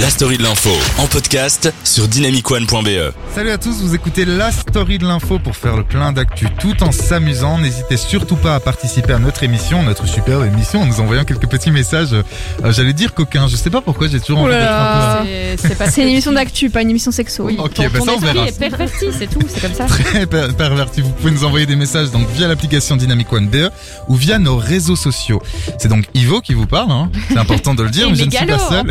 La 0.00 0.10
story 0.10 0.38
de 0.38 0.42
l'info 0.44 0.70
en 0.98 1.06
podcast 1.06 1.72
sur 1.82 2.06
dynamicone.be. 2.08 3.12
Salut 3.34 3.50
à 3.50 3.58
tous, 3.58 3.80
vous 3.82 3.94
écoutez 3.94 4.24
la 4.24 4.52
story 4.52 4.98
de 4.98 5.04
l'info 5.06 5.38
pour 5.38 5.56
faire 5.56 5.76
le 5.76 5.82
plein 5.82 6.12
d'actu 6.12 6.46
tout 6.60 6.82
en 6.84 6.92
s'amusant. 6.92 7.58
N'hésitez 7.58 7.96
surtout 7.96 8.36
pas 8.36 8.54
à 8.54 8.60
participer 8.60 9.14
à 9.14 9.18
notre 9.18 9.42
émission, 9.42 9.82
notre 9.82 10.06
super 10.06 10.44
émission, 10.44 10.82
en 10.82 10.86
nous 10.86 11.00
envoyant 11.00 11.24
quelques 11.24 11.48
petits 11.48 11.70
messages. 11.72 12.12
Euh, 12.12 12.22
J'allais 12.70 12.92
dire 12.92 13.12
coquin, 13.14 13.48
je 13.48 13.56
sais 13.56 13.70
pas 13.70 13.80
pourquoi 13.80 14.06
j'ai 14.08 14.20
toujours 14.20 14.40
envie 14.40 14.52
d'être 14.52 14.70
un 14.70 15.24
C'est 15.56 15.90
c'est 15.90 16.02
une 16.02 16.08
émission 16.08 16.32
d'actu, 16.32 16.70
pas 16.70 16.82
une 16.82 16.90
émission 16.90 17.10
sexo. 17.10 17.44
Oui, 17.44 17.56
Ok, 17.58 17.74
ton, 17.74 17.82
bah 17.84 17.98
ton 17.98 18.04
ça, 18.04 18.12
on 18.16 18.18
verra. 18.20 18.46
est 18.46 18.58
perverti, 18.58 19.06
c'est 19.18 19.26
tout, 19.28 19.40
c'est 19.48 19.60
comme 19.60 19.74
ça. 19.74 19.86
peu 19.86 20.04
très 20.04 20.26
per- 20.26 20.52
perverti. 20.56 21.00
Vous 21.00 21.10
pouvez 21.10 21.32
nous 21.32 21.44
envoyer 21.44 21.66
des 21.66 21.76
messages 21.76 22.10
donc 22.10 22.28
via 22.30 22.46
l'application 22.46 22.96
Dynamic 22.96 23.32
One 23.32 23.48
BE 23.48 23.70
ou 24.08 24.14
via 24.14 24.38
nos 24.38 24.56
réseaux 24.56 24.96
sociaux. 24.96 25.42
C'est 25.78 25.88
donc 25.88 26.04
Ivo 26.14 26.40
qui 26.40 26.54
vous 26.54 26.66
parle, 26.66 26.92
hein. 26.92 27.10
c'est 27.28 27.38
important 27.38 27.74
de 27.74 27.82
le 27.82 27.90
dire, 27.90 28.08
mais 28.10 28.16
je 28.16 28.24
ne 28.24 28.30
suis 28.30 28.46
pas 28.46 28.58
seul. 28.58 28.86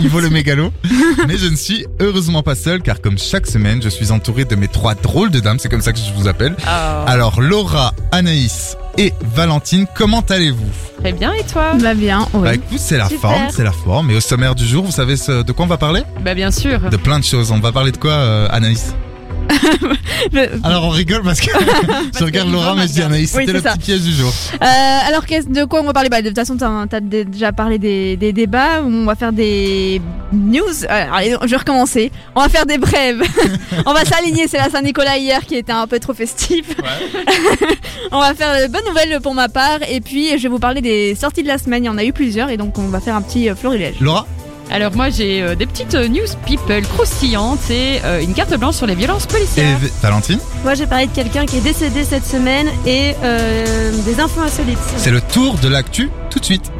Ivo 0.00 0.18
le 0.20 0.31
mégalo. 0.32 0.72
Mais 1.28 1.36
je 1.38 1.46
ne 1.46 1.56
suis 1.56 1.86
heureusement 2.00 2.42
pas 2.42 2.54
seul 2.54 2.82
car 2.82 3.00
comme 3.00 3.18
chaque 3.18 3.46
semaine, 3.46 3.80
je 3.82 3.88
suis 3.88 4.10
entouré 4.10 4.44
de 4.44 4.54
mes 4.56 4.68
trois 4.68 4.94
drôles 4.94 5.30
de 5.30 5.40
dames, 5.40 5.58
c'est 5.60 5.68
comme 5.68 5.82
ça 5.82 5.92
que 5.92 5.98
je 5.98 6.12
vous 6.20 6.28
appelle. 6.28 6.56
Ah, 6.66 7.04
Alors 7.06 7.40
Laura, 7.40 7.94
Anaïs 8.10 8.76
et 8.98 9.12
Valentine, 9.34 9.86
comment 9.96 10.20
allez-vous? 10.28 10.68
Très 11.00 11.12
bien, 11.12 11.32
et 11.32 11.44
toi? 11.44 11.72
Bah 11.80 11.94
bien, 11.94 12.26
oui. 12.34 12.42
Bah 12.42 12.54
écoute, 12.54 12.78
c'est 12.78 12.98
la 12.98 13.08
Super. 13.08 13.30
forme, 13.30 13.46
c'est 13.50 13.64
la 13.64 13.72
forme. 13.72 14.10
Et 14.10 14.16
au 14.16 14.20
sommaire 14.20 14.54
du 14.54 14.66
jour, 14.66 14.84
vous 14.84 14.92
savez 14.92 15.16
ce- 15.16 15.42
de 15.42 15.52
quoi 15.52 15.64
on 15.64 15.68
va 15.68 15.78
parler? 15.78 16.02
Bah 16.24 16.34
bien 16.34 16.50
sûr. 16.50 16.78
De 16.90 16.96
plein 16.96 17.18
de 17.18 17.24
choses. 17.24 17.50
On 17.50 17.58
va 17.58 17.72
parler 17.72 17.90
de 17.92 17.96
quoi, 17.96 18.12
euh, 18.12 18.48
Anaïs? 18.50 18.94
Alors 20.64 20.84
on 20.86 20.90
rigole 20.90 21.22
parce 21.22 21.40
que 21.40 21.50
je 22.18 22.24
regarde 22.24 22.50
Laura, 22.50 22.74
mais 22.74 22.82
m'a 22.82 22.86
je 22.86 22.92
dis 22.92 23.02
Anaïs, 23.02 23.30
c'était 23.30 23.52
le 23.52 23.60
c'est 23.60 23.68
ça. 23.68 23.72
petit 23.74 23.80
piège 23.86 24.00
du 24.02 24.12
jour. 24.12 24.32
Euh, 24.54 24.66
alors 25.08 25.26
qu'est-ce- 25.26 25.48
de 25.48 25.64
quoi 25.64 25.80
on 25.80 25.84
va 25.84 25.92
parler? 25.92 26.08
Bah, 26.08 26.22
De 26.22 26.28
toute 26.28 26.36
façon, 26.38 26.56
t'as 26.56 26.96
as 26.96 27.00
déjà 27.00 27.52
parlé 27.52 27.78
des, 27.78 28.16
des 28.16 28.32
débats. 28.32 28.82
On 28.84 29.04
va 29.04 29.14
faire 29.14 29.32
des 29.32 30.00
news. 30.32 30.62
Euh, 30.84 31.04
allez, 31.12 31.36
je 31.42 31.48
vais 31.48 31.56
recommencer. 31.56 32.12
On 32.34 32.40
va 32.40 32.48
faire 32.48 32.66
des 32.66 32.78
brèves. 32.78 33.22
on 33.86 33.92
va 33.92 34.04
s'aligner. 34.04 34.46
C'est 34.48 34.58
la 34.58 34.70
Saint-Nicolas 34.70 35.18
hier 35.18 35.44
qui 35.46 35.56
était 35.56 35.72
un 35.72 35.86
peu 35.86 35.98
trop 35.98 36.14
festif. 36.14 36.66
on 38.10 38.18
va 38.20 38.34
faire 38.34 38.54
de 38.66 38.72
bonnes 38.72 38.84
nouvelles 38.86 39.20
pour 39.20 39.34
ma 39.34 39.48
part. 39.48 39.78
Et 39.88 40.00
puis 40.00 40.30
je 40.38 40.42
vais 40.44 40.48
vous 40.48 40.58
parler 40.58 40.80
des 40.80 41.14
sorties 41.14 41.42
de 41.42 41.48
la 41.48 41.58
semaine. 41.58 41.84
Il 41.84 41.86
y 41.86 41.90
en 41.90 41.98
a 41.98 42.04
eu 42.04 42.12
plusieurs 42.12 42.50
et 42.50 42.56
donc 42.56 42.78
on 42.78 42.88
va 42.88 43.00
faire 43.00 43.16
un 43.16 43.22
petit 43.22 43.48
euh, 43.48 43.54
florilège. 43.56 43.96
Laura? 44.00 44.26
Alors 44.70 44.94
moi 44.96 45.10
j'ai 45.10 45.42
euh, 45.42 45.54
des 45.54 45.66
petites 45.66 45.94
euh, 45.94 46.08
news 46.08 46.26
people 46.46 46.82
croustillantes 46.82 47.68
et 47.70 48.00
euh, 48.04 48.22
une 48.22 48.32
carte 48.32 48.54
blanche 48.56 48.76
sur 48.76 48.86
les 48.86 48.94
violences 48.94 49.24
et 49.24 49.28
policières. 49.28 49.78
V- 49.78 49.90
Valentine 50.02 50.38
Moi, 50.64 50.74
j'ai 50.74 50.86
parlé 50.86 51.06
de 51.08 51.12
quelqu'un 51.12 51.44
qui 51.44 51.58
est 51.58 51.60
décédé 51.60 52.04
cette 52.04 52.24
semaine 52.26 52.68
et 52.86 53.12
euh, 53.22 53.90
des 54.04 54.18
infos 54.20 54.40
insolites. 54.40 54.78
C'est 54.96 55.10
le 55.10 55.20
tour 55.20 55.54
de 55.58 55.68
l'actu 55.68 56.10
tout 56.30 56.38
de 56.38 56.44
suite. 56.44 56.72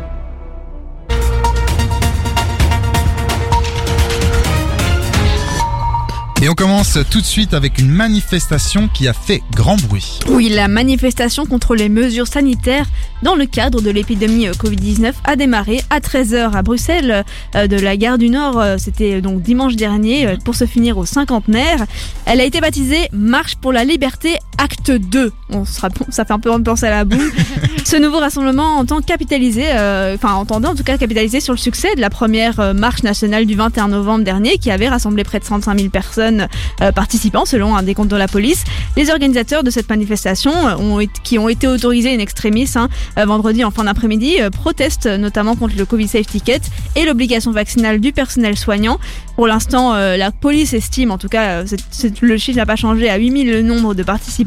Et 6.45 6.49
on 6.49 6.55
commence 6.55 6.99
tout 7.09 7.21
de 7.21 7.25
suite 7.25 7.55
avec 7.55 7.79
une 7.79 7.89
manifestation 7.89 8.89
qui 8.89 9.07
a 9.07 9.13
fait 9.13 9.45
grand 9.55 9.77
bruit. 9.77 10.19
Oui, 10.29 10.49
la 10.49 10.67
manifestation 10.67 11.47
contre 11.47 11.77
les 11.77 11.89
mesures 11.89 12.27
sanitaires 12.27 12.87
dans 13.23 13.37
le 13.37 13.47
cadre 13.47 13.81
de 13.81 13.91
l'épidémie 13.91 14.49
euh, 14.49 14.53
Covid-19 14.53 15.13
a 15.23 15.37
démarré 15.37 15.83
à 15.89 16.01
13h 16.01 16.51
à 16.53 16.63
Bruxelles 16.63 17.25
euh, 17.55 17.69
de 17.69 17.77
la 17.77 17.97
gare 17.97 18.19
du 18.19 18.29
Nord. 18.29 18.59
euh, 18.59 18.77
C'était 18.77 19.21
donc 19.21 19.41
dimanche 19.41 19.77
dernier 19.77 20.37
pour 20.45 20.57
se 20.57 20.67
finir 20.67 20.99
au 20.99 21.07
cinquantenaire. 21.07 21.87
Elle 22.25 22.41
a 22.41 22.45
été 22.45 22.61
baptisée 22.61 23.09
Marche 23.13 23.55
pour 23.55 23.73
la 23.73 23.85
liberté 23.85 24.37
acte 24.59 24.91
2. 24.91 25.33
On 25.51 25.65
sera, 25.65 25.89
ça 26.11 26.25
fait 26.25 26.33
un 26.33 26.39
peu 26.39 26.51
penser 26.63 26.87
à 26.87 26.91
la 26.91 27.05
boue. 27.05 27.17
Ce 27.85 27.97
nouveau 27.97 28.19
rassemblement 28.19 28.77
entend 28.79 29.01
capitaliser, 29.01 29.67
euh, 29.67 30.15
enfin 30.15 30.35
entendait 30.35 30.69
en 30.69 30.75
tout 30.75 30.85
cas 30.85 30.97
capitaliser 30.99 31.41
sur 31.41 31.53
le 31.53 31.59
succès 31.59 31.95
de 31.97 32.01
la 32.01 32.11
première 32.11 32.61
euh, 32.61 32.73
marche 32.75 33.03
nationale 33.03 33.45
du 33.47 33.55
21 33.55 33.89
novembre 33.89 34.25
dernier 34.25 34.59
qui 34.59 34.71
avait 34.71 34.89
rassemblé 34.89 35.25
près 35.25 35.39
de 35.41 35.45
35 35.45 35.79
000 35.79 35.91
personnes 35.91 36.49
euh, 36.81 36.93
participants 36.93 37.45
selon 37.45 37.77
un 37.77 37.83
décompte 37.83 38.11
de 38.11 38.17
la 38.17 38.29
police. 38.29 38.65
Les 38.97 39.11
organisateurs 39.11 39.63
de 39.65 39.71
cette 39.71 39.89
manifestation, 39.91 40.53
euh, 40.69 40.77
ont, 40.77 41.07
qui 41.25 41.39
ont 41.39 41.49
été 41.49 41.67
autorisés 41.67 42.15
in 42.15 42.19
extremis 42.19 42.71
hein, 42.77 42.89
vendredi 43.17 43.65
en 43.65 43.71
fin 43.71 43.85
d'après-midi, 43.85 44.37
protestent 44.53 45.07
notamment 45.07 45.57
contre 45.57 45.75
le 45.77 45.85
Covid 45.85 46.09
Safe 46.09 46.27
Ticket 46.27 46.61
et 46.97 47.05
l'obligation 47.05 47.51
vaccinale 47.53 48.01
du 48.01 48.13
personnel 48.13 48.57
soignant. 48.57 48.99
Pour 49.37 49.47
l'instant, 49.47 49.95
euh, 49.95 50.17
la 50.17 50.31
police 50.31 50.73
estime, 50.75 51.11
en 51.11 51.19
tout 51.19 51.29
cas, 51.29 51.65
c'est- 51.67 52.21
le 52.21 52.37
chiffre 52.37 52.59
n'a 52.59 52.67
pas 52.67 52.77
changé, 52.77 53.09
à 53.09 53.17
8000 53.17 53.51
le 53.51 53.63
nombre 53.63 53.95
de 53.95 54.03
participants. 54.03 54.42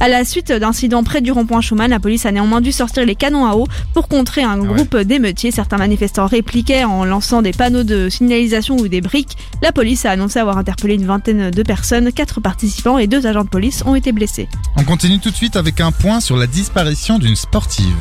À 0.00 0.08
la 0.08 0.24
suite 0.24 0.52
d'incidents 0.52 1.04
près 1.04 1.20
du 1.20 1.32
rond-point 1.32 1.60
Schumann, 1.60 1.90
la 1.90 2.00
police 2.00 2.26
a 2.26 2.32
néanmoins 2.32 2.60
dû 2.60 2.72
sortir 2.72 3.04
les 3.06 3.14
canons 3.14 3.46
à 3.46 3.54
eau 3.54 3.66
pour 3.94 4.08
contrer 4.08 4.42
un 4.42 4.60
ouais. 4.60 4.66
groupe 4.66 4.96
d'émeutiers. 4.96 5.50
Certains 5.50 5.78
manifestants 5.78 6.26
répliquaient 6.26 6.84
en 6.84 7.04
lançant 7.04 7.42
des 7.42 7.52
panneaux 7.52 7.84
de 7.84 8.08
signalisation 8.08 8.76
ou 8.76 8.88
des 8.88 9.00
briques. 9.00 9.36
La 9.62 9.72
police 9.72 10.04
a 10.04 10.10
annoncé 10.10 10.38
avoir 10.38 10.58
interpellé 10.58 10.94
une 10.94 11.06
vingtaine 11.06 11.50
de 11.50 11.62
personnes, 11.62 12.12
quatre 12.12 12.40
participants 12.40 12.98
et 12.98 13.06
deux 13.06 13.26
agents 13.26 13.44
de 13.44 13.48
police 13.48 13.82
ont 13.86 13.94
été 13.94 14.12
blessés. 14.12 14.48
On 14.76 14.84
continue 14.84 15.18
tout 15.18 15.30
de 15.30 15.36
suite 15.36 15.56
avec 15.56 15.80
un 15.80 15.92
point 15.92 16.20
sur 16.20 16.36
la 16.36 16.46
disparition 16.46 17.18
d'une 17.18 17.36
sportive. 17.36 17.96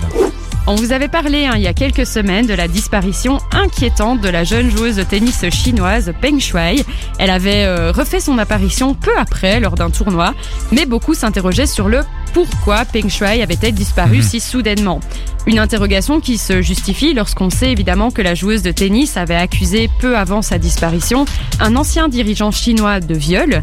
On 0.68 0.75
vous 0.75 0.91
avait 0.91 1.07
parlé 1.07 1.47
hein, 1.47 1.53
il 1.56 1.63
y 1.63 1.68
a 1.68 1.74
quelques 1.74 2.06
semaines 2.06 2.46
de 2.46 2.53
la 2.53 2.68
disparition 2.68 3.40
inquiétante 3.51 4.22
de 4.22 4.30
la 4.30 4.44
jeune 4.44 4.69
joueuse 4.69 4.97
de 4.97 5.03
tennis 5.03 5.44
chinoise 5.50 6.13
Peng 6.22 6.40
Shuai. 6.40 6.85
Elle 7.18 7.31
avait 7.31 7.66
euh, 7.66 7.91
refait 7.91 8.19
son 8.19 8.38
apparition 8.38 8.94
peu 8.94 9.12
après 9.18 9.59
lors 9.59 9.74
d'un 9.74 9.90
tournoi, 9.90 10.35
mais 10.72 10.85
beaucoup 10.85 11.16
s'interrogeaient 11.31 11.66
sur 11.66 11.88
le 11.88 12.02
pourquoi 12.34 12.84
Peng 12.86 13.08
Shuai 13.09 13.42
avait-elle 13.42 13.74
disparu 13.74 14.18
Mhm. 14.18 14.22
si 14.22 14.40
soudainement. 14.42 15.00
Une 15.47 15.59
interrogation 15.59 16.19
qui 16.19 16.38
se 16.38 16.62
justifie 16.62 17.14
lorsqu'on 17.14 17.50
sait 17.50 17.72
évidemment 17.72 18.12
que 18.12 18.22
la 18.22 18.36
joueuse 18.36 18.62
de 18.64 18.72
tennis 18.72 19.16
avait 19.16 19.36
accusé 19.36 19.90
peu 20.00 20.18
avant 20.18 20.42
sa 20.42 20.58
disparition 20.58 21.25
un 21.62 21.75
ancien 21.78 22.09
dirigeant 22.09 22.52
chinois 22.52 23.00
de 23.00 23.16
viol. 23.16 23.62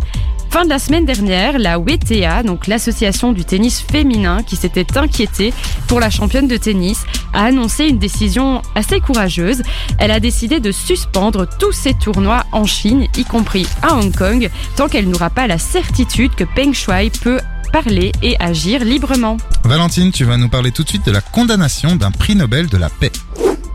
Fin 0.50 0.64
de 0.64 0.70
la 0.70 0.78
semaine 0.78 1.04
dernière, 1.04 1.58
la 1.58 1.78
WTA, 1.78 2.42
donc 2.42 2.68
l'association 2.68 3.32
du 3.34 3.44
tennis 3.44 3.82
féminin 3.82 4.42
qui 4.42 4.56
s'était 4.56 4.96
inquiétée 4.96 5.52
pour 5.88 6.00
la 6.00 6.08
championne 6.08 6.48
de 6.48 6.56
tennis, 6.56 7.04
a 7.34 7.44
annoncé 7.44 7.84
une 7.84 7.98
décision 7.98 8.62
assez 8.74 8.98
courageuse. 9.00 9.62
Elle 9.98 10.10
a 10.10 10.20
décidé 10.20 10.58
de 10.58 10.72
suspendre 10.72 11.46
tous 11.58 11.72
ses 11.72 11.92
tournois 11.92 12.44
en 12.52 12.64
Chine, 12.64 13.08
y 13.18 13.24
compris 13.24 13.66
à 13.82 13.94
Hong 13.96 14.10
Kong, 14.16 14.48
tant 14.74 14.88
qu'elle 14.88 15.10
n'aura 15.10 15.28
pas 15.28 15.46
la 15.46 15.58
certitude 15.58 16.34
que 16.34 16.44
Peng 16.44 16.72
Shuai 16.72 17.10
peut 17.22 17.40
parler 17.72 18.12
et 18.22 18.36
agir 18.40 18.84
librement. 18.84 19.36
Valentine, 19.64 20.10
tu 20.12 20.24
vas 20.24 20.36
nous 20.36 20.48
parler 20.48 20.70
tout 20.72 20.82
de 20.82 20.88
suite 20.88 21.06
de 21.06 21.12
la 21.12 21.20
condamnation 21.20 21.96
d'un 21.96 22.10
prix 22.10 22.34
Nobel 22.36 22.66
de 22.68 22.76
la 22.76 22.88
paix. 22.88 23.12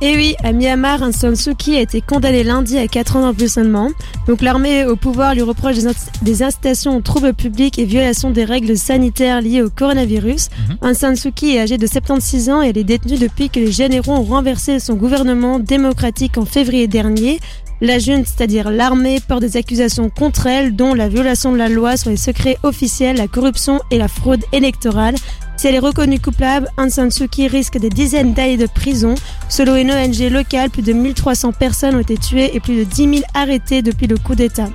Et 0.01 0.17
oui, 0.17 0.35
à 0.43 0.51
Myanmar, 0.51 1.01
Aung 1.01 1.13
San 1.13 1.33
Suu 1.37 1.55
Kyi 1.55 1.77
a 1.77 1.81
été 1.81 2.01
condamné 2.01 2.43
lundi 2.43 2.77
à 2.77 2.87
4 2.89 3.15
ans 3.15 3.21
d'emprisonnement. 3.21 3.89
Donc 4.27 4.41
l'armée 4.41 4.83
au 4.85 4.97
pouvoir 4.97 5.33
lui 5.33 5.43
reproche 5.43 5.75
des, 5.75 5.85
inc- 5.87 5.95
des 6.23 6.43
incitations 6.43 6.97
aux 6.97 7.01
troubles 7.01 7.33
publics 7.33 7.79
et 7.79 7.85
violations 7.85 8.29
des 8.29 8.43
règles 8.43 8.75
sanitaires 8.77 9.39
liées 9.39 9.61
au 9.61 9.69
coronavirus. 9.69 10.49
Mhm. 10.69 10.77
Aung 10.81 10.93
San 10.93 11.15
Suu 11.15 11.31
Kyi 11.31 11.55
est 11.55 11.61
âgée 11.61 11.77
de 11.77 11.87
76 11.87 12.49
ans 12.49 12.61
et 12.61 12.69
elle 12.69 12.77
est 12.77 12.83
détenue 12.83 13.17
depuis 13.17 13.49
que 13.49 13.61
les 13.61 13.71
généraux 13.71 14.11
ont 14.13 14.23
renversé 14.23 14.79
son 14.81 14.95
gouvernement 14.95 15.57
démocratique 15.59 16.37
en 16.37 16.43
février 16.45 16.87
dernier. 16.87 17.39
La 17.81 17.99
junte, 17.99 18.25
c'est-à-dire 18.27 18.69
l'armée, 18.69 19.19
porte 19.27 19.41
des 19.41 19.57
accusations 19.57 20.09
contre 20.09 20.47
elle, 20.47 20.75
dont 20.75 20.93
la 20.93 21.09
violation 21.09 21.51
de 21.51 21.57
la 21.57 21.69
loi 21.69 21.97
sur 21.97 22.09
les 22.09 22.17
secrets 22.17 22.57
officiels, 22.63 23.17
la 23.17 23.27
corruption 23.27 23.81
et 23.91 23.97
la 23.97 24.07
fraude 24.07 24.43
électorale. 24.53 25.15
Si 25.57 25.67
elle 25.67 25.75
est 25.75 25.79
reconnue 25.79 26.19
coupable, 26.19 26.69
Aung 26.77 26.89
San 26.89 27.11
Suu 27.11 27.27
Kyi 27.27 27.47
risque 27.47 27.77
des 27.77 27.89
dizaines 27.89 28.33
d'années 28.33 28.57
de 28.57 28.67
prison. 28.67 29.15
Selon 29.49 29.75
une 29.75 29.91
ONG 29.91 30.29
locale, 30.31 30.69
plus 30.69 30.81
de 30.81 30.93
1300 30.93 31.51
personnes 31.53 31.95
ont 31.95 31.99
été 31.99 32.17
tuées 32.17 32.55
et 32.55 32.59
plus 32.59 32.75
de 32.77 32.83
10 32.83 32.95
000 33.17 33.21
arrêtées 33.33 33.81
depuis 33.81 34.07
le 34.07 34.17
coup 34.17 34.35
d'État. 34.35 34.69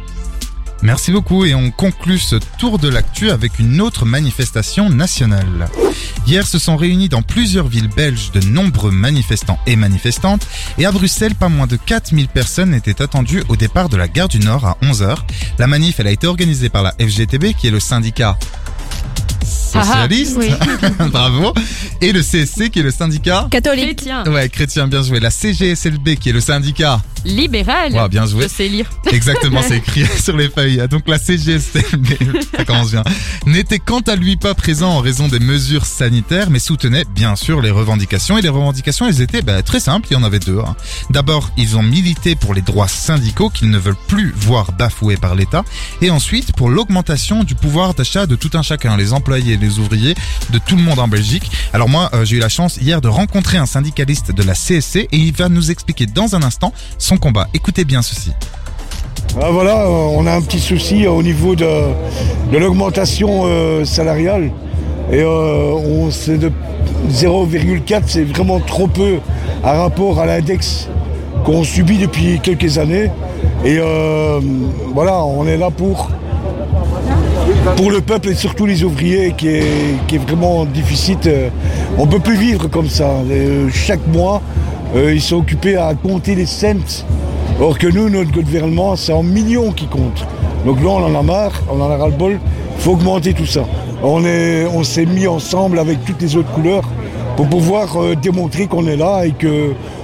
Merci 0.82 1.10
beaucoup 1.10 1.44
et 1.44 1.54
on 1.54 1.70
conclut 1.70 2.18
ce 2.18 2.36
tour 2.58 2.78
de 2.78 2.88
l'actu 2.88 3.30
avec 3.30 3.58
une 3.58 3.80
autre 3.80 4.06
manifestation 4.06 4.90
nationale. 4.90 5.68
Hier 6.26 6.46
se 6.46 6.58
sont 6.58 6.76
réunis 6.76 7.08
dans 7.08 7.22
plusieurs 7.22 7.66
villes 7.66 7.88
belges 7.88 8.30
de 8.30 8.40
nombreux 8.46 8.92
manifestants 8.92 9.58
et 9.66 9.74
manifestantes 9.74 10.46
et 10.78 10.86
à 10.86 10.92
Bruxelles 10.92 11.34
pas 11.34 11.48
moins 11.48 11.66
de 11.66 11.76
4000 11.76 12.28
personnes 12.28 12.74
étaient 12.74 13.02
attendues 13.02 13.42
au 13.48 13.56
départ 13.56 13.88
de 13.88 13.96
la 13.96 14.06
gare 14.06 14.28
du 14.28 14.38
Nord 14.38 14.66
à 14.66 14.76
11h. 14.82 15.16
La 15.58 15.66
manif 15.66 15.98
elle 15.98 16.06
a 16.06 16.12
été 16.12 16.26
organisée 16.26 16.68
par 16.68 16.84
la 16.84 16.92
FGTB 17.00 17.54
qui 17.58 17.66
est 17.66 17.72
le 17.72 17.80
syndicat 17.80 18.38
socialiste, 19.48 20.36
Oui. 20.38 20.50
bravo, 21.10 21.52
et 22.00 22.12
le 22.12 22.20
CSC 22.22 22.70
qui 22.70 22.80
est 22.80 22.82
le 22.82 22.90
syndicat 22.90 23.46
Catholique. 23.50 23.96
Chrétien, 23.96 24.24
Ouais, 24.26 24.48
chrétien, 24.48 24.86
bien 24.88 25.02
joué. 25.02 25.20
La 25.20 25.30
CGSLB 25.30 26.16
qui 26.16 26.30
est 26.30 26.32
le 26.32 26.40
syndicat. 26.40 27.00
libéral, 27.24 27.92
Ouais, 27.92 28.08
bien 28.08 28.26
joué. 28.26 28.44
je 28.44 28.48
sais 28.48 28.68
lire. 28.68 28.88
Exactement, 29.12 29.60
c'est 29.66 29.78
écrit 29.78 30.04
sur 30.22 30.36
les 30.36 30.48
feuilles. 30.48 30.82
Donc 30.90 31.08
la 31.08 31.18
CGSLB, 31.18 32.06
ça 32.56 32.64
commence 32.64 32.90
bien, 32.92 33.04
n'était 33.46 33.78
quant 33.78 34.00
à 34.00 34.16
lui 34.16 34.36
pas 34.36 34.54
présent 34.54 34.90
en 34.90 35.00
raison 35.00 35.28
des 35.28 35.40
mesures 35.40 35.86
sanitaires, 35.86 36.50
mais 36.50 36.58
soutenait 36.58 37.04
bien 37.14 37.36
sûr 37.36 37.60
les 37.60 37.70
revendications. 37.70 38.38
Et 38.38 38.42
les 38.42 38.48
revendications, 38.48 39.06
elles 39.06 39.20
étaient 39.20 39.42
bah, 39.42 39.62
très 39.62 39.80
simples, 39.80 40.08
il 40.10 40.14
y 40.14 40.16
en 40.16 40.22
avait 40.24 40.38
deux. 40.38 40.58
hein. 40.58 40.76
D'abord, 41.10 41.50
ils 41.56 41.76
ont 41.76 41.82
milité 41.82 42.34
pour 42.36 42.54
les 42.54 42.62
droits 42.62 42.88
syndicaux 42.88 43.50
qu'ils 43.50 43.70
ne 43.70 43.78
veulent 43.78 43.96
plus 44.08 44.32
voir 44.36 44.72
bafoués 44.72 45.16
par 45.16 45.34
l'État. 45.34 45.64
Et 46.02 46.10
ensuite, 46.10 46.52
pour 46.56 46.68
l'augmentation 46.70 47.44
du 47.44 47.54
pouvoir 47.54 47.94
d'achat 47.94 48.26
de 48.26 48.36
tout 48.36 48.50
un 48.54 48.62
chacun, 48.62 48.96
les 48.96 49.12
employés, 49.12 49.37
les 49.40 49.78
ouvriers 49.78 50.14
de 50.50 50.58
tout 50.58 50.76
le 50.76 50.82
monde 50.82 50.98
en 50.98 51.08
Belgique. 51.08 51.50
Alors 51.72 51.88
moi, 51.88 52.10
euh, 52.12 52.24
j'ai 52.24 52.36
eu 52.36 52.40
la 52.40 52.48
chance 52.48 52.78
hier 52.78 53.00
de 53.00 53.08
rencontrer 53.08 53.58
un 53.58 53.66
syndicaliste 53.66 54.32
de 54.32 54.42
la 54.42 54.54
CSC 54.54 54.96
et 54.96 55.16
il 55.16 55.32
va 55.32 55.48
nous 55.48 55.70
expliquer 55.70 56.06
dans 56.06 56.34
un 56.34 56.42
instant 56.42 56.72
son 56.98 57.16
combat. 57.16 57.48
Écoutez 57.54 57.84
bien 57.84 58.02
ceci. 58.02 58.32
Ah, 59.40 59.50
voilà, 59.50 59.82
euh, 59.82 59.88
on 59.88 60.26
a 60.26 60.32
un 60.32 60.40
petit 60.40 60.60
souci 60.60 61.06
au 61.06 61.22
niveau 61.22 61.54
de, 61.54 61.66
l'augmentation 62.52 63.42
euh, 63.44 63.84
salariale. 63.84 64.50
Et 65.10 65.20
euh, 65.20 65.72
on, 65.72 66.10
c'est 66.10 66.38
de 66.38 66.50
0,4, 67.10 68.02
c'est 68.06 68.24
vraiment 68.24 68.60
trop 68.60 68.86
peu 68.86 69.18
à 69.64 69.72
rapport 69.72 70.20
à 70.20 70.26
l'index 70.26 70.88
qu'on 71.44 71.64
subit 71.64 71.98
depuis 71.98 72.40
quelques 72.40 72.78
années. 72.78 73.10
Et 73.64 73.78
euh, 73.78 74.40
voilà, 74.92 75.22
on 75.24 75.46
est 75.46 75.56
là 75.56 75.70
pour, 75.70 76.10
pour 77.76 77.90
le 77.90 78.00
peuple 78.00 78.28
et 78.30 78.34
surtout 78.34 78.66
les 78.66 78.82
ouvriers 78.84 79.34
qui 79.36 79.48
est, 79.48 79.64
qui 80.06 80.16
est 80.16 80.18
vraiment 80.18 80.64
difficile. 80.64 81.18
Euh, 81.26 81.48
On 81.98 82.06
ne 82.06 82.10
peut 82.10 82.20
plus 82.20 82.36
vivre 82.36 82.68
comme 82.68 82.88
ça. 82.88 83.08
Euh, 83.30 83.68
chaque 83.72 84.06
mois, 84.06 84.40
euh, 84.94 85.12
ils 85.14 85.20
sont 85.20 85.36
occupés 85.36 85.76
à 85.76 85.94
compter 85.94 86.34
les 86.34 86.46
cents. 86.46 87.04
Or 87.60 87.78
que 87.78 87.86
nous, 87.88 88.08
notre 88.08 88.30
gouvernement, 88.30 88.94
c'est 88.96 89.12
en 89.12 89.22
millions 89.22 89.72
qui 89.72 89.86
compte. 89.86 90.24
Donc 90.64 90.80
là, 90.82 90.88
on 90.90 91.04
en 91.04 91.18
a 91.18 91.22
marre, 91.22 91.62
on 91.70 91.80
en 91.80 91.90
a 91.90 91.96
ras-le-bol. 91.96 92.38
Il 92.76 92.82
faut 92.82 92.92
augmenter 92.92 93.32
tout 93.32 93.46
ça. 93.46 93.62
On 94.02 94.24
est- 94.24 94.64
on 94.72 94.84
s'est 94.84 95.06
mis 95.06 95.26
ensemble 95.26 95.78
avec 95.78 96.04
toutes 96.04 96.22
les 96.22 96.36
autres 96.36 96.50
couleurs 96.52 96.88
pour 97.36 97.48
pouvoir 97.48 97.88
démontrer 98.20 98.66
qu'on 98.66 98.86
est 98.86 98.96
là 98.96 99.24
et 99.24 99.32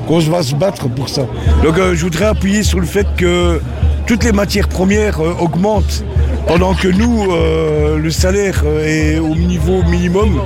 qu'on 0.08 0.18
va 0.18 0.42
se 0.42 0.54
battre 0.54 0.88
pour 0.88 1.08
ça. 1.08 1.22
Donc 1.62 1.74
je 1.94 2.02
voudrais 2.02 2.26
appuyer 2.26 2.62
sur 2.64 2.80
le 2.80 2.86
fait 2.86 3.06
que 3.16 3.60
toutes 4.06 4.24
les 4.24 4.32
matières 4.32 4.68
premières 4.68 5.20
augmentent 5.40 6.04
pendant 6.46 6.74
que 6.74 6.88
nous, 6.88 7.32
euh, 7.32 7.98
le 7.98 8.10
salaire 8.10 8.64
est 8.84 9.18
au 9.18 9.34
niveau 9.34 9.82
minimum. 9.82 10.40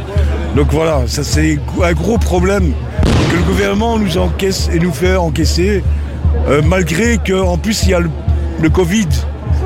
Donc 0.56 0.72
voilà, 0.72 1.02
ça 1.06 1.24
c'est 1.24 1.58
un 1.82 1.92
gros 1.92 2.18
problème 2.18 2.72
que 3.30 3.36
le 3.36 3.42
gouvernement 3.42 3.98
nous 3.98 4.18
encaisse 4.18 4.68
et 4.72 4.78
nous 4.78 4.92
fait 4.92 5.16
encaisser, 5.16 5.82
euh, 6.48 6.62
malgré 6.64 7.18
qu'en 7.18 7.58
plus 7.58 7.82
il 7.84 7.90
y 7.90 7.94
a 7.94 8.00
le, 8.00 8.10
le 8.60 8.70
Covid 8.70 9.08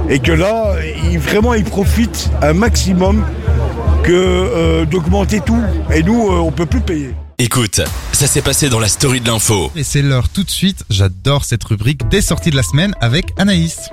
et 0.09 0.19
que 0.19 0.33
là, 0.33 0.75
il, 1.11 1.19
vraiment, 1.19 1.55
il 1.55 1.65
profite 1.65 2.31
un 2.43 2.53
maximum 2.53 3.25
que 4.03 4.13
euh, 4.13 4.85
d'augmenter 4.85 5.41
tout. 5.41 5.63
Et 5.95 6.03
nous, 6.03 6.29
euh, 6.29 6.39
on 6.39 6.51
peut 6.51 6.67
plus 6.67 6.81
payer. 6.81 7.15
Écoute, 7.39 7.81
ça 8.13 8.27
s'est 8.27 8.43
passé 8.43 8.69
dans 8.69 8.79
la 8.79 8.89
story 8.89 9.21
de 9.21 9.29
l'info. 9.29 9.71
Et 9.75 9.85
c'est 9.85 10.03
l'heure 10.03 10.29
tout 10.29 10.45
de 10.45 10.51
suite. 10.51 10.85
J'adore 10.91 11.45
cette 11.45 11.65
rubrique 11.65 12.09
des 12.09 12.21
sorties 12.21 12.51
de 12.51 12.57
la 12.57 12.63
semaine 12.63 12.95
avec 13.01 13.33
Anaïs. 13.39 13.91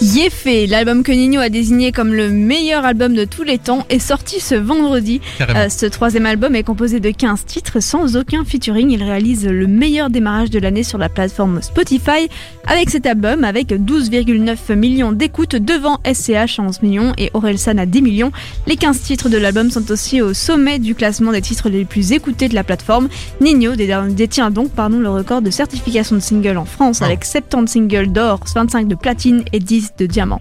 Yéfé, 0.00 0.68
l'album 0.68 1.02
que 1.02 1.10
Nino 1.10 1.40
a 1.40 1.48
désigné 1.48 1.90
comme 1.90 2.14
le 2.14 2.30
meilleur 2.30 2.84
album 2.84 3.14
de 3.14 3.24
tous 3.24 3.42
les 3.42 3.58
temps, 3.58 3.84
est 3.90 3.98
sorti 3.98 4.38
ce 4.38 4.54
vendredi. 4.54 5.20
Euh, 5.40 5.68
ce 5.68 5.86
troisième 5.86 6.24
album 6.24 6.54
est 6.54 6.62
composé 6.62 7.00
de 7.00 7.10
15 7.10 7.44
titres 7.46 7.80
sans 7.80 8.16
aucun 8.16 8.44
featuring. 8.44 8.90
Il 8.90 9.02
réalise 9.02 9.44
le 9.48 9.66
meilleur 9.66 10.08
démarrage 10.08 10.50
de 10.50 10.60
l'année 10.60 10.84
sur 10.84 10.98
la 10.98 11.08
plateforme 11.08 11.60
Spotify 11.62 12.28
avec 12.68 12.90
cet 12.90 13.06
album 13.06 13.42
avec 13.42 13.70
12,9 13.72 14.76
millions 14.76 15.10
d'écoutes 15.10 15.56
devant 15.56 15.98
SCH 16.04 16.60
à 16.60 16.62
11 16.62 16.82
millions 16.82 17.12
et 17.18 17.30
Orelsan 17.34 17.76
à 17.78 17.86
10 17.86 18.00
millions. 18.02 18.30
Les 18.68 18.76
15 18.76 19.00
titres 19.00 19.28
de 19.28 19.36
l'album 19.36 19.68
sont 19.72 19.90
aussi 19.90 20.22
au 20.22 20.32
sommet 20.32 20.78
du 20.78 20.94
classement 20.94 21.32
des 21.32 21.42
titres 21.42 21.68
les 21.70 21.84
plus 21.84 22.12
écoutés 22.12 22.48
de 22.48 22.54
la 22.54 22.62
plateforme. 22.62 23.08
Nino 23.40 23.74
dé- 23.74 23.92
détient 24.10 24.52
donc 24.52 24.70
pardon, 24.70 25.00
le 25.00 25.10
record 25.10 25.42
de 25.42 25.50
certification 25.50 26.14
de 26.14 26.20
single 26.20 26.56
en 26.56 26.66
France 26.66 26.98
Oh. 27.00 27.04
avec 27.04 27.24
70 27.24 27.72
singles 27.72 28.12
d'or, 28.12 28.38
25 28.54 28.86
de 28.86 28.94
platine 28.94 29.42
et 29.52 29.58
10 29.58 29.87
diamant. 30.06 30.40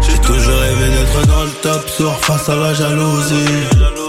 J'ai 0.00 0.18
toujours 0.18 0.60
rêvé 0.60 0.90
d'être 0.90 1.26
dans 1.26 1.44
le 1.44 1.50
top 1.62 1.88
sur 1.88 2.12
face 2.18 2.48
à 2.48 2.56
la 2.56 2.74
jalousie. 2.74 3.46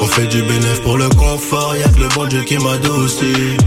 On 0.01 0.05
fait 0.05 0.27
du 0.27 0.41
bénéf 0.41 0.81
pour 0.81 0.97
le 0.97 1.07
confort, 1.09 1.75
y'a 1.75 1.87
que 1.87 1.99
le 1.99 2.07
bon 2.09 2.25
Dieu 2.25 2.43
qui 2.43 2.57
m'adoucit. 2.57 3.57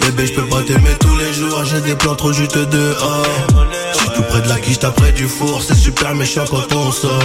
Bébé, 0.00 0.26
je 0.26 0.34
peux 0.34 0.48
pas 0.48 0.62
t'aimer 0.62 0.94
tous 1.00 1.16
les 1.16 1.32
jours, 1.32 1.64
j'ai 1.64 1.80
des 1.80 1.94
plans 1.94 2.14
trop 2.14 2.32
juteux 2.32 2.66
dehors. 2.66 3.26
J'suis 3.94 4.08
tout 4.14 4.22
près 4.22 4.40
de 4.40 4.48
la 4.48 4.58
quiche, 4.58 4.78
t'as 4.78 4.90
près 4.90 5.12
du 5.12 5.26
four, 5.28 5.62
c'est 5.62 5.74
super 5.74 6.14
méchant 6.14 6.44
quand 6.50 6.74
on 6.74 6.90
sort. 6.90 7.22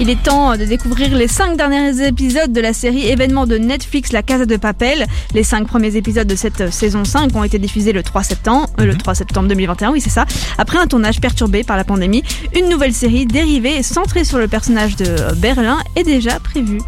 Il 0.00 0.10
est 0.10 0.22
temps 0.22 0.56
de 0.56 0.64
découvrir 0.64 1.12
les 1.12 1.26
5 1.26 1.56
derniers 1.56 2.06
épisodes 2.06 2.52
de 2.52 2.60
la 2.60 2.72
série 2.72 3.08
événement 3.08 3.46
de 3.46 3.58
Netflix 3.58 4.12
La 4.12 4.22
Casa 4.22 4.46
de 4.46 4.56
Papel. 4.56 5.04
Les 5.34 5.42
5 5.42 5.66
premiers 5.66 5.96
épisodes 5.96 6.26
de 6.26 6.36
cette 6.36 6.72
saison 6.72 7.04
5 7.04 7.34
ont 7.34 7.42
été 7.42 7.58
diffusés 7.58 7.92
le 7.92 8.04
3 8.04 8.22
septembre, 8.22 8.68
euh, 8.78 8.84
le 8.84 8.96
3 8.96 9.16
septembre 9.16 9.48
2021, 9.48 9.90
oui 9.90 10.00
c'est 10.00 10.10
ça. 10.10 10.24
Après 10.56 10.78
un 10.78 10.86
tournage 10.86 11.20
perturbé 11.20 11.64
par 11.64 11.76
la 11.76 11.82
pandémie, 11.82 12.22
une 12.54 12.68
nouvelle 12.68 12.94
série 12.94 13.26
dérivée 13.26 13.76
et 13.76 13.82
centrée 13.82 14.22
sur 14.22 14.38
le 14.38 14.46
personnage 14.46 14.94
de 14.94 15.06
euh, 15.06 15.34
Berlin 15.34 15.78
est 15.96 16.04
déjà 16.04 16.38
prévue. 16.38 16.78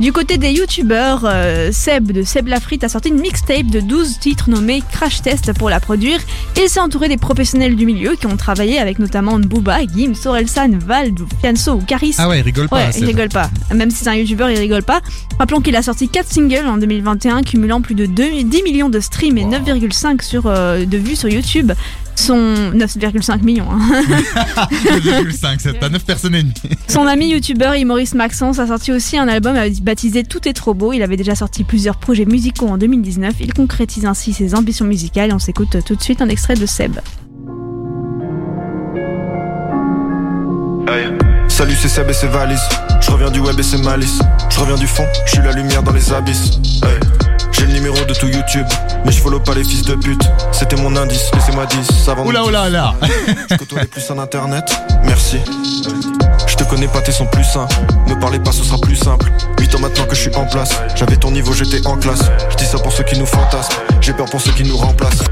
Du 0.00 0.12
côté 0.12 0.38
des 0.38 0.50
youtubeurs, 0.50 1.22
euh, 1.24 1.70
Seb 1.72 2.10
de 2.10 2.22
Seb 2.24 2.48
Lafrite 2.48 2.82
a 2.82 2.88
sorti 2.88 3.10
une 3.10 3.20
mixtape 3.20 3.66
de 3.66 3.80
12 3.80 4.18
titres 4.18 4.50
nommés 4.50 4.82
Crash 4.90 5.22
Test 5.22 5.52
pour 5.56 5.70
la 5.70 5.78
produire. 5.78 6.18
Il 6.60 6.68
s'est 6.68 6.80
entouré 6.80 7.08
des 7.08 7.16
professionnels 7.16 7.76
du 7.76 7.86
milieu 7.86 8.16
qui 8.16 8.26
ont 8.26 8.36
travaillé 8.36 8.78
avec 8.78 8.98
notamment 8.98 9.38
Booba, 9.38 9.78
Gims, 9.86 10.14
Sorelsan, 10.14 10.78
Vald, 10.78 11.20
Fianso 11.40 11.74
ou 11.74 11.80
Caris. 11.80 12.16
Ah 12.18 12.28
ouais, 12.28 12.40
il 12.40 12.42
rigole 12.42 12.68
pas. 12.68 12.76
Ouais, 12.76 12.90
il 12.98 13.04
rigole 13.04 13.28
pas. 13.28 13.48
Même 13.72 13.90
si 13.90 13.98
c'est 14.04 14.10
un 14.10 14.14
youtubeur, 14.14 14.50
il 14.50 14.58
rigole 14.58 14.82
pas. 14.82 15.00
Rappelons 15.38 15.60
qu'il 15.60 15.76
a 15.76 15.82
sorti 15.82 16.08
4 16.08 16.26
singles 16.26 16.66
en 16.66 16.76
2021, 16.76 17.42
cumulant 17.42 17.80
plus 17.80 17.94
de 17.94 18.06
2 18.06 18.42
10 18.42 18.62
millions 18.64 18.88
de 18.88 18.98
streams 18.98 19.38
et 19.38 19.44
9,5 19.44 20.22
sur 20.22 20.46
euh, 20.46 20.84
de 20.84 20.98
vues 20.98 21.16
sur 21.16 21.28
YouTube. 21.28 21.72
Son 22.16 22.36
9,5 22.74 23.42
millions. 23.42 23.66
hein. 23.70 24.02
2,5, 24.70 25.56
c'est 25.58 25.82
à 25.82 25.88
9 25.88 26.04
personnes 26.04 26.34
et 26.34 26.42
demie. 26.42 26.54
Son 26.88 27.06
ami 27.06 27.28
youtubeur 27.30 27.74
Maurice 27.84 28.14
Maxence 28.14 28.58
a 28.58 28.66
sorti 28.66 28.92
aussi 28.92 29.18
un 29.18 29.28
album 29.28 29.56
baptisé 29.82 30.22
Tout 30.24 30.48
est 30.48 30.52
trop 30.52 30.74
beau. 30.74 30.92
Il 30.92 31.02
avait 31.02 31.16
déjà 31.16 31.34
sorti 31.34 31.64
plusieurs 31.64 31.96
projets 31.96 32.24
musicaux 32.24 32.68
en 32.68 32.78
2019. 32.78 33.34
Il 33.40 33.52
concrétise 33.52 34.06
ainsi 34.06 34.32
ses 34.32 34.54
ambitions 34.54 34.86
musicales. 34.86 35.32
On 35.34 35.38
s'écoute 35.38 35.76
tout 35.84 35.96
de 35.96 36.02
suite 36.02 36.22
un 36.22 36.28
extrait 36.28 36.54
de 36.54 36.66
Seb. 36.66 36.96
Hey. 40.86 41.06
Salut 41.48 41.74
c'est 41.80 41.88
Seb 41.88 42.08
et 42.10 42.12
c'est 42.12 42.26
Valise 42.28 42.60
Je 43.00 43.10
reviens 43.10 43.30
du 43.30 43.40
web 43.40 43.58
et 43.58 43.62
c'est 43.62 43.78
Malice 43.82 44.18
Je 44.50 44.60
reviens 44.60 44.76
du 44.76 44.86
fond, 44.86 45.04
je 45.26 45.30
suis 45.32 45.42
la 45.42 45.52
lumière 45.52 45.82
dans 45.82 45.92
les 45.92 46.12
abysses 46.12 46.58
Hey. 46.82 47.33
J'ai 47.56 47.66
le 47.66 47.72
numéro 47.72 47.96
de 48.04 48.14
tout 48.14 48.26
YouTube 48.26 48.66
Mais 49.04 49.12
je 49.12 49.20
follow 49.20 49.40
pas 49.40 49.54
les 49.54 49.64
fils 49.64 49.82
de 49.82 49.94
pute. 49.94 50.22
C'était 50.52 50.76
mon 50.76 50.94
indice, 50.96 51.30
laissez-moi 51.34 51.66
10 51.66 52.08
avant 52.08 52.26
Oula, 52.26 52.44
oula, 52.44 52.68
oula. 52.68 52.94
Je 53.50 53.56
côtoie 53.56 53.80
plus 53.90 54.10
en 54.10 54.18
internet, 54.18 54.64
merci. 55.04 55.38
Je 56.46 56.54
te 56.56 56.64
connais 56.64 56.88
pas, 56.88 57.00
tes 57.00 57.12
sons 57.12 57.26
plus 57.26 57.44
sains 57.44 57.68
Me 58.06 58.18
parlez 58.18 58.38
pas, 58.38 58.52
ce 58.52 58.62
sera 58.62 58.78
plus 58.78 58.96
simple. 58.96 59.30
8 59.58 59.74
ans 59.74 59.78
maintenant 59.80 60.04
que 60.06 60.14
je 60.14 60.20
suis 60.20 60.36
en 60.36 60.46
place. 60.46 60.70
J'avais 60.94 61.16
ton 61.16 61.30
niveau, 61.30 61.52
j'étais 61.52 61.86
en 61.86 61.96
classe. 61.96 62.22
Je 62.50 62.56
dis 62.56 62.66
ça 62.66 62.78
pour 62.78 62.92
ceux 62.92 63.04
qui 63.04 63.18
nous 63.18 63.26
fantasment. 63.26 63.74
J'ai 64.00 64.12
peur 64.12 64.26
pour 64.26 64.40
ceux 64.40 64.52
qui 64.52 64.64
nous 64.64 64.76
remplacent 64.76 65.22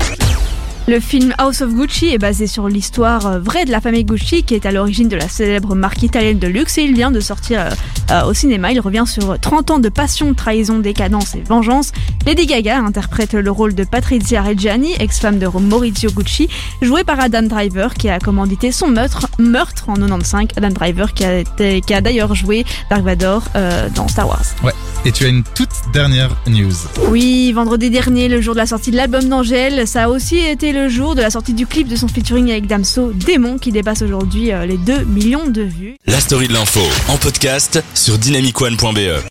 Le 0.89 0.99
film 0.99 1.33
House 1.39 1.61
of 1.61 1.73
Gucci 1.75 2.09
est 2.09 2.19
basé 2.19 2.49
sur 2.49 2.67
l'histoire 2.69 3.27
euh, 3.27 3.39
vraie 3.39 3.65
de 3.65 3.71
la 3.71 3.81
famille 3.81 4.05
Gucci 4.05 4.43
qui 4.43 4.55
est 4.57 4.67
à 4.67 4.73
l'origine 4.73 5.09
de 5.09 5.15
la 5.15 5.29
célèbre 5.29 5.77
marque 5.77 6.03
italienne 6.03 6.41
de 6.41 6.49
luxe 6.49 6.77
et 6.77 6.83
il 6.83 6.93
vient 6.93 7.13
de 7.13 7.21
sortir 7.21 7.61
euh, 7.61 7.71
euh, 8.11 8.25
au 8.25 8.35
cinéma. 8.35 8.73
Il 8.73 8.81
revient 8.81 9.05
sur 9.07 9.39
30 9.39 9.71
ans 9.71 9.79
de 9.79 9.89
passion, 9.89 10.35
trahison, 10.35 10.81
décadence 10.81 11.37
et 11.37 11.41
vengeance. 11.41 11.93
Lady 12.27 12.47
Gaga 12.47 12.81
interprète 12.81 13.33
le 13.35 13.49
rôle 13.51 13.77
de 13.77 13.85
Patrizia 13.85 14.43
Reggiani, 14.43 14.95
ex-femme 14.99 15.39
de 15.39 15.47
Maurizio 15.47 16.11
Gucci, 16.11 16.49
jouée 16.83 17.05
par 17.05 17.21
Adam 17.21 17.43
Driver 17.43 17.95
qui 17.95 18.09
a 18.09 18.19
commandité 18.19 18.73
son 18.73 18.89
meurtre, 18.89 19.29
meurtre 19.39 19.89
en 19.89 19.95
95. 19.95 20.49
Adam 20.57 20.71
Driver 20.71 21.15
qui 21.15 21.25
a, 21.25 21.39
été- 21.39 21.81
qui 21.81 21.95
a 21.95 22.01
d'ailleurs 22.01 22.35
joué 22.35 22.65
Dark 22.91 23.03
Vador 23.05 23.45
euh, 23.55 23.89
dans 23.95 24.09
Star 24.09 24.27
Wars. 24.29 24.43
Ouais. 24.65 24.73
Et 25.05 25.13
tu 25.13 25.25
as 25.27 25.29
une 25.29 25.45
toute 25.45 25.71
dernière 25.93 26.31
news. 26.49 26.73
Oui, 27.09 27.53
vendredi 27.53 27.89
dernier, 27.89 28.27
le 28.29 28.41
jour 28.41 28.55
de 28.55 28.59
la 28.59 28.67
sortie 28.67 28.91
de 28.91 28.97
l'album 28.97 29.29
d'Angèle, 29.29 29.87
ça 29.87 30.05
a 30.05 30.09
aussi 30.09 30.39
été 30.39 30.72
le 30.73 30.89
jour 30.89 31.15
de 31.15 31.21
la 31.21 31.31
sortie 31.31 31.53
du 31.53 31.67
clip 31.67 31.89
de 31.89 31.97
son 31.97 32.09
featuring 32.09 32.51
avec 32.51 32.67
Damso, 32.67 33.13
Démon, 33.13 33.59
qui 33.59 33.73
dépasse 33.73 34.03
aujourd'hui 34.03 34.53
euh, 34.53 34.65
les 34.65 34.79
2 34.79 35.05
millions 35.05 35.49
de 35.49 35.63
vues. 35.63 35.97
La 36.07 36.21
story 36.21 36.49
de 36.49 36.55
l'info 36.55 36.81
en 37.09 37.17
podcast 37.17 37.83
sur 37.95 38.17
dynamicone.be. 38.19 39.23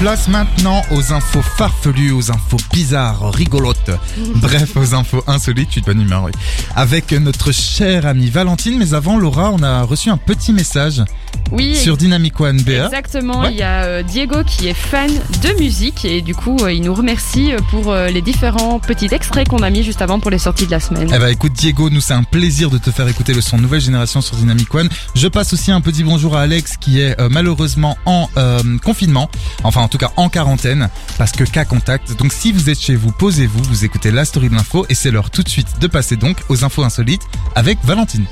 Place 0.00 0.28
maintenant 0.28 0.82
aux 0.90 1.12
infos 1.12 1.42
farfelues, 1.42 2.12
aux 2.12 2.30
infos 2.30 2.58
bizarres, 2.72 3.32
rigolotes. 3.32 3.90
Bref, 4.36 4.76
aux 4.76 4.94
infos 4.94 5.22
insolites, 5.26 5.70
tu 5.70 5.80
de 5.80 5.86
bonne 5.86 6.02
humeur, 6.02 6.24
oui. 6.24 6.32
Avec 6.74 7.12
notre 7.12 7.52
chère 7.52 8.06
amie 8.06 8.30
Valentine, 8.30 8.78
mais 8.78 8.94
avant, 8.94 9.18
Laura, 9.18 9.50
on 9.52 9.62
a 9.62 9.82
reçu 9.82 10.10
un 10.10 10.18
petit 10.18 10.52
message 10.52 11.02
Oui, 11.52 11.76
sur 11.76 11.96
Dynamic 11.96 12.38
One 12.40 12.60
BA. 12.62 12.86
Exactement, 12.86 13.42
Ouais. 13.42 13.52
il 13.52 13.56
y 13.58 13.62
a 13.62 13.84
euh, 13.84 14.02
Diego 14.02 14.42
qui 14.44 14.66
est 14.68 14.74
fan 14.74 15.10
de 15.42 15.60
musique 15.60 16.04
et 16.04 16.20
du 16.20 16.34
coup 16.34 16.56
euh, 16.62 16.72
il 16.72 16.82
nous 16.82 16.94
remercie 16.94 17.52
euh, 17.52 17.58
pour 17.70 17.94
les 17.94 18.20
différents 18.22 18.78
petits 18.80 19.08
extraits 19.12 19.48
qu'on 19.48 19.62
a 19.62 19.70
mis 19.70 19.82
juste 19.82 20.02
avant 20.02 20.18
pour 20.20 20.30
les 20.30 20.38
sorties 20.38 20.66
de 20.66 20.70
la 20.72 20.80
semaine. 20.80 21.08
Eh 21.14 21.18
ben 21.18 21.28
écoute 21.28 21.52
Diego, 21.52 21.88
nous 21.90 22.00
c'est 22.00 22.14
un 22.14 22.24
plaisir 22.24 22.68
de 22.70 22.78
te 22.78 22.90
faire 22.90 23.06
écouter 23.08 23.32
le 23.32 23.40
son 23.40 23.58
nouvelle 23.58 23.80
génération 23.80 24.20
sur 24.20 24.36
Dynamic 24.36 24.74
One. 24.74 24.88
Je 25.14 25.28
passe 25.28 25.52
aussi 25.52 25.70
un 25.70 25.80
petit 25.80 26.02
bonjour 26.02 26.36
à 26.36 26.42
Alex 26.42 26.76
qui 26.78 27.00
est 27.00 27.18
euh, 27.20 27.28
malheureusement 27.30 27.96
en 28.06 28.28
euh, 28.36 28.60
confinement, 28.84 29.30
enfin 29.62 29.82
en 29.82 29.88
tout 29.88 29.98
cas 29.98 30.10
en 30.16 30.28
quarantaine, 30.28 30.88
parce 31.18 31.32
que 31.32 31.44
cas 31.44 31.64
contact. 31.64 32.16
Donc 32.18 32.32
si 32.32 32.50
vous 32.52 32.70
êtes 32.70 32.80
chez 32.80 32.96
vous, 32.96 33.12
posez-vous, 33.12 33.62
vous 33.62 33.84
écoutez 33.84 34.10
la 34.10 34.24
story 34.24 34.48
de 34.48 34.54
l'info 34.54 34.84
et 34.88 34.94
c'est 34.94 35.10
l'heure 35.10 35.30
tout 35.30 35.42
de 35.42 35.48
suite 35.48 35.68
de 35.80 35.86
passer 35.86 36.16
donc 36.16 36.38
aux 36.48 36.64
infos 36.64 36.82
insolites 36.82 37.22
avec 37.54 37.78
Valentine. 37.84 38.24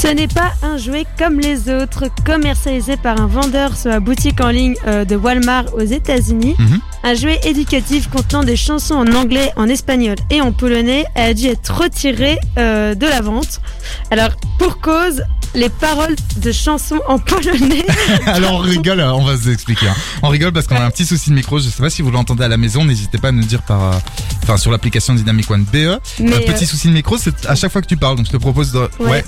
Ce 0.00 0.08
n'est 0.08 0.28
pas 0.28 0.52
un 0.62 0.78
jouet 0.78 1.04
comme 1.18 1.38
les 1.40 1.68
autres, 1.68 2.04
commercialisé 2.24 2.96
par 2.96 3.20
un 3.20 3.26
vendeur 3.26 3.76
sur 3.76 3.90
la 3.90 4.00
boutique 4.00 4.40
en 4.40 4.48
ligne 4.48 4.74
euh, 4.86 5.04
de 5.04 5.14
Walmart 5.14 5.74
aux 5.74 5.80
États-Unis. 5.84 6.54
Mhm. 6.58 6.80
Un 7.04 7.14
jouet 7.14 7.38
éducatif 7.44 8.08
contenant 8.08 8.42
des 8.42 8.56
chansons 8.56 8.94
en 8.94 9.12
anglais, 9.14 9.52
en 9.56 9.68
espagnol 9.68 10.16
et 10.30 10.40
en 10.40 10.52
polonais 10.52 11.04
a 11.14 11.34
dû 11.34 11.46
être 11.48 11.74
retiré 11.82 12.38
euh, 12.58 12.94
de 12.94 13.06
la 13.06 13.20
vente. 13.20 13.60
Alors, 14.10 14.30
pour 14.58 14.80
cause, 14.80 15.22
les 15.54 15.68
paroles 15.68 16.16
de 16.38 16.50
chansons 16.52 17.00
en 17.06 17.18
polonais. 17.18 17.84
Alors 18.26 18.54
on 18.54 18.58
rigole, 18.58 19.00
on 19.02 19.22
va 19.24 19.34
vous 19.34 19.50
expliquer. 19.50 19.88
hein. 19.88 19.94
On 20.22 20.28
rigole 20.28 20.52
parce 20.52 20.66
qu'on 20.66 20.76
a 20.76 20.84
un 20.84 20.90
petit 20.90 21.04
souci 21.04 21.28
de 21.28 21.34
micro. 21.34 21.58
Je 21.58 21.68
sais 21.68 21.82
pas 21.82 21.90
si 21.90 22.00
vous 22.00 22.10
l'entendez 22.10 22.44
à 22.44 22.48
la 22.48 22.56
maison. 22.56 22.84
N'hésitez 22.86 23.18
pas 23.18 23.28
à 23.28 23.32
nous 23.32 23.44
dire 23.44 23.60
par, 23.62 23.82
euh, 23.82 23.96
enfin 24.44 24.56
sur 24.56 24.70
l'application 24.70 25.12
Dynamic 25.14 25.50
One 25.50 25.64
BE. 25.64 25.98
Mais, 26.20 26.32
euh, 26.36 26.40
petit 26.46 26.66
souci 26.66 26.88
de 26.88 26.92
micro, 26.94 27.18
c'est 27.18 27.44
à 27.46 27.54
chaque 27.54 27.70
fois 27.72 27.82
que 27.82 27.86
tu 27.88 27.96
parles. 27.98 28.16
Donc 28.16 28.26
je 28.26 28.32
te 28.32 28.36
propose 28.38 28.72
de, 28.72 28.78
Ouais. 29.00 29.10
ouais, 29.10 29.24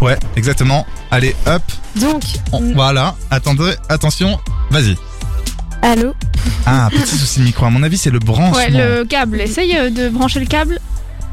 ouais, 0.00 0.16
exactement. 0.36 0.86
Allez, 1.10 1.34
hop, 1.46 1.62
donc, 1.96 2.22
on- 2.52 2.72
voilà. 2.74 3.14
Attendez, 3.30 3.74
attention, 3.88 4.38
vas-y. 4.70 4.96
allô 5.82 6.12
Ah, 6.66 6.88
petit 6.90 7.16
souci 7.18 7.40
de 7.40 7.44
micro. 7.44 7.66
À 7.66 7.70
mon 7.70 7.82
avis, 7.82 7.98
c'est 7.98 8.10
le 8.10 8.18
branchement. 8.18 8.56
Ouais, 8.56 8.70
le 8.70 9.04
câble. 9.04 9.40
Essaye 9.40 9.76
euh, 9.76 9.90
de 9.90 10.08
brancher 10.08 10.40
le 10.40 10.46
câble. 10.46 10.78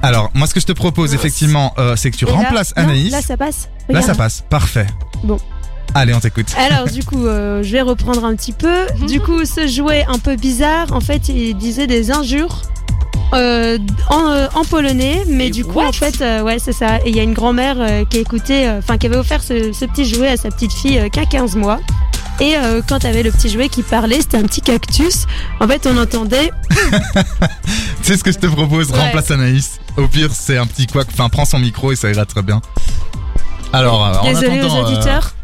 Alors, 0.03 0.31
moi, 0.33 0.47
ce 0.47 0.53
que 0.53 0.59
je 0.59 0.65
te 0.65 0.71
propose, 0.71 1.13
effectivement, 1.13 1.73
euh, 1.77 1.95
c'est 1.95 2.09
que 2.11 2.17
tu 2.17 2.25
Et 2.25 2.27
là- 2.27 2.33
remplaces 2.35 2.73
non, 2.75 2.83
Anaïs. 2.83 3.11
Là, 3.11 3.21
ça 3.21 3.37
passe. 3.37 3.69
Là, 3.87 3.99
Regarde. 3.99 4.05
ça 4.05 4.15
passe. 4.15 4.43
Parfait. 4.49 4.87
Bon. 5.23 5.39
Allez, 5.93 6.13
on 6.13 6.19
t'écoute. 6.21 6.47
Alors 6.57 6.87
du 6.87 7.03
coup, 7.03 7.25
euh, 7.27 7.61
je 7.63 7.71
vais 7.73 7.81
reprendre 7.81 8.23
un 8.23 8.33
petit 8.35 8.53
peu. 8.53 8.87
Du 9.07 9.19
coup, 9.19 9.43
ce 9.45 9.67
jouet 9.67 10.05
un 10.07 10.19
peu 10.19 10.37
bizarre, 10.37 10.93
en 10.93 11.01
fait, 11.01 11.27
il 11.29 11.53
disait 11.55 11.85
des 11.85 12.11
injures. 12.11 12.61
Euh, 13.33 13.77
en, 14.09 14.29
euh, 14.29 14.47
en 14.55 14.63
polonais, 14.63 15.23
mais 15.27 15.49
du 15.49 15.63
coup, 15.63 15.79
en 15.79 15.91
fait, 15.91 16.21
euh, 16.21 16.41
ouais, 16.41 16.59
c'est 16.59 16.73
ça. 16.73 16.97
Et 17.05 17.09
il 17.09 17.15
y 17.15 17.19
a 17.19 17.23
une 17.23 17.33
grand-mère 17.33 17.75
euh, 17.79 18.03
qui 18.05 18.23
euh, 18.51 18.79
enfin, 18.79 18.97
qui 18.97 19.07
avait 19.07 19.15
offert 19.17 19.41
ce, 19.41 19.71
ce 19.73 19.85
petit 19.85 20.05
jouet 20.05 20.29
à 20.29 20.37
sa 20.37 20.49
petite 20.49 20.73
fille 20.73 20.99
a 20.99 21.09
15 21.09 21.55
mois. 21.55 21.79
Et 22.39 22.55
quand 22.87 22.97
t'avais 22.99 23.21
le 23.21 23.29
petit 23.29 23.49
jouet 23.49 23.69
qui 23.69 23.83
parlait, 23.83 24.19
c'était 24.19 24.37
un 24.37 24.43
petit 24.43 24.61
cactus. 24.61 25.27
En 25.59 25.67
fait, 25.67 25.85
on 25.85 25.95
entendait. 25.95 26.49
Tu 28.01 28.03
sais 28.03 28.17
ce 28.17 28.23
que 28.23 28.31
je 28.31 28.39
te 28.39 28.47
propose 28.47 28.89
Ouais. 28.89 28.97
Remplace 28.99 29.29
Anaïs. 29.29 29.79
Au 29.95 30.07
pire, 30.07 30.29
c'est 30.33 30.57
un 30.57 30.65
petit 30.65 30.87
quoi. 30.87 31.03
Enfin, 31.07 31.29
prends 31.29 31.45
son 31.45 31.59
micro 31.59 31.91
et 31.91 31.95
ça 31.95 32.09
ira 32.09 32.25
très 32.25 32.41
bien. 32.41 32.59
Alors, 33.73 34.01
en 34.01 34.23
Désolé 34.23 34.59
aux 34.61 34.65
attendant, 34.65 34.89
auditeurs. 34.89 35.35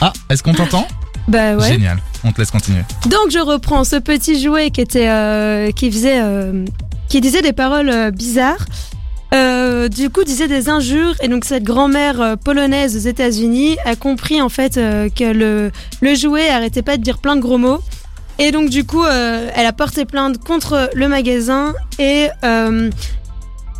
Ah, 0.00 0.12
est-ce 0.30 0.42
qu'on 0.42 0.54
t'entend 0.54 0.88
Bah 1.28 1.54
ouais. 1.54 1.68
Génial. 1.68 1.98
On 2.24 2.32
te 2.32 2.40
laisse 2.40 2.50
continuer. 2.50 2.82
Donc 3.06 3.30
je 3.30 3.38
reprends 3.38 3.84
ce 3.84 3.96
petit 3.96 4.42
jouet 4.42 4.70
qui 4.70 4.80
était 4.80 5.08
euh, 5.08 5.70
qui 5.70 5.90
faisait 5.90 6.20
euh, 6.20 6.64
qui 7.12 7.20
disait 7.20 7.42
des 7.42 7.52
paroles 7.52 7.90
euh, 7.90 8.10
bizarres. 8.10 8.64
Euh, 9.34 9.88
du 9.88 10.08
coup, 10.08 10.24
disait 10.24 10.48
des 10.48 10.68
injures 10.70 11.14
et 11.22 11.28
donc 11.28 11.44
cette 11.44 11.62
grand-mère 11.62 12.20
euh, 12.22 12.36
polonaise 12.36 12.96
aux 12.96 13.06
États-Unis 13.14 13.76
a 13.84 13.96
compris 13.96 14.40
en 14.40 14.48
fait 14.48 14.76
euh, 14.78 15.08
que 15.10 15.24
le 15.24 15.70
le 16.00 16.14
jouet 16.14 16.48
arrêtait 16.48 16.80
pas 16.82 16.96
de 16.96 17.02
dire 17.02 17.18
plein 17.18 17.36
de 17.36 17.40
gros 17.42 17.58
mots 17.58 17.80
et 18.38 18.50
donc 18.50 18.70
du 18.70 18.84
coup 18.84 19.04
euh, 19.04 19.48
elle 19.54 19.66
a 19.66 19.72
porté 19.74 20.06
plainte 20.06 20.42
contre 20.42 20.90
le 20.94 21.06
magasin 21.08 21.74
et 21.98 22.28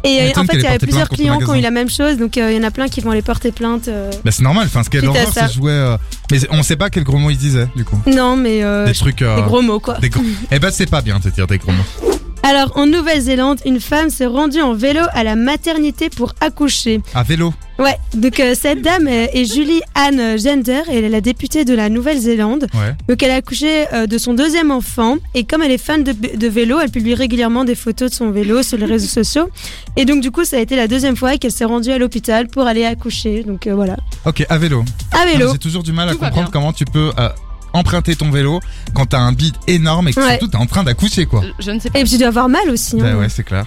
et 0.05 0.33
en 0.37 0.45
fait 0.45 0.55
il 0.55 0.61
y 0.61 0.65
ait 0.65 0.69
avait 0.69 0.79
plusieurs 0.79 1.09
clients 1.09 1.39
qui 1.39 1.45
ont 1.45 1.55
eu 1.55 1.61
la 1.61 1.71
même 1.71 1.89
chose 1.89 2.17
donc 2.17 2.37
euh, 2.37 2.51
il 2.51 2.57
y 2.57 2.61
en 2.61 2.67
a 2.67 2.71
plein 2.71 2.89
qui 2.89 3.01
vont 3.01 3.13
aller 3.13 3.23
porter 3.23 3.53
plainte. 3.53 3.89
euh. 3.89 4.11
Bah, 4.25 4.31
c'est 4.33 4.43
normal. 4.43 4.65
Enfin, 4.67 4.83
ce 4.83 4.91
qu'elle 4.91 5.07
horreur, 5.07 5.33
ça. 5.33 5.49
ce 5.49 5.55
jouet. 5.55 5.71
euh, 5.71 5.97
Mais 6.31 6.39
on 6.51 6.63
sait 6.63 6.77
pas 6.77 6.91
quel 6.91 7.05
gros 7.05 7.19
mot 7.19 7.31
il 7.31 7.37
disait, 7.39 7.69
du 7.77 7.85
coup. 7.85 7.99
Non 8.07 8.37
mais 8.37 8.63
Des 8.87 8.93
trucs. 8.95 9.19
des 9.21 9.43
gros 9.47 9.63
mots 9.63 9.81
quoi. 9.81 9.95
des 10.01 10.09
gros- 10.11 10.23
Eh 10.51 10.59
ben, 10.59 10.71
c'est 10.71 10.91
pas 10.91 11.03
bien 11.03 11.19
de 11.19 11.31
dire 11.31 11.47
des 11.47 11.59
gros 11.59 11.73
mots. 11.73 12.12
Alors, 12.45 12.73
en 12.77 12.87
Nouvelle-Zélande, 12.87 13.61
une 13.65 13.79
femme 13.81 14.11
s'est 14.11 14.27
rendue 14.27 14.61
en 14.61 14.75
vélo 14.75 15.01
à 15.13 15.23
la 15.23 15.37
maternité 15.37 16.11
pour 16.11 16.35
accoucher. 16.41 17.01
À 17.15 17.23
vélo. 17.23 17.55
Ouais, 17.79 17.97
donc 18.15 18.39
euh, 18.41 18.55
cette 18.61 18.83
dame 18.83 19.07
euh, 19.09 19.27
est 19.33 19.45
Julie 19.45 19.81
Anne 19.95 20.39
Gender 20.39 20.83
et 20.91 20.99
elle 20.99 21.05
est 21.05 21.09
la 21.09 21.21
députée 21.21 21.65
de 21.65 21.73
la 21.75 21.89
Nouvelle-Zélande. 21.89 22.67
Ouais. 22.75 22.95
Donc 23.09 23.23
elle 23.23 23.31
a 23.31 23.37
accouché 23.37 23.87
euh, 23.93 24.07
de 24.07 24.19
son 24.19 24.35
deuxième 24.35 24.71
enfant 24.71 25.17
et 25.35 25.45
comme 25.45 25.63
elle 25.63 25.71
est 25.71 25.79
fan 25.79 26.05
de, 26.05 26.13
de 26.13 26.49
vélo, 26.49 26.79
elle 26.81 26.91
publie 26.91 27.15
régulièrement 27.15 27.65
des 27.65 27.75
photos 27.75 28.11
de 28.11 28.15
son 28.15 28.31
vélo 28.31 28.63
sur 28.63 28.77
les 28.77 28.87
réseaux 28.87 29.07
sociaux. 29.09 29.49
Et 29.97 30.05
donc 30.05 30.21
du 30.21 30.31
coup, 30.31 30.45
ça 30.45 30.57
a 30.57 30.61
été 30.61 30.77
la 30.77 30.87
deuxième 30.89 31.17
fois 31.17 31.39
qu'elle 31.39 31.51
s'est 31.53 31.65
rendue 31.65 31.91
à 31.93 31.99
l'hôpital 31.99 32.49
pour 32.49 32.67
aller 32.67 32.85
accoucher. 32.85 33.43
Donc 33.45 33.67
euh, 33.67 33.75
voilà, 33.75 33.97
Ok, 34.27 34.45
à 34.49 34.59
vélo. 34.59 34.85
à 35.13 35.27
vélo. 35.27 35.53
J'ai 35.53 35.59
toujours 35.59 35.83
du 35.83 35.93
mal 35.93 36.09
à 36.09 36.13
Tout 36.13 36.19
comprendre 36.19 36.51
comment 36.53 36.73
tu 36.73 36.85
peux 36.85 37.11
euh, 37.19 37.29
emprunter 37.73 38.17
ton 38.17 38.31
vélo 38.31 38.61
quand 38.95 39.07
t'as 39.07 39.19
un 39.21 39.33
bide 39.33 39.55
énorme 39.67 40.09
et 40.09 40.13
que 40.13 40.21
Ouais. 40.21 40.31
surtout 40.31 40.49
t'es 40.49 40.57
en 40.57 40.67
train 40.67 40.85
d'accoucher, 40.85 41.27
quoi. 41.27 41.43
Je 41.59 41.71
ne 41.71 41.79
sais 41.81 41.91
pas. 41.91 41.99
Et 41.99 42.03
puis 42.03 42.13
tu 42.13 42.19
dois 42.19 42.29
avoir 42.29 42.49
mal 42.49 42.69
aussi. 42.71 42.97
hein. 43.01 43.05
Bah 43.13 43.17
ouais, 43.19 43.29
c'est 43.29 43.45
clair. 43.45 43.67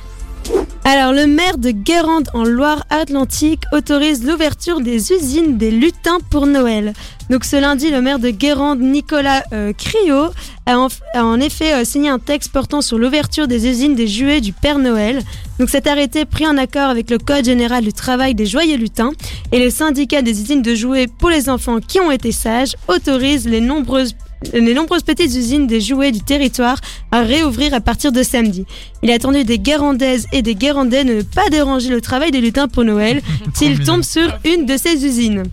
Alors, 0.88 1.13
le 1.13 1.25
maire 1.25 1.58
de 1.58 1.72
Guérande 1.72 2.30
en 2.36 2.44
Loire-Atlantique 2.44 3.63
autorise 3.72 4.24
l'ouverture 4.24 4.82
des 4.82 5.12
usines 5.12 5.58
des 5.58 5.72
lutins 5.72 6.20
pour 6.30 6.46
Noël. 6.46 6.94
Donc, 7.32 7.44
ce 7.44 7.56
lundi, 7.60 7.89
le 7.89 8.01
maire 8.01 8.20
de 8.20 8.30
Guérande, 8.30 8.82
Nicolas 8.82 9.42
euh, 9.51 9.74
Criot, 9.74 10.30
a 10.68 10.77
en, 11.15 11.39
effet 11.39 11.74
euh, 11.74 11.86
signé 11.86 12.10
un 12.10 12.20
texte 12.20 12.51
portant 12.51 12.82
sur 12.82 13.00
l'ouverture 13.00 13.48
des 13.48 13.68
usines 13.68 13.96
des 13.96 14.08
jouets 14.08 14.42
du 14.42 14.54
Père 14.54 14.77
Noël. 14.77 15.24
Donc, 15.58 15.72
cet 15.72 15.88
arrêté 15.88 16.24
pris 16.24 16.46
en 16.46 16.56
accord 16.56 16.92
avec 16.92 17.10
le 17.10 17.18
Code 17.18 17.46
général 17.46 17.84
du 17.84 17.92
travail 17.92 18.36
des 18.36 18.46
joyeux 18.46 18.77
lutins 18.77 19.12
et 19.51 19.58
le 19.58 19.72
syndicat 19.72 20.22
des 20.22 20.39
usines 20.39 20.62
de 20.62 20.75
jouets 20.75 21.08
pour 21.08 21.32
les 21.32 21.50
enfants 21.50 21.80
qui 21.80 22.00
ont 22.00 22.12
été 22.12 22.32
sages 22.32 22.75
autorise 22.88 23.48
les 23.48 23.60
nombreuses 23.60 24.13
les 24.54 24.74
nombreuses 24.74 25.04
petites 25.04 25.34
usines 25.36 25.68
des 25.68 25.82
jouets 25.82 26.12
du 26.12 26.22
territoire 26.22 26.80
à 27.12 27.22
réouvrir 27.22 27.74
à 27.74 27.82
partir 27.82 28.12
de 28.12 28.24
samedi. 28.24 28.66
Il 29.04 29.10
est 29.10 29.14
attendu 29.14 29.44
des 29.44 29.60
Guérandaises 29.60 30.28
et 30.32 30.42
des 30.42 30.56
Guérandais 30.56 31.04
de 31.04 31.14
ne 31.16 31.22
pas 31.22 31.50
déranger 31.50 31.90
le 31.90 32.02
travail 32.02 32.32
des 32.32 32.42
lutins 32.42 32.68
pour 32.68 32.84
Noël 32.84 33.22
s'ils 33.54 33.84
tombent 33.84 34.04
sur 34.04 34.38
une 34.46 34.66
de 34.66 34.78
ces 34.78 35.06
usines. 35.06 35.44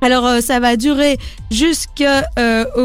Alors 0.00 0.26
euh, 0.26 0.40
ça 0.40 0.60
va 0.60 0.76
durer 0.76 1.18
jusqu'au 1.50 2.04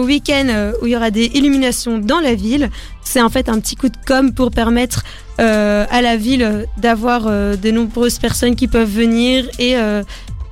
week-end 0.04 0.48
euh, 0.50 0.74
où 0.82 0.88
il 0.88 0.94
y 0.94 0.96
aura 0.96 1.12
des 1.12 1.26
illuminations 1.36 2.00
dans 2.00 2.20
la 2.20 2.34
ville. 2.34 2.70
C'est 3.04 3.22
en 3.22 3.30
fait 3.30 3.50
un 3.50 3.60
petit 3.60 3.76
coup 3.76 3.90
de 3.90 3.98
com 4.08 4.34
pour 4.34 4.50
permettre 4.50 5.04
euh, 5.40 5.86
à 5.90 6.02
la 6.02 6.16
ville 6.16 6.44
euh, 6.44 6.66
d'avoir 6.78 7.24
euh, 7.28 7.56
de 7.56 7.72
nombreuses 7.72 8.20
personnes 8.20 8.56
qui 8.56 8.68
peuvent 8.68 8.90
venir 8.90 9.48
et 9.60 9.78
euh, 9.78 10.04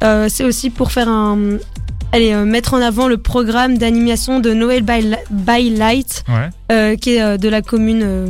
euh, 0.04 0.28
c'est 0.30 0.44
aussi 0.44 0.70
pour 0.70 0.92
faire 0.92 1.10
un 1.10 1.58
allez 2.12 2.34
euh, 2.34 2.46
mettre 2.46 2.74
en 2.74 2.82
avant 2.82 3.08
le 3.08 3.18
programme 3.18 3.78
d'animation 3.78 4.40
de 4.40 4.54
Noël 4.54 4.84
by, 4.84 5.16
by 5.30 5.70
Light 5.72 6.24
Ouais. 6.28 6.50
euh, 6.72 6.96
qui 6.96 7.16
est 7.16 7.22
euh, 7.22 7.38
de 7.38 7.50
la 7.50 7.62
commune 7.62 8.02
euh, 8.04 8.28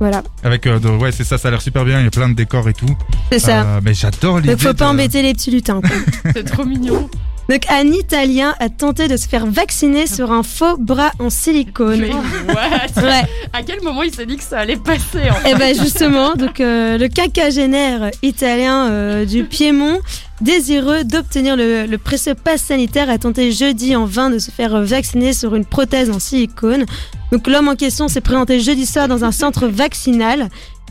voilà 0.00 0.22
Avec, 0.42 0.66
euh, 0.66 0.78
de- 0.80 0.88
ouais, 0.88 1.12
c'est 1.12 1.22
ça, 1.24 1.38
ça 1.38 1.48
a 1.48 1.50
l'air 1.52 1.62
super 1.62 1.84
bien. 1.84 2.00
Il 2.00 2.04
y 2.04 2.08
a 2.08 2.10
plein 2.10 2.28
de 2.28 2.34
décors 2.34 2.68
et 2.68 2.72
tout. 2.72 2.86
c'est 3.30 3.38
ça 3.38 3.62
Euh, 3.62 3.80
mais 3.84 3.94
j'adore 3.94 4.38
l'idée. 4.38 4.50
donc 4.54 4.60
faut 4.60 4.74
pas 4.74 4.86
de- 4.86 4.90
embêter 4.90 5.22
les 5.22 5.32
petits 5.32 5.50
lutins 5.52 5.80
quoi. 5.80 5.90
C'est 6.34 6.42
trop 6.44 6.64
mignon. 6.64 7.08
donc 7.48 7.62
un 7.70 7.86
Italien 7.86 8.54
a 8.58 8.68
tenté 8.68 9.06
de 9.06 9.16
se 9.16 9.28
faire 9.28 9.46
vacciner 9.46 10.06
sur 10.08 10.32
un 10.32 10.42
faux 10.42 10.76
bras 10.76 11.12
en 11.20 11.30
silicone 11.30 12.00
Mais 12.00 12.10
what 12.52 13.02
ouais 13.02 13.22
À 13.52 13.62
quel 13.64 13.80
moment 13.82 14.02
il 14.02 14.12
s'est 14.12 14.26
dit 14.26 14.36
que 14.36 14.42
ça 14.42 14.58
allait 14.60 14.76
passer 14.76 15.28
en 15.30 15.48
Et 15.48 15.54
ben 15.54 15.72
justement, 15.78 16.34
donc 16.34 16.60
euh, 16.60 16.98
le 16.98 17.06
quinquagénaire 17.08 18.10
italien 18.22 18.88
euh, 18.90 19.24
du 19.24 19.44
Piémont, 19.44 19.98
désireux 20.42 21.04
d'obtenir 21.04 21.56
le, 21.56 21.86
le 21.86 21.98
précieux 21.98 22.34
pass 22.34 22.62
sanitaire, 22.62 23.08
a 23.10 23.18
tenté 23.18 23.52
jeudi 23.52 23.96
en 23.96 24.04
vain 24.04 24.30
de 24.30 24.38
se 24.38 24.50
faire 24.50 24.80
vacciner 24.82 25.32
sur 25.32 25.54
une 25.54 25.64
prothèse 25.64 26.10
en 26.10 26.18
silicone. 26.18 26.84
Donc 27.30 27.46
l'homme 27.46 27.68
en 27.68 27.76
question 27.76 28.08
s'est 28.08 28.20
présenté 28.20 28.60
jeudi 28.60 28.84
soir 28.86 29.08
dans 29.08 29.24
un 29.24 29.32
centre 29.32 29.66
vaccinal. 29.68 30.48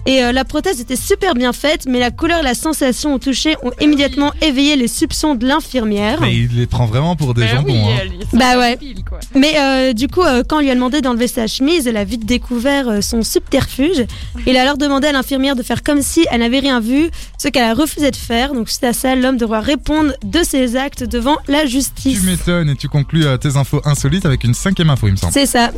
Et 0.07 0.23
euh, 0.23 0.31
la 0.31 0.43
prothèse 0.45 0.81
était 0.81 0.95
super 0.95 1.35
bien 1.35 1.53
faite, 1.53 1.85
mais 1.87 1.99
la 1.99 2.09
couleur 2.09 2.39
et 2.39 2.43
la 2.43 2.55
sensation 2.55 3.13
au 3.13 3.19
toucher 3.19 3.55
ont 3.61 3.69
immédiatement 3.79 4.31
éveillé 4.41 4.75
les 4.75 4.87
soupçons 4.87 5.35
de 5.35 5.45
l'infirmière. 5.45 6.19
Mais 6.21 6.35
il 6.35 6.57
les 6.57 6.65
prend 6.65 6.87
vraiment 6.87 7.15
pour 7.15 7.35
des 7.35 7.41
Ben 7.43 7.57
jambons. 7.57 7.67
oui, 7.71 7.77
hein. 7.93 7.99
elle- 8.33 8.39
Bah 8.39 8.57
ouais. 8.57 8.79
quoi. 9.07 9.19
Mais 9.35 9.53
euh, 9.59 9.93
du 9.93 10.07
coup, 10.07 10.23
euh, 10.23 10.41
quand 10.43 10.57
on 10.57 10.61
lui 10.61 10.71
a 10.71 10.73
demandé 10.73 11.01
d'enlever 11.01 11.27
sa 11.27 11.45
chemise, 11.45 11.85
elle 11.85 11.97
a 11.97 12.03
vite 12.03 12.25
découvert 12.25 12.89
euh, 12.89 13.01
son 13.01 13.21
subterfuge. 13.21 14.07
Il 14.47 14.57
a 14.57 14.63
alors 14.63 14.77
demandé 14.77 15.05
à 15.05 15.11
l'infirmière 15.11 15.55
de 15.55 15.61
faire 15.61 15.83
comme 15.83 16.01
si 16.01 16.25
elle 16.31 16.39
n'avait 16.39 16.61
rien 16.61 16.79
vu, 16.79 17.11
ce 17.37 17.47
qu'elle 17.49 17.65
a 17.65 17.75
refusé 17.75 18.09
de 18.09 18.15
faire. 18.15 18.53
Donc 18.55 18.69
suite 18.71 18.83
à 18.85 18.93
ça, 18.93 19.13
l'homme 19.15 19.37
devra 19.41 19.59
répondre 19.59 20.13
de 20.23 20.43
ses 20.43 20.75
actes 20.75 21.03
devant 21.03 21.37
la 21.47 21.65
justice. 21.65 22.19
Tu 22.21 22.25
m'étonnes 22.25 22.69
et 22.69 22.75
tu 22.75 22.87
conclus 22.87 23.25
euh, 23.25 23.37
tes 23.37 23.57
infos 23.57 23.81
insolites 23.85 24.25
avec 24.25 24.43
une 24.43 24.53
cinquième 24.53 24.89
info, 24.89 25.07
il 25.07 25.11
me 25.11 25.17
semble. 25.17 25.33
C'est 25.33 25.45
ça. 25.45 25.71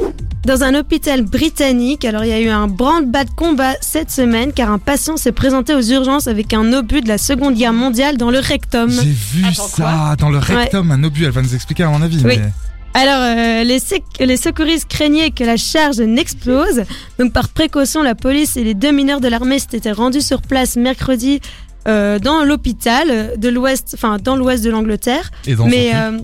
Dans 0.46 0.64
un 0.64 0.76
hôpital 0.76 1.22
britannique, 1.22 2.04
alors 2.06 2.26
il 2.26 2.30
y 2.30 2.34
a 2.34 2.40
eu 2.42 2.50
un 2.50 2.68
branle-bas 2.68 3.24
de 3.24 3.30
combat 3.32 3.74
cette 3.82 4.12
semaine 4.12 4.52
car 4.54 4.70
un 4.72 4.80
patient 4.80 5.16
s'est 5.18 5.32
présenté 5.32 5.74
aux 5.74 5.82
urgences 5.82 6.28
avec 6.28 6.54
un 6.54 6.74
obus 6.74 7.02
de 7.02 7.08
la 7.08 7.18
Seconde 7.18 7.56
Guerre 7.56 7.74
mondiale 7.74 8.18
dans 8.18 8.30
le 8.32 8.40
rectum. 8.40 8.90
J'ai 8.92 9.10
vu 9.10 9.46
Attends, 9.46 9.68
ça 9.68 10.16
dans 10.20 10.30
le 10.30 10.38
rectum, 10.40 10.92
un 10.92 11.04
obus. 11.04 11.24
Elle 11.26 11.32
va 11.32 11.42
nous 11.42 11.56
expliquer 11.56 11.84
à 11.84 11.90
mon 11.90 12.02
avis. 12.02 12.18
Oui. 12.26 12.38
mais- 12.40 12.52
Alors, 12.96 13.22
euh, 13.22 13.64
les, 13.64 13.80
sec- 13.80 14.04
les 14.20 14.38
secouristes 14.38 14.88
craignaient 14.88 15.32
que 15.32 15.44
la 15.44 15.58
charge 15.58 15.98
n'explose. 16.00 16.84
Donc, 17.18 17.34
par 17.34 17.50
précaution, 17.50 18.04
la 18.04 18.14
police 18.14 18.56
et 18.56 18.64
les 18.64 18.76
deux 18.76 18.92
mineurs 18.92 19.20
de 19.20 19.28
l'armée 19.30 19.58
s'étaient 19.58 19.92
rendus 19.94 20.22
sur 20.22 20.42
place 20.44 20.76
mercredi 20.76 21.40
euh, 21.88 22.20
dans 22.20 22.44
l'hôpital 22.44 23.34
de 23.38 23.50
l'ouest, 23.50 23.92
enfin 23.94 24.18
dans 24.22 24.36
l'ouest 24.36 24.64
de 24.64 24.70
l'Angleterre. 24.70 25.32
Et 25.46 25.56
dans 25.56 25.66
Mais 25.66 25.92
son 25.92 25.98
euh, 25.98 26.18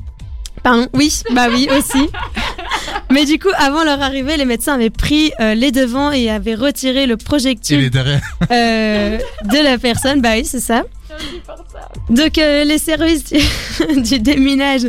pardon, 0.64 0.88
oui, 0.94 1.22
bah 1.34 1.48
oui 1.52 1.68
aussi. 1.78 2.10
Mais 3.12 3.26
du 3.26 3.40
coup, 3.40 3.50
avant 3.58 3.84
leur 3.84 4.02
arrivée, 4.02 4.38
les 4.38 4.46
médecins 4.46 4.76
avaient 4.76 4.90
pris 4.92 5.32
euh, 5.40 5.56
les 5.56 5.72
devants 5.72 6.12
et 6.12 6.30
avaient 6.30 6.54
retiré 6.56 7.08
le 7.08 7.14
Il 7.20 7.24
projectile 7.24 7.84
est 7.84 7.90
derrière. 7.90 8.22
euh, 8.52 9.18
de 9.46 9.64
la 9.64 9.78
personne. 9.78 10.22
Bah 10.22 10.32
oui, 10.36 10.46
c'est 10.46 10.60
ça. 10.60 10.84
Donc 12.10 12.38
euh, 12.38 12.64
les 12.64 12.78
services, 12.78 13.24
du- 13.26 14.02
du 14.02 14.20
déminage 14.20 14.82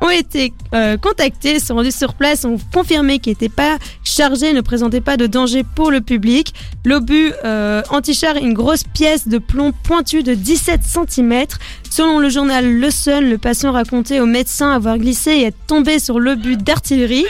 ont 0.00 0.10
été 0.10 0.52
euh, 0.74 0.96
contactés, 0.96 1.58
sont 1.60 1.74
rendus 1.74 1.92
sur 1.92 2.14
place, 2.14 2.44
ont 2.44 2.58
confirmé 2.72 3.18
qu'ils 3.18 3.32
n'étaient 3.32 3.48
pas 3.48 3.78
chargés, 4.04 4.52
ne 4.52 4.60
présentaient 4.60 5.00
pas 5.00 5.16
de 5.16 5.26
danger 5.26 5.64
pour 5.74 5.90
le 5.90 6.00
public. 6.00 6.54
L'obus 6.84 7.32
euh, 7.44 7.82
anti-char, 7.90 8.36
une 8.36 8.54
grosse 8.54 8.84
pièce 8.84 9.28
de 9.28 9.38
plomb 9.38 9.72
pointue 9.84 10.22
de 10.22 10.34
17 10.34 10.80
cm. 10.82 11.44
Selon 11.90 12.18
le 12.18 12.28
journal 12.28 12.66
Le 12.68 12.90
Sun, 12.90 13.20
le 13.28 13.38
patient 13.38 13.72
racontait 13.72 14.20
au 14.20 14.26
médecin 14.26 14.70
avoir 14.72 14.98
glissé 14.98 15.30
et 15.32 15.42
être 15.44 15.66
tombé 15.66 15.98
sur 15.98 16.18
l'obus 16.18 16.56
d'artillerie. 16.56 17.24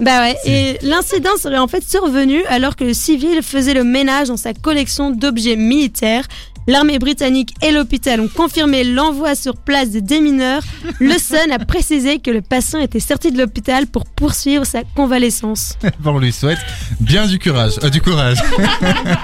Bah 0.00 0.20
ouais, 0.22 0.36
et 0.46 0.78
l'incident 0.82 1.36
serait 1.40 1.58
en 1.58 1.68
fait 1.68 1.84
survenu 1.88 2.42
alors 2.46 2.74
que 2.74 2.82
le 2.82 2.94
civil 2.94 3.40
faisait 3.42 3.74
le 3.74 3.84
ménage 3.84 4.28
dans 4.28 4.36
sa 4.36 4.52
collection 4.54 5.10
d'objets 5.10 5.54
militaires. 5.54 6.24
L'armée 6.66 6.98
britannique 6.98 7.54
et 7.62 7.72
l'hôpital 7.72 8.20
ont 8.20 8.28
confirmé 8.28 8.84
l'envoi 8.84 9.34
sur 9.34 9.56
place 9.56 9.90
des 9.90 10.00
démineurs. 10.00 10.62
Le 11.00 11.18
Sun 11.18 11.50
a 11.50 11.58
précisé 11.58 12.18
que 12.20 12.30
le 12.30 12.40
patient 12.42 12.78
était 12.80 13.00
sorti 13.00 13.32
de 13.32 13.38
l'hôpital 13.38 13.86
pour 13.86 14.04
poursuivre 14.06 14.64
sa 14.64 14.82
convalescence. 14.94 15.76
Bon, 16.00 16.12
on 16.14 16.18
lui 16.18 16.32
souhaite 16.32 16.58
bien 17.00 17.26
du 17.26 17.38
courage. 17.38 17.74
euh, 17.82 17.90
du 17.90 18.00
courage. 18.00 18.38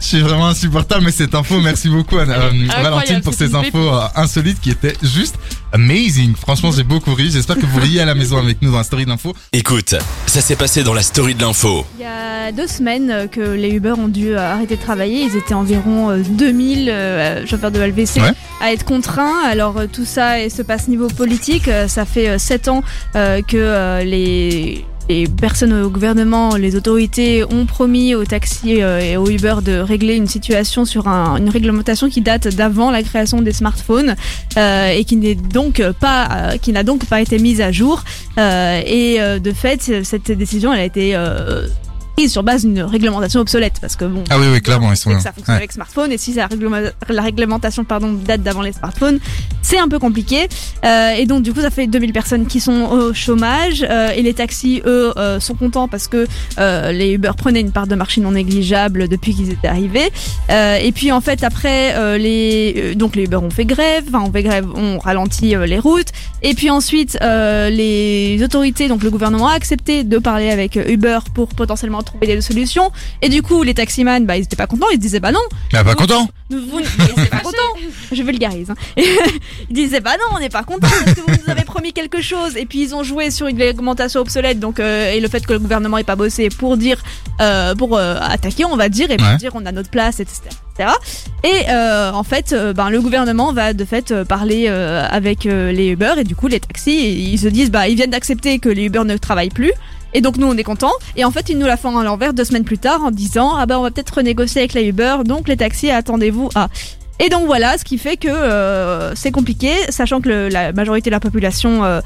Je 0.00 0.06
suis 0.06 0.20
vraiment 0.20 0.48
insupportable, 0.48 1.04
mais 1.04 1.12
cette 1.12 1.34
info, 1.34 1.60
merci 1.60 1.88
beaucoup 1.88 2.18
Anna- 2.18 2.34
euh, 2.34 2.50
Valentine 2.82 3.20
pour 3.20 3.34
ces 3.34 3.54
infos 3.54 3.88
euh, 3.92 4.00
insolites 4.16 4.60
qui 4.60 4.70
étaient 4.70 4.96
juste 5.02 5.36
amazing. 5.72 6.34
Franchement, 6.36 6.70
j'ai 6.72 6.82
beaucoup 6.82 7.14
ri. 7.14 7.30
J'espère 7.30 7.56
que 7.56 7.66
vous 7.66 7.80
riez 7.80 8.00
à 8.00 8.04
la 8.04 8.14
maison 8.14 8.38
avec 8.38 8.60
nous 8.62 8.70
dans 8.70 8.78
la 8.78 8.84
story 8.84 9.06
d'info. 9.06 9.34
Écoute, 9.52 9.94
ça 10.26 10.40
s'est 10.40 10.56
passé 10.56 10.82
dans 10.82 10.94
la 10.94 11.02
story 11.02 11.34
de 11.34 11.42
l'info. 11.42 11.84
Il 11.98 12.02
y 12.02 12.06
a 12.06 12.52
deux 12.52 12.66
semaines 12.66 13.10
euh, 13.10 13.26
que 13.26 13.40
les 13.40 13.70
Uber 13.70 13.92
ont 13.92 14.08
dû 14.08 14.28
euh, 14.34 14.38
arrêter 14.52 14.76
de 14.76 14.82
travailler. 14.82 15.22
Ils 15.24 15.36
étaient 15.36 15.54
environ 15.54 16.10
euh, 16.10 16.22
2000 16.28 16.88
euh, 16.88 17.46
chauffeurs 17.46 17.70
de 17.70 17.80
LVC 17.80 18.20
Ouais. 18.20 18.32
à 18.60 18.72
être 18.72 18.84
contraints. 18.84 19.42
Alors 19.46 19.76
tout 19.92 20.04
ça 20.04 20.40
et 20.40 20.50
se 20.50 20.62
passe 20.62 20.88
niveau 20.88 21.08
politique. 21.08 21.68
Ça 21.88 22.04
fait 22.04 22.38
sept 22.38 22.68
ans 22.68 22.82
que 23.14 24.02
les 24.04 24.84
les 25.08 25.26
personnes 25.26 25.72
au 25.72 25.90
gouvernement, 25.90 26.56
les 26.56 26.76
autorités 26.76 27.44
ont 27.44 27.66
promis 27.66 28.14
aux 28.14 28.24
taxis 28.24 28.82
euh, 28.82 28.98
et 29.00 29.16
aux 29.16 29.28
Uber 29.28 29.56
de 29.62 29.78
régler 29.78 30.14
une 30.16 30.26
situation 30.26 30.84
sur 30.84 31.08
un- 31.08 31.36
une 31.36 31.48
réglementation 31.50 32.08
qui 32.08 32.20
date 32.20 32.48
d'avant 32.48 32.90
la 32.90 33.02
création 33.02 33.42
des 33.42 33.52
smartphones 33.52 34.14
euh, 34.56 34.88
et 34.88 35.04
qui 35.04 35.16
n'est 35.16 35.34
donc 35.34 35.82
pas 36.00 36.28
euh, 36.32 36.56
qui 36.56 36.72
n'a 36.72 36.82
donc 36.82 37.04
pas 37.06 37.20
été 37.20 37.38
mise 37.38 37.60
à 37.60 37.72
jour. 37.72 38.04
Et 38.38 39.18
de 39.18 39.52
fait 39.52 40.02
cette 40.04 40.30
décision 40.32 40.72
elle 40.72 40.80
a 40.80 40.84
été 40.84 41.14
sur 42.28 42.42
base 42.42 42.64
d'une 42.64 42.82
réglementation 42.82 43.40
obsolète 43.40 43.74
parce 43.80 43.96
que 43.96 44.04
bon 44.04 44.22
Ah 44.30 44.38
oui, 44.38 44.46
oui, 44.52 44.60
clairement, 44.60 44.92
ils 44.92 44.96
sont 44.96 45.10
que 45.10 45.20
ça 45.20 45.32
fonctionne 45.32 45.52
Ouais. 45.52 45.58
avec 45.58 45.72
smartphone 45.72 46.12
et 46.12 46.18
si 46.18 46.34
la, 46.34 46.48
réglementation 47.22 47.84
pardon 47.84 48.12
date 48.12 48.42
d'avant 48.42 48.62
les 48.62 48.72
smartphones 48.72 49.18
c'est 49.60 49.78
un 49.78 49.88
peu 49.88 49.98
compliqué. 49.98 50.48
Euh, 50.84 51.10
et 51.12 51.26
donc 51.26 51.42
du 51.42 51.52
coup 51.52 51.60
ça 51.60 51.70
fait 51.70 51.86
2000 51.86 52.12
personnes 52.12 52.46
qui 52.46 52.60
sont 52.60 52.82
au 52.90 53.14
chômage 53.14 53.84
euh, 53.88 54.10
et 54.10 54.22
les 54.22 54.34
taxis 54.34 54.82
eux 54.86 55.12
euh, 55.16 55.40
sont 55.40 55.54
contents 55.54 55.88
parce 55.88 56.08
que 56.08 56.26
les 56.92 57.12
Uber 57.12 57.32
prenaient 57.36 57.60
une 57.60 57.72
part 57.72 57.86
de 57.86 57.94
marché 57.94 58.20
non 58.20 58.32
négligeable 58.32 59.08
depuis 59.08 59.34
qu'ils 59.34 59.50
étaient 59.50 59.68
arrivés. 59.68 60.10
Et 60.50 60.92
puis 60.92 61.12
en 61.12 61.20
fait 61.20 61.42
après 61.44 62.18
les 62.18 62.94
donc 62.94 63.16
les 63.16 63.24
Uber 63.24 63.36
ont 63.36 63.50
fait 63.50 63.64
grève 63.64 64.04
enfin 64.08 64.24
on 64.28 64.32
fait 64.32 64.42
grève 64.42 64.66
on 64.74 64.98
ralentit 64.98 65.54
les 65.66 65.78
routes. 65.78 66.12
Et 66.42 66.54
puis 66.54 66.70
ensuite 66.70 67.18
les 67.22 68.40
autorités 68.42 68.88
donc 68.88 69.02
le 69.02 69.10
gouvernement 69.10 69.48
a 69.48 69.54
accepté 69.54 70.04
de 70.04 70.18
parler 70.18 70.50
avec 70.50 70.76
Uber 70.76 71.18
pour 71.34 71.48
potentiellement 71.48 72.01
trouver 72.02 72.26
des 72.26 72.40
solutions 72.40 72.90
et 73.20 73.28
du 73.28 73.42
coup 73.42 73.62
les 73.62 73.74
taximans 73.74 74.20
bah 74.20 74.36
ils 74.36 74.44
étaient 74.44 74.56
pas 74.56 74.66
contents 74.66 74.86
ils 74.90 74.96
se 74.96 75.00
disaient 75.00 75.20
bah 75.20 75.32
non 75.32 75.40
Ah, 75.72 75.84
pas 75.84 75.94
content. 75.94 76.28
Vous 76.56 76.80
n'êtes 76.80 77.30
pas 77.30 77.38
content. 77.40 77.56
Je 78.12 78.22
vulgarise. 78.22 78.70
Hein. 78.70 78.74
Ils 78.96 79.74
disaient 79.74 80.00
bah 80.00 80.12
non, 80.18 80.36
on 80.36 80.40
n'est 80.40 80.48
pas 80.48 80.62
content 80.64 80.88
parce 81.04 81.14
que 81.14 81.20
vous 81.20 81.36
nous 81.44 81.50
avez 81.50 81.64
promis 81.64 81.92
quelque 81.92 82.20
chose. 82.22 82.56
Et 82.56 82.66
puis 82.66 82.80
ils 82.82 82.94
ont 82.94 83.02
joué 83.02 83.30
sur 83.30 83.46
une 83.46 83.58
réglementation 83.58 84.20
obsolète, 84.20 84.60
donc 84.60 84.80
euh, 84.80 85.12
et 85.12 85.20
le 85.20 85.28
fait 85.28 85.44
que 85.46 85.52
le 85.52 85.58
gouvernement 85.58 85.98
ait 85.98 86.04
pas 86.04 86.16
bossé 86.16 86.48
pour 86.48 86.76
dire, 86.76 86.98
euh, 87.40 87.74
pour 87.74 87.96
euh, 87.96 88.16
attaquer, 88.20 88.64
on 88.64 88.76
va 88.76 88.88
dire, 88.88 89.10
et 89.10 89.16
pour 89.16 89.26
Ouais. 89.26 89.36
dire 89.36 89.52
on 89.54 89.64
a 89.66 89.72
notre 89.72 89.90
place, 89.90 90.20
etc. 90.20 90.40
etc. 90.76 90.90
Et 91.44 91.70
euh, 91.70 92.10
en 92.12 92.24
fait, 92.24 92.52
euh, 92.52 92.72
ben 92.72 92.90
le 92.90 93.00
gouvernement 93.00 93.52
va 93.52 93.72
de 93.72 93.84
fait 93.84 94.10
euh, 94.10 94.24
parler 94.24 94.66
euh, 94.68 95.06
avec 95.10 95.46
euh, 95.46 95.70
les 95.72 95.88
Uber 95.90 96.14
et 96.18 96.24
du 96.24 96.34
coup 96.34 96.48
les 96.48 96.60
taxis, 96.60 97.30
ils 97.32 97.38
se 97.38 97.48
disent 97.48 97.70
bah 97.70 97.88
ils 97.88 97.94
viennent 97.96 98.10
d'accepter 98.10 98.58
que 98.58 98.68
les 98.68 98.84
Uber 98.84 99.02
ne 99.04 99.16
travaillent 99.16 99.48
plus. 99.50 99.72
Et 100.14 100.20
donc 100.20 100.36
nous 100.36 100.46
on 100.46 100.54
est 100.58 100.62
contents 100.62 100.92
et 101.16 101.24
en 101.24 101.30
fait 101.30 101.48
ils 101.48 101.56
nous 101.56 101.64
la 101.64 101.78
font 101.78 101.96
à 101.96 102.04
l'envers 102.04 102.34
deux 102.34 102.44
semaines 102.44 102.64
plus 102.64 102.76
tard 102.76 103.02
en 103.02 103.10
disant 103.10 103.54
ah 103.56 103.64
bah 103.64 103.78
on 103.78 103.82
va 103.82 103.90
peut-être 103.90 104.10
renégocier 104.16 104.60
avec 104.60 104.74
la 104.74 104.82
Uber 104.82 105.16
donc 105.24 105.48
les 105.48 105.56
taxis 105.56 105.90
attendez-vous 105.90 106.41
à 106.54 106.68
et 107.20 107.28
donc 107.28 107.46
voilà 107.46 107.78
ce 107.78 107.84
qui 107.84 107.98
fait 107.98 108.16
que 108.16 108.28
euh, 108.28 109.14
c'est 109.14 109.30
compliqué 109.30 109.70
sachant 109.90 110.20
que 110.20 110.28
le- 110.28 110.48
la 110.48 110.72
majorité 110.72 111.10
de 111.10 111.14
la 111.14 111.20
population 111.20 111.84
euh, 111.84 112.00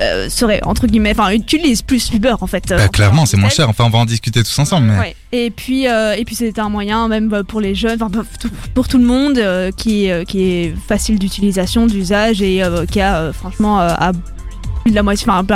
euh, 0.00 0.28
serait 0.28 0.60
entre 0.64 0.86
guillemets 0.86 1.12
enfin 1.12 1.30
utilise 1.30 1.82
plus 1.82 2.10
Uber 2.12 2.34
en 2.40 2.46
fait. 2.46 2.68
Bah, 2.68 2.84
en 2.84 2.88
clairement, 2.88 3.26
c'est 3.26 3.36
moins 3.36 3.48
cher. 3.48 3.68
Enfin, 3.68 3.84
on 3.86 3.90
va 3.90 3.98
en 3.98 4.04
discuter 4.06 4.42
tous 4.42 4.58
ensemble, 4.58 4.86
mais. 4.86 4.98
Ouais. 4.98 5.16
Et 5.32 5.50
puis 5.50 5.84
et 5.84 6.24
puis 6.24 6.34
c'était 6.34 6.60
un 6.60 6.68
moyen 6.68 7.08
même 7.08 7.42
pour 7.46 7.60
les 7.60 7.74
jeunes, 7.74 8.02
enfin 8.02 8.24
pour 8.74 8.88
tout, 8.88 8.98
le 8.98 9.04
monde 9.04 9.40
qui 9.76 10.10
qui 10.26 10.42
est 10.42 10.74
facile 10.88 11.18
d'utilisation, 11.18 11.86
d'usage 11.86 12.40
et 12.42 12.62
qui 12.90 13.00
a 13.00 13.32
franchement 13.32 13.78
de 13.78 14.18
la 14.86 15.02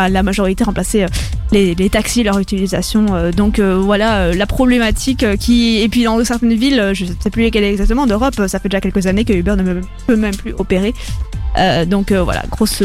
la 0.08 0.22
majorité 0.22 0.64
remplacé 0.64 1.04
euh, 1.04 1.08
les, 1.52 1.74
les 1.74 1.90
taxis 1.90 2.22
leur 2.22 2.38
utilisation. 2.38 3.06
euh, 3.14 3.32
donc 3.32 3.58
euh, 3.58 3.76
voilà 3.76 4.32
la 4.34 4.46
problématique 4.46 5.24
qui 5.38 5.78
et 5.78 5.88
puis 5.88 6.04
dans 6.04 6.22
certaines 6.24 6.54
villes, 6.54 6.90
je 6.94 7.04
sais 7.20 7.30
plus 7.30 7.42
lesquelles 7.44 7.64
exactement 7.64 8.06
d'Europe, 8.06 8.34
ça 8.48 8.58
fait 8.58 8.68
déjà 8.68 8.80
quelques 8.80 9.06
années 9.06 9.24
que 9.24 9.32
Uber 9.32 9.56
ne 9.56 9.80
peut 10.06 10.16
même 10.16 10.37
plus 10.37 10.52
opérer. 10.58 10.92
Donc 11.87 12.10
voilà 12.10 12.42
grosse, 12.50 12.82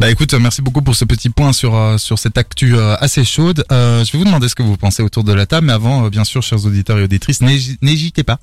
Bah 0.00 0.10
écoute, 0.10 0.34
merci 0.34 0.62
beaucoup 0.62 0.82
pour 0.82 0.96
ce 0.96 1.04
petit 1.04 1.30
point 1.30 1.52
sur 1.52 1.78
sur 1.98 2.18
cette 2.18 2.36
actu 2.38 2.74
assez 2.98 3.24
chaude. 3.24 3.64
Je 3.70 4.10
vais 4.12 4.18
vous 4.18 4.24
demander 4.24 4.48
ce 4.48 4.56
que 4.56 4.64
vous 4.64 4.76
pensez 4.76 5.00
autour 5.04 5.22
de 5.22 5.32
la 5.32 5.46
table, 5.46 5.68
mais 5.68 5.72
avant, 5.72 6.08
bien 6.08 6.24
sûr, 6.24 6.42
chers 6.42 6.66
auditeurs 6.66 6.98
et 6.98 7.04
auditrices, 7.04 7.40
n'hési- 7.40 7.78
n'hésitez 7.82 8.24
pas. 8.24 8.38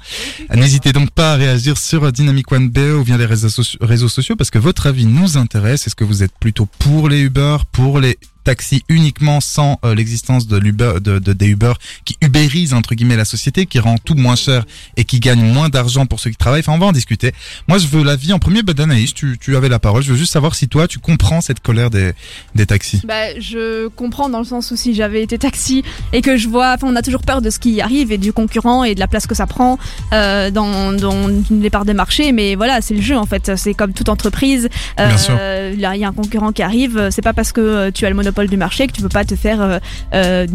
N'hésitez 0.55 0.93
donc 0.93 1.09
pas 1.11 1.33
à 1.33 1.35
réagir 1.35 1.77
sur 1.77 2.09
Dynamic 2.13 2.49
One 2.49 2.69
BE 2.69 2.93
ou 2.97 3.03
via 3.03 3.17
les 3.17 3.25
réseaux, 3.25 3.61
réseaux 3.81 4.07
sociaux, 4.07 4.37
parce 4.37 4.51
que 4.51 4.57
votre 4.59 4.87
avis 4.87 5.05
nous 5.05 5.35
intéresse. 5.37 5.85
Est-ce 5.85 5.95
que 5.95 6.05
vous 6.05 6.23
êtes 6.23 6.31
plutôt 6.39 6.65
pour 6.79 7.09
les 7.09 7.26
Pour 7.71 7.99
les 7.99 8.17
taxis 8.47 8.83
uniquement 8.87 9.41
sans 9.41 9.77
euh, 9.83 9.93
l'existence 9.93 10.47
de 10.47 10.57
l'Uber, 10.57 10.93
de, 11.01 11.19
de- 11.19 11.33
des 11.33 11.47
Uber 11.47 11.73
qui 12.05 12.15
ubérisent 12.21 12.73
entre 12.73 12.95
guillemets 12.95 13.17
la 13.17 13.25
société, 13.25 13.65
qui 13.65 13.79
rend 13.79 13.95
tout 13.97 14.15
moins 14.15 14.37
cher 14.37 14.65
et 14.95 15.03
qui 15.03 15.19
gagne 15.19 15.41
moins 15.41 15.67
d'argent 15.69 16.05
pour 16.05 16.19
ceux 16.21 16.29
qui 16.29 16.37
travaillent. 16.37 16.61
Enfin, 16.61 16.73
on 16.73 16.77
va 16.79 16.85
en 16.85 16.91
discuter. 16.93 17.33
Moi, 17.67 17.77
je 17.77 17.87
veux 17.87 18.03
l'avis 18.03 18.31
en 18.31 18.39
premier. 18.39 18.61
Bah, 18.63 18.73
Danaïs, 18.73 19.13
tu, 19.13 19.37
tu 19.39 19.55
avais 19.57 19.67
la 19.69 19.79
parole. 19.79 20.01
Je 20.01 20.11
veux 20.11 20.17
juste 20.17 20.31
savoir 20.31 20.55
si 20.55 20.67
toi, 20.69 20.87
tu 20.87 20.99
comprends 20.99 21.41
cette 21.41 21.59
colère 21.59 21.89
des, 21.89 22.13
des 22.55 22.65
taxis. 22.65 23.01
Bah, 23.05 23.37
je 23.39 23.87
comprends 23.89 24.29
dans 24.29 24.39
le 24.39 24.45
sens 24.45 24.71
où 24.71 24.75
si 24.77 24.93
j'avais 24.93 25.21
été 25.23 25.37
taxi 25.37 25.83
et 26.13 26.21
que 26.21 26.37
je 26.37 26.47
vois, 26.47 26.73
enfin, 26.75 26.87
on 26.89 26.95
a 26.95 27.01
toujours 27.01 27.23
peur 27.23 27.41
de 27.41 27.49
ce 27.49 27.59
qui 27.59 27.81
arrive 27.81 28.11
et 28.13 28.17
du 28.17 28.31
concurrent 28.31 28.83
et 28.85 28.95
de 28.95 28.99
la 29.01 29.07
place 29.07 29.27
que 29.27 29.35
ça 29.35 29.45
prend 29.47 29.77
euh, 30.13 30.51
dans, 30.51 30.93
dans 30.93 31.27
les 31.51 31.69
parts 31.69 31.83
des 31.85 31.93
marchés. 31.93 32.31
Mais 32.31 32.55
voilà, 32.55 32.81
c'est 32.81 32.93
le 32.93 33.01
jeu 33.01 33.17
en 33.17 33.25
fait. 33.25 33.51
C'est 33.57 33.73
comme 33.73 33.91
toute 33.93 34.07
entreprise. 34.09 34.69
Euh, 34.99 35.07
Bien 35.07 35.17
sûr. 35.17 35.35
Là, 35.35 35.95
il 35.95 35.99
y 36.01 36.05
a 36.05 36.07
un 36.07 36.13
concurrent 36.13 36.51
qui 36.53 36.61
arrive. 36.61 37.09
C'est 37.11 37.21
pas 37.23 37.33
parce 37.33 37.51
que 37.51 37.61
euh, 37.61 37.91
tu 37.91 38.05
as 38.05 38.09
le 38.09 38.15
monopole 38.15 38.36
du 38.45 38.57
marché 38.57 38.85
que 38.87 38.91
tu 38.91 39.01
peux 39.01 39.09
pas 39.09 39.25
te 39.25 39.35
faire 39.35 39.61
euh, 39.61 39.79
euh, 40.13 40.45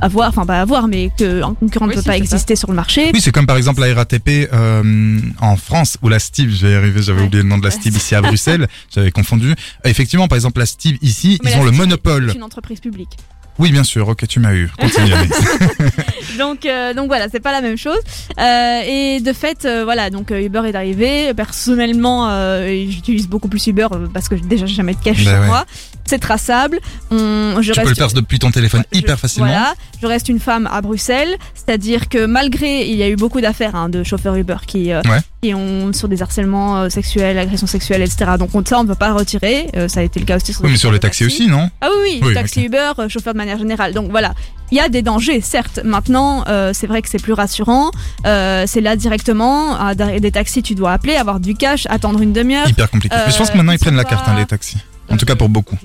avoir, 0.00 0.28
enfin 0.28 0.44
pas 0.44 0.60
avoir, 0.60 0.88
mais 0.88 1.10
qu'un 1.16 1.54
concurrent 1.54 1.86
Oui, 1.86 1.92
ne 1.92 1.94
peut 1.96 2.00
si, 2.02 2.06
pas 2.06 2.12
ça. 2.12 2.18
exister 2.18 2.56
sur 2.56 2.68
le 2.68 2.74
marché. 2.74 3.10
Oui, 3.14 3.20
c'est 3.20 3.32
comme 3.32 3.46
par 3.46 3.56
exemple 3.56 3.80
la 3.80 3.94
RATP 3.94 4.48
euh, 4.52 5.18
en 5.40 5.56
France 5.56 5.96
ou 6.02 6.08
la 6.08 6.18
STIB. 6.18 6.50
Y 6.50 6.74
arriver, 6.74 7.02
j'avais 7.02 7.20
Ouais. 7.20 7.26
oublié 7.26 7.42
le 7.42 7.48
nom 7.48 7.58
de 7.58 7.64
la 7.64 7.70
STIB 7.70 7.96
ici 7.96 8.14
à 8.14 8.20
Bruxelles. 8.20 8.66
J'avais 8.94 9.10
confondu. 9.10 9.54
Effectivement, 9.84 10.28
par 10.28 10.36
exemple, 10.36 10.58
la 10.58 10.66
STIB 10.66 10.98
ici, 11.02 11.38
Mais 11.44 11.52
ils 11.52 11.58
ont 11.58 11.64
le 11.64 11.70
monopole. 11.70 12.26
C'est 12.30 12.36
une 12.36 12.42
entreprise 12.42 12.80
publique. 12.80 13.16
Oui, 13.58 13.70
bien 13.70 13.84
sûr. 13.84 14.08
Ok, 14.08 14.26
tu 14.26 14.40
m'as 14.40 14.54
eu. 14.54 14.70
Continue. 14.78 15.12
Donc 16.38 16.64
euh, 16.64 16.94
donc 16.94 17.08
voilà 17.08 17.26
c'est 17.30 17.40
pas 17.40 17.52
la 17.52 17.60
même 17.60 17.76
chose 17.76 17.98
Euh, 18.38 18.80
et 18.86 19.20
de 19.20 19.32
fait 19.34 19.64
euh, 19.66 19.84
voilà 19.84 20.08
donc 20.08 20.30
Uber 20.30 20.62
est 20.66 20.74
arrivé 20.74 21.34
personnellement 21.34 22.28
euh, 22.30 22.66
j'utilise 22.88 23.28
beaucoup 23.28 23.48
plus 23.48 23.66
Uber 23.66 23.88
parce 24.14 24.28
que 24.30 24.34
déjà 24.36 24.64
j'ai 24.64 24.74
jamais 24.74 24.94
de 24.94 25.00
cash 25.02 25.22
Bah 25.24 25.30
sur 25.32 25.40
ouais. 25.40 25.46
moi 25.46 25.66
c'est 26.12 26.18
traçable 26.18 26.78
on, 27.10 27.60
je 27.62 27.72
tu 27.72 27.80
peux 27.80 27.88
le 27.88 27.94
faire 27.94 28.12
depuis 28.12 28.38
ton 28.38 28.50
téléphone 28.50 28.82
je- 28.92 28.98
hyper 28.98 29.18
facilement. 29.18 29.48
Voilà, 29.48 29.74
je 30.00 30.06
reste 30.06 30.28
une 30.28 30.40
femme 30.40 30.68
à 30.70 30.80
Bruxelles, 30.82 31.36
c'est-à-dire 31.54 32.08
que 32.08 32.26
malgré, 32.26 32.86
il 32.88 32.96
y 32.96 33.02
a 33.02 33.08
eu 33.08 33.16
beaucoup 33.16 33.40
d'affaires 33.40 33.74
hein, 33.74 33.88
de 33.88 34.02
chauffeurs 34.02 34.34
Uber 34.36 34.56
qui, 34.66 34.92
euh, 34.92 35.00
Ouais. 35.10 35.20
qui 35.42 35.54
ont 35.54 35.92
sur 35.92 36.08
des 36.08 36.20
harcèlements 36.22 36.76
euh, 36.82 36.88
sexuels, 36.88 37.38
agressions 37.38 37.66
sexuelles, 37.66 38.02
etc. 38.02 38.32
Donc 38.38 38.50
on, 38.54 38.64
ça, 38.64 38.78
on 38.78 38.86
peut 38.86 38.94
pas 38.94 39.12
retirer. 39.12 39.68
Euh, 39.76 39.88
ça 39.88 40.00
a 40.00 40.02
été 40.02 40.20
le 40.20 40.26
cas 40.26 40.36
aussi 40.36 40.52
sur, 40.52 40.62
Oui, 40.64 40.70
mais 40.72 40.76
sur 40.76 40.90
le 40.90 40.96
le 40.96 41.00
taxi 41.00 41.24
aussi, 41.24 41.46
non 41.48 41.70
ah 41.80 41.88
oui, 42.04 42.18
oui, 42.20 42.28
Oui, 42.28 42.34
taxi. 42.34 42.64
Uber, 42.64 42.92
euh, 42.98 43.08
chauffeur 43.08 43.32
de 43.34 43.38
manière 43.38 43.58
générale. 43.58 43.92
Donc 43.94 44.10
voilà, 44.10 44.34
il 44.70 44.76
y 44.76 44.80
a 44.80 44.88
des 44.88 45.02
dangers, 45.02 45.40
certes. 45.40 45.80
Maintenant, 45.84 46.44
euh, 46.48 46.72
c'est 46.74 46.86
vrai 46.86 47.00
que 47.02 47.08
c'est 47.08 47.22
plus 47.22 47.32
rassurant. 47.32 47.90
Euh, 48.26 48.64
c'est 48.66 48.80
là 48.80 48.96
directement, 48.96 49.74
à 49.80 49.94
des 49.94 50.30
taxis, 50.32 50.62
tu 50.62 50.74
dois 50.74 50.92
appeler, 50.92 51.14
avoir 51.16 51.40
du 51.40 51.54
cash, 51.54 51.86
attendre 51.88 52.20
une 52.20 52.32
demi-heure. 52.32 52.68
Hyper 52.68 52.90
compliqué. 52.90 53.14
Euh, 53.16 53.20
Mais 53.26 53.32
je 53.32 53.38
pense 53.38 53.50
que 53.50 53.56
maintenant 53.56 53.72
ils 53.72 53.78
prennent 53.78 53.96
la 53.96 54.04
carte, 54.04 54.28
hein, 54.28 54.34
les 54.38 54.46
taxis. 54.46 54.76
En 55.12 55.16
tout 55.16 55.26
cas 55.26 55.36
pour 55.36 55.48
beaucoup. 55.48 55.76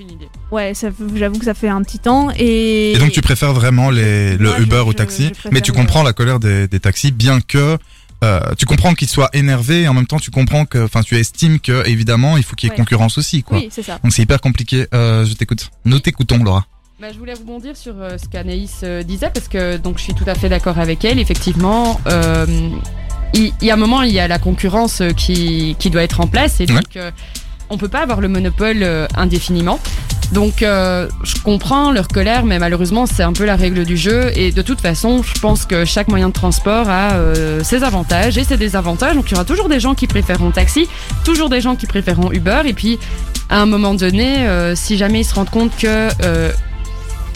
Ouais, 0.50 0.72
j'avoue 0.74 1.38
que 1.38 1.44
ça 1.44 1.54
fait 1.54 1.68
un 1.68 1.82
petit 1.82 1.98
temps. 1.98 2.30
Et, 2.36 2.92
Et 2.92 2.98
donc 2.98 3.12
tu 3.12 3.20
préfères 3.20 3.52
vraiment 3.52 3.90
les, 3.90 4.36
le 4.36 4.58
Uber 4.60 4.76
je- 4.84 4.88
au 4.88 4.92
taxi, 4.94 5.30
je 5.44 5.48
mais 5.50 5.60
tu 5.60 5.72
le- 5.72 5.76
comprends 5.76 6.02
la 6.02 6.12
colère 6.14 6.40
des, 6.40 6.66
des 6.68 6.80
taxis, 6.80 7.12
bien 7.12 7.40
que 7.40 7.76
euh, 8.24 8.40
tu 8.58 8.64
comprends 8.66 8.94
qu'il 8.94 9.08
soit 9.08 9.28
énervé 9.34 9.82
et 9.82 9.88
en 9.88 9.94
même 9.94 10.06
temps 10.06 10.18
tu 10.18 10.30
comprends 10.30 10.64
que, 10.64 10.82
enfin, 10.82 11.02
tu 11.02 11.16
estimes 11.16 11.60
que 11.60 11.86
évidemment 11.86 12.36
il 12.36 12.42
faut 12.42 12.56
qu'il 12.56 12.66
y 12.66 12.70
ait 12.70 12.72
Ouais. 12.72 12.76
concurrence 12.78 13.18
aussi, 13.18 13.42
quoi. 13.42 13.58
Oui, 13.58 13.68
c'est 13.70 13.82
ça. 13.82 13.98
Donc 14.02 14.12
c'est 14.12 14.22
hyper 14.22 14.40
compliqué. 14.40 14.86
Euh, 14.94 15.24
je 15.26 15.34
t'écoute. 15.34 15.70
Nous 15.84 15.98
t'écoutons, 16.00 16.42
Laura. 16.42 16.66
Bah, 17.00 17.08
je 17.12 17.18
voulais 17.18 17.34
rebondir 17.34 17.76
sur 17.76 17.94
euh, 18.00 18.16
ce 18.18 18.26
qu'Anaïs 18.28 18.80
euh, 18.82 19.04
disait 19.04 19.30
parce 19.32 19.46
que 19.46 19.76
donc 19.76 19.98
je 19.98 20.02
suis 20.04 20.14
tout 20.14 20.24
à 20.26 20.34
fait 20.34 20.48
d'accord 20.48 20.78
avec 20.80 21.04
elle. 21.04 21.20
Effectivement, 21.20 22.00
euh, 22.08 22.44
il 23.34 23.52
y, 23.62 23.70
a 23.70 23.74
un 23.74 23.76
moment 23.76 24.02
il 24.02 24.12
y 24.12 24.18
a 24.18 24.26
la 24.26 24.38
concurrence 24.40 25.02
qui, 25.16 25.76
qui 25.78 25.90
doit 25.90 26.02
être 26.02 26.20
en 26.20 26.26
place 26.26 26.60
et 26.60 26.66
donc 26.66 26.96
euh, 26.96 27.10
on 27.70 27.78
peut 27.78 27.88
pas 27.88 28.00
avoir 28.00 28.20
le 28.20 28.28
monopole 28.28 28.82
euh, 28.82 29.06
indéfiniment. 29.16 29.78
Donc 30.32 30.62
euh, 30.62 31.08
je 31.22 31.34
comprends 31.42 31.90
leur 31.90 32.08
colère, 32.08 32.44
mais 32.44 32.58
malheureusement 32.58 33.06
c'est 33.06 33.22
un 33.22 33.32
peu 33.32 33.46
la 33.46 33.56
règle 33.56 33.84
du 33.84 33.96
jeu 33.96 34.30
et 34.36 34.52
de 34.52 34.60
toute 34.60 34.80
façon 34.80 35.22
je 35.22 35.40
pense 35.40 35.64
que 35.64 35.86
chaque 35.86 36.08
moyen 36.08 36.28
de 36.28 36.34
transport 36.34 36.90
a 36.90 37.12
euh, 37.14 37.64
ses 37.64 37.82
avantages 37.82 38.36
et 38.36 38.44
ses 38.44 38.58
désavantages. 38.58 39.14
Donc 39.14 39.30
il 39.30 39.32
y 39.32 39.34
aura 39.36 39.46
toujours 39.46 39.70
des 39.70 39.80
gens 39.80 39.94
qui 39.94 40.06
préféreront 40.06 40.50
taxi, 40.50 40.86
toujours 41.24 41.48
des 41.48 41.62
gens 41.62 41.76
qui 41.76 41.86
préféreront 41.86 42.30
Uber 42.30 42.62
et 42.66 42.74
puis 42.74 42.98
à 43.48 43.62
un 43.62 43.66
moment 43.66 43.94
donné, 43.94 44.46
si 44.74 44.98
jamais 44.98 45.20
ils 45.20 45.24
se 45.24 45.34
rendent 45.34 45.48
compte 45.48 45.74
que 45.78 46.08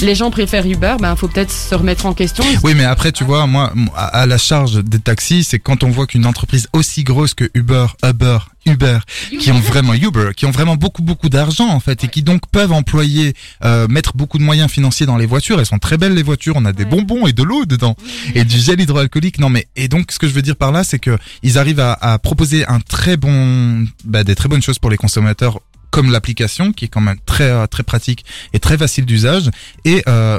les 0.03 0.15
gens 0.15 0.31
préfèrent 0.31 0.67
Uber, 0.67 0.97
ben 1.01 1.17
faut 1.17 1.29
peut-être 1.29 1.51
se 1.51 1.75
remettre 1.75 2.07
en 2.07 2.15
question. 2.15 2.45
Oui, 2.63 2.75
mais 2.75 2.85
après, 2.85 3.13
tu 3.13 3.25
vois, 3.25 3.47
moi, 3.47 3.73
à 3.97 4.27
la 4.27 4.39
charge 4.39 4.83
des 4.85 4.99
taxis, 4.99 5.45
c'est 5.45 5.59
quand 5.59 5.85
on 5.85 5.91
voit 5.91 6.07
qu'une 6.07 6.27
entreprise 6.27 6.69
aussi 6.73 7.05
grosse 7.05 7.35
que 7.35 7.49
Uber, 7.55 7.87
Uber, 8.05 8.39
Uber, 8.67 8.99
qui 9.41 9.51
ont 9.51 9.61
vraiment 9.61 9.95
Uber, 9.95 10.31
qui 10.37 10.47
ont 10.47 10.51
vraiment 10.51 10.77
beaucoup 10.77 11.03
beaucoup 11.03 11.29
d'argent 11.29 11.69
en 11.69 11.81
fait, 11.81 12.05
et 12.05 12.09
qui 12.09 12.23
donc 12.23 12.43
peuvent 12.51 12.73
employer, 12.73 13.35
euh, 13.65 13.89
mettre 13.89 14.17
beaucoup 14.17 14.39
de 14.39 14.45
moyens 14.45 14.71
financiers 14.71 15.07
dans 15.07 15.17
les 15.17 15.27
voitures. 15.27 15.59
Elles 15.59 15.67
sont 15.67 15.79
très 15.79 15.99
belles 15.99 16.15
les 16.15 16.23
voitures. 16.23 16.55
On 16.57 16.65
a 16.65 16.73
des 16.73 16.85
bonbons 16.85 17.27
et 17.27 17.33
de 17.33 17.43
l'eau 17.43 17.65
dedans 17.65 17.97
et 18.35 18.45
du 18.45 18.59
gel 18.59 18.81
hydroalcoolique. 18.81 19.39
Non, 19.39 19.49
mais 19.49 19.67
et 19.77 19.89
donc 19.89 20.13
ce 20.13 20.19
que 20.19 20.29
je 20.29 20.33
veux 20.33 20.43
dire 20.43 20.57
par 20.57 20.73
là, 20.73 20.85
c'est 20.85 20.99
que 20.99 21.19
ils 21.43 21.59
arrivent 21.59 21.81
à, 21.81 21.93
à 22.01 22.19
proposer 22.19 22.67
un 22.67 22.81
très 22.81 23.17
bon, 23.17 23.87
bah, 24.05 24.25
des 24.25 24.35
très 24.35 24.49
bonnes 24.49 24.63
choses 24.63 24.79
pour 24.79 24.91
les 24.91 24.97
consommateurs 24.97 25.61
comme 25.93 26.11
l'application 26.11 26.73
qui 26.73 26.87
est 26.87 26.89
quand 26.89 27.01
même 27.01 27.19
très 27.25 27.51
euh, 27.51 27.69
très 27.69 27.85
pratique 27.85 28.25
et 28.53 28.59
très 28.59 28.77
facile 28.77 29.07
d'usage. 29.07 29.51
Et 29.85 30.03
euh, 30.09 30.39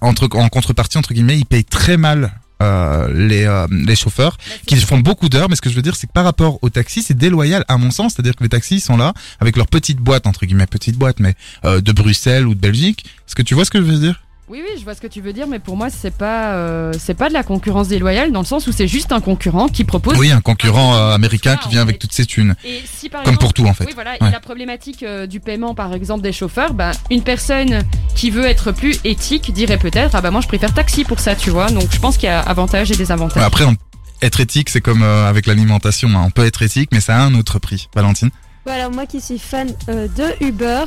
entre 0.00 0.28
en 0.32 0.48
contrepartie 0.48 0.96
entre 0.96 1.12
guillemets 1.12 1.38
ils 1.38 1.44
payent 1.44 1.64
très 1.64 1.98
mal 1.98 2.32
euh, 2.62 3.08
les 3.12 3.44
euh, 3.44 3.66
les 3.70 3.96
chauffeurs 3.96 4.38
qui 4.66 4.76
font 4.76 4.98
beaucoup 4.98 5.28
d'heures. 5.28 5.50
Mais 5.50 5.56
ce 5.56 5.60
que 5.60 5.68
je 5.68 5.74
veux 5.74 5.82
dire 5.82 5.96
c'est 5.96 6.06
que 6.06 6.12
par 6.12 6.24
rapport 6.24 6.58
aux 6.62 6.70
taxis 6.70 7.02
c'est 7.02 7.18
déloyal 7.18 7.64
à 7.68 7.76
mon 7.76 7.90
sens. 7.90 8.14
C'est-à-dire 8.14 8.34
que 8.34 8.42
les 8.42 8.48
taxis 8.48 8.80
sont 8.80 8.96
là 8.96 9.12
avec 9.40 9.56
leur 9.56 9.66
petite 9.66 9.98
boîte 9.98 10.26
entre 10.26 10.46
guillemets 10.46 10.66
petite 10.66 10.96
boîte 10.96 11.20
mais 11.20 11.34
euh, 11.66 11.82
de 11.82 11.92
Bruxelles 11.92 12.46
ou 12.46 12.54
de 12.54 12.60
Belgique. 12.60 13.04
Est-ce 13.26 13.34
que 13.34 13.42
tu 13.42 13.54
vois 13.54 13.66
ce 13.66 13.70
que 13.70 13.78
je 13.78 13.84
veux 13.84 13.98
dire? 13.98 14.22
Oui, 14.48 14.62
oui, 14.62 14.78
je 14.78 14.84
vois 14.84 14.94
ce 14.94 15.00
que 15.00 15.08
tu 15.08 15.20
veux 15.20 15.32
dire, 15.32 15.48
mais 15.48 15.58
pour 15.58 15.76
moi, 15.76 15.88
c'est 15.90 16.14
pas, 16.16 16.52
euh, 16.54 16.92
c'est 17.00 17.14
pas 17.14 17.28
de 17.28 17.34
la 17.34 17.42
concurrence 17.42 17.88
déloyale 17.88 18.30
dans 18.30 18.38
le 18.38 18.46
sens 18.46 18.68
où 18.68 18.72
c'est 18.72 18.86
juste 18.86 19.10
un 19.10 19.20
concurrent 19.20 19.66
qui 19.66 19.82
propose. 19.82 20.16
oui 20.18 20.30
un 20.30 20.40
concurrent 20.40 20.94
euh, 20.94 21.14
américain 21.14 21.52
ça, 21.54 21.56
qui 21.56 21.66
en 21.66 21.70
vient 21.70 21.78
fait. 21.80 21.88
avec 21.88 21.98
toutes 21.98 22.12
ses 22.12 22.26
thunes 22.26 22.54
Et 22.64 22.80
si 22.84 23.08
par 23.08 23.22
Comme 23.24 23.34
exemple- 23.34 23.40
pour 23.44 23.54
tout, 23.54 23.66
en 23.66 23.74
fait. 23.74 23.86
Oui, 23.86 23.92
voilà. 23.94 24.12
Ouais. 24.20 24.28
Et 24.28 24.30
la 24.30 24.38
problématique 24.38 25.02
euh, 25.02 25.26
du 25.26 25.40
paiement, 25.40 25.74
par 25.74 25.92
exemple, 25.92 26.22
des 26.22 26.30
chauffeurs, 26.32 26.74
ben, 26.74 26.92
une 27.10 27.22
personne 27.22 27.82
qui 28.14 28.30
veut 28.30 28.44
être 28.44 28.70
plus 28.70 29.00
éthique 29.04 29.52
dirait 29.52 29.78
peut-être, 29.78 30.14
ah 30.14 30.20
bah 30.20 30.30
moi 30.30 30.40
je 30.40 30.46
préfère 30.46 30.72
taxi 30.72 31.02
pour 31.02 31.18
ça, 31.18 31.34
tu 31.34 31.50
vois. 31.50 31.68
Donc 31.70 31.88
je 31.92 31.98
pense 31.98 32.16
qu'il 32.16 32.28
y 32.28 32.32
a 32.32 32.38
avantages 32.40 32.92
et 32.92 32.96
désavantages. 32.96 33.42
après 33.42 33.64
on- 33.64 33.74
être 34.22 34.40
éthique 34.40 34.70
c'est 34.70 34.80
comme 34.80 35.02
euh, 35.02 35.28
avec 35.28 35.46
l'alimentation 35.46 36.08
hein. 36.10 36.22
on 36.24 36.30
peut 36.30 36.46
être 36.46 36.62
éthique 36.62 36.88
mais 36.92 37.00
ça 37.00 37.16
a 37.16 37.20
un 37.20 37.34
autre 37.34 37.58
prix 37.58 37.88
Valentine? 37.94 38.30
Voilà, 38.64 38.88
moi 38.88 39.04
qui 39.06 39.20
suis 39.20 39.38
fan 39.38 39.68
euh, 39.90 40.08
de 40.16 40.44
Uber, 40.46 40.84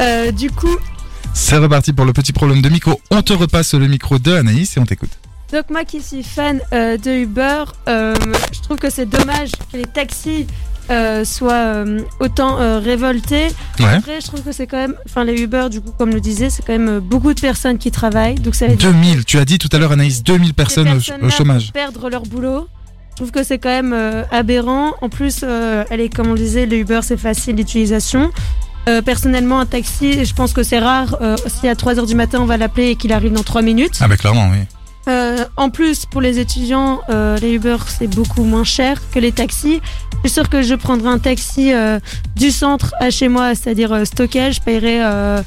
euh, 0.00 0.32
du 0.32 0.50
coup, 0.50 0.74
c'est 1.34 1.56
reparti 1.56 1.92
pour 1.92 2.04
le 2.04 2.12
petit 2.12 2.32
problème 2.32 2.62
de 2.62 2.68
micro 2.68 3.00
on 3.10 3.22
te 3.22 3.32
repasse 3.32 3.74
le 3.74 3.86
micro 3.86 4.18
de 4.18 4.32
Anaïs 4.32 4.76
et 4.76 4.80
on 4.80 4.86
t'écoute 4.86 5.10
donc 5.52 5.68
moi 5.68 5.84
qui 5.84 6.00
suis 6.00 6.22
fan 6.22 6.60
euh, 6.72 6.96
de 6.96 7.10
Uber, 7.10 7.64
euh, 7.86 8.14
je 8.54 8.60
trouve 8.62 8.78
que 8.78 8.88
c'est 8.88 9.04
dommage 9.04 9.50
que 9.70 9.76
les 9.76 9.84
taxis 9.84 10.46
euh, 10.90 11.26
soient 11.26 11.84
autant 12.20 12.56
révoltés. 12.80 13.48
Ouais. 13.78 13.84
Après, 13.84 14.22
je 14.22 14.26
trouve 14.26 14.40
que 14.40 14.52
c'est 14.52 14.66
quand 14.66 14.78
même, 14.78 14.94
enfin 15.04 15.24
les 15.24 15.38
Uber, 15.42 15.66
du 15.70 15.82
coup, 15.82 15.92
comme 15.98 16.10
le 16.10 16.22
disait, 16.22 16.48
c'est 16.48 16.64
quand 16.64 16.72
même 16.72 17.00
beaucoup 17.00 17.34
de 17.34 17.40
personnes 17.40 17.76
qui 17.76 17.90
travaillent, 17.90 18.36
donc 18.36 18.54
ça 18.54 18.66
veut 18.66 18.76
dire 18.76 18.92
2000 18.92 19.26
tu 19.26 19.38
as 19.38 19.44
dit 19.44 19.58
tout 19.58 19.68
à 19.72 19.78
l'heure 19.78 19.92
Anaïs 19.92 20.22
2000 20.22 20.54
personnes 20.54 20.88
au, 20.88 20.92
personnes-là 20.92 21.26
au 21.26 21.30
chômage 21.30 21.72
perdre 21.74 22.08
leur 22.08 22.22
boulot. 22.22 22.66
Je 23.10 23.16
trouve 23.16 23.30
que 23.30 23.42
c'est 23.42 23.58
quand 23.58 23.68
même 23.68 24.24
aberrant. 24.30 24.94
En 25.02 25.10
plus, 25.10 25.44
elle 25.90 26.00
est, 26.00 26.08
comme 26.08 26.28
on 26.28 26.32
le 26.32 26.38
disait, 26.38 26.64
le 26.64 26.78
Uber, 26.78 27.00
c'est 27.02 27.18
facile 27.18 27.56
d'utilisation. 27.56 28.32
Euh, 28.88 29.00
personnellement, 29.00 29.60
un 29.60 29.66
taxi, 29.66 30.24
je 30.24 30.34
pense 30.34 30.52
que 30.52 30.62
c'est 30.62 30.78
rare. 30.80 31.16
Euh, 31.20 31.36
si 31.46 31.68
à 31.68 31.74
3h 31.74 32.06
du 32.06 32.14
matin, 32.14 32.38
on 32.40 32.46
va 32.46 32.56
l'appeler 32.56 32.90
et 32.90 32.96
qu'il 32.96 33.12
arrive 33.12 33.32
dans 33.32 33.42
3 33.44 33.62
minutes. 33.62 33.98
ah 34.00 34.08
bah 34.08 34.16
clairement 34.16 34.48
oui 34.50 34.58
Euh, 35.08 35.44
en 35.56 35.70
plus, 35.70 36.06
pour 36.06 36.20
les 36.20 36.38
étudiants, 36.38 37.00
euh, 37.10 37.36
les 37.38 37.52
Uber, 37.54 37.76
c'est 37.88 38.06
beaucoup 38.08 38.44
moins 38.44 38.64
cher 38.64 39.00
que 39.12 39.18
les 39.18 39.32
taxis. 39.32 39.80
Je 40.24 40.28
suis 40.28 40.34
sûre 40.34 40.48
que 40.48 40.62
je 40.62 40.74
prendrai 40.76 41.08
un 41.10 41.18
taxi 41.18 41.72
euh, 41.72 41.98
du 42.36 42.50
centre 42.52 42.94
à 43.00 43.10
chez 43.10 43.28
moi, 43.28 43.54
c'est-à-dire 43.56 43.92
euh, 43.92 44.04
stockage, 44.04 44.56
je 44.56 44.60
paierai, 44.60 45.02
euh, 45.02 45.42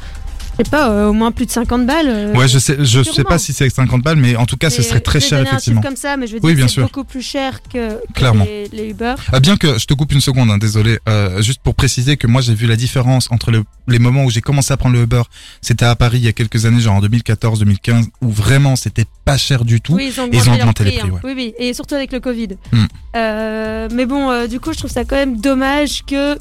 je 0.57 0.63
sais 0.63 0.69
pas, 0.69 0.89
euh, 0.89 1.09
au 1.09 1.13
moins 1.13 1.31
plus 1.31 1.45
de 1.45 1.51
50 1.51 1.85
balles. 1.85 2.07
euh, 2.07 2.33
Ouais, 2.33 2.47
je 2.47 2.59
sais, 2.59 2.77
je 2.79 3.03
sais 3.03 3.23
pas 3.23 3.37
si 3.37 3.51
c'est 3.53 3.69
50 3.69 4.01
balles, 4.01 4.15
mais 4.17 4.35
en 4.35 4.45
tout 4.45 4.57
cas, 4.57 4.69
ce 4.69 4.81
serait 4.81 4.99
très 5.01 5.19
cher, 5.19 5.39
un 5.39 5.43
effectivement. 5.43 5.81
chiffre 5.81 5.87
comme 5.89 5.97
ça, 5.97 6.15
mais 6.17 6.27
je 6.27 6.33
veux 6.33 6.39
Oui, 6.43 6.51
dire 6.51 6.57
bien 6.57 6.67
c'est 6.67 6.73
sûr. 6.75 6.83
beaucoup 6.83 7.03
plus 7.03 7.21
cher 7.21 7.59
que, 7.71 7.99
Clairement. 8.13 8.45
les, 8.45 8.67
les 8.71 8.89
Uber. 8.89 9.15
Ah, 9.33 9.39
bien 9.39 9.57
que 9.57 9.77
je 9.77 9.85
te 9.85 9.93
coupe 9.93 10.11
une 10.13 10.21
seconde, 10.21 10.49
hein, 10.51 10.57
désolé. 10.57 10.99
Euh, 11.09 11.41
juste 11.41 11.61
pour 11.61 11.75
préciser 11.75 12.15
que 12.17 12.27
moi, 12.27 12.41
j'ai 12.41 12.53
vu 12.53 12.67
la 12.67 12.75
différence 12.75 13.27
entre 13.31 13.51
le- 13.51 13.63
les 13.87 13.99
moments 13.99 14.23
où 14.23 14.29
j'ai 14.31 14.41
commencé 14.41 14.71
à 14.73 14.77
prendre 14.77 14.95
le 14.95 15.03
Uber. 15.03 15.21
C'était 15.61 15.85
à 15.85 15.95
Paris 15.95 16.19
il 16.19 16.25
y 16.25 16.27
a 16.27 16.33
quelques 16.33 16.65
années, 16.65 16.79
genre 16.79 16.95
en 16.95 17.01
2014-2015, 17.01 18.05
où 18.21 18.29
vraiment 18.29 18.75
c'était 18.75 19.05
pas 19.25 19.37
cher 19.37 19.65
du 19.65 19.81
tout. 19.81 19.93
Oui, 19.95 20.11
ils 20.15 20.19
ont 20.21 20.25
Et 20.25 20.27
augmenté, 20.27 20.37
ils 20.37 20.41
ont 20.49 20.51
leur 20.53 20.59
augmenté 20.61 20.83
les 20.85 20.91
prix, 20.97 21.07
hein. 21.09 21.11
ouais. 21.13 21.19
Oui, 21.23 21.33
oui, 21.35 21.53
et 21.59 21.73
surtout 21.73 21.95
avec 21.95 22.11
le 22.11 22.19
Covid. 22.19 22.49
Hmm. 22.71 22.85
Mais 23.93 24.05
bon, 24.05 24.47
du 24.47 24.59
coup, 24.59 24.71
je 24.73 24.77
trouve 24.79 24.91
ça 24.91 25.03
quand 25.03 25.15
même 25.15 25.39
dommage 25.39 26.03
que 26.05 26.37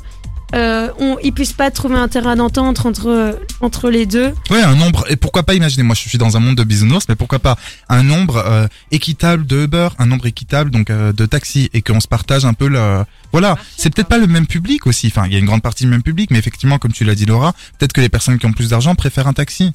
euh, 0.54 0.88
on, 1.00 1.18
ils 1.22 1.32
puissent 1.32 1.52
pas 1.52 1.70
trouver 1.70 1.96
un 1.96 2.08
terrain 2.08 2.36
d'entente 2.36 2.86
entre 2.86 3.38
entre 3.60 3.90
les 3.90 4.06
deux. 4.06 4.32
Ouais, 4.50 4.62
un 4.62 4.74
nombre, 4.76 5.04
et 5.10 5.16
pourquoi 5.16 5.42
pas 5.42 5.54
imaginer, 5.54 5.82
moi 5.82 5.94
je 5.94 6.08
suis 6.08 6.18
dans 6.18 6.36
un 6.36 6.40
monde 6.40 6.54
de 6.56 6.64
bisounours, 6.64 7.04
mais 7.08 7.16
pourquoi 7.16 7.38
pas 7.40 7.56
un 7.88 8.02
nombre 8.02 8.36
euh, 8.36 8.66
équitable 8.90 9.46
de 9.46 9.64
Uber, 9.64 9.88
un 9.98 10.06
nombre 10.06 10.26
équitable 10.26 10.70
donc 10.70 10.90
euh, 10.90 11.12
de 11.12 11.26
taxis, 11.26 11.70
et 11.74 11.82
qu'on 11.82 12.00
se 12.00 12.08
partage 12.08 12.44
un 12.44 12.54
peu 12.54 12.68
le... 12.68 13.04
Voilà, 13.32 13.56
c'est 13.76 13.92
peut-être 13.92 14.08
pas 14.08 14.18
le 14.18 14.26
même 14.28 14.46
public 14.46 14.86
aussi, 14.86 15.08
enfin 15.08 15.26
il 15.26 15.32
y 15.32 15.36
a 15.36 15.38
une 15.38 15.46
grande 15.46 15.62
partie 15.62 15.84
du 15.84 15.90
même 15.90 16.02
public, 16.02 16.30
mais 16.30 16.38
effectivement, 16.38 16.78
comme 16.78 16.92
tu 16.92 17.04
l'as 17.04 17.14
dit 17.16 17.26
Laura, 17.26 17.52
peut-être 17.78 17.92
que 17.92 18.00
les 18.00 18.08
personnes 18.08 18.38
qui 18.38 18.46
ont 18.46 18.52
plus 18.52 18.70
d'argent 18.70 18.94
préfèrent 18.94 19.26
un 19.28 19.32
taxi. 19.32 19.72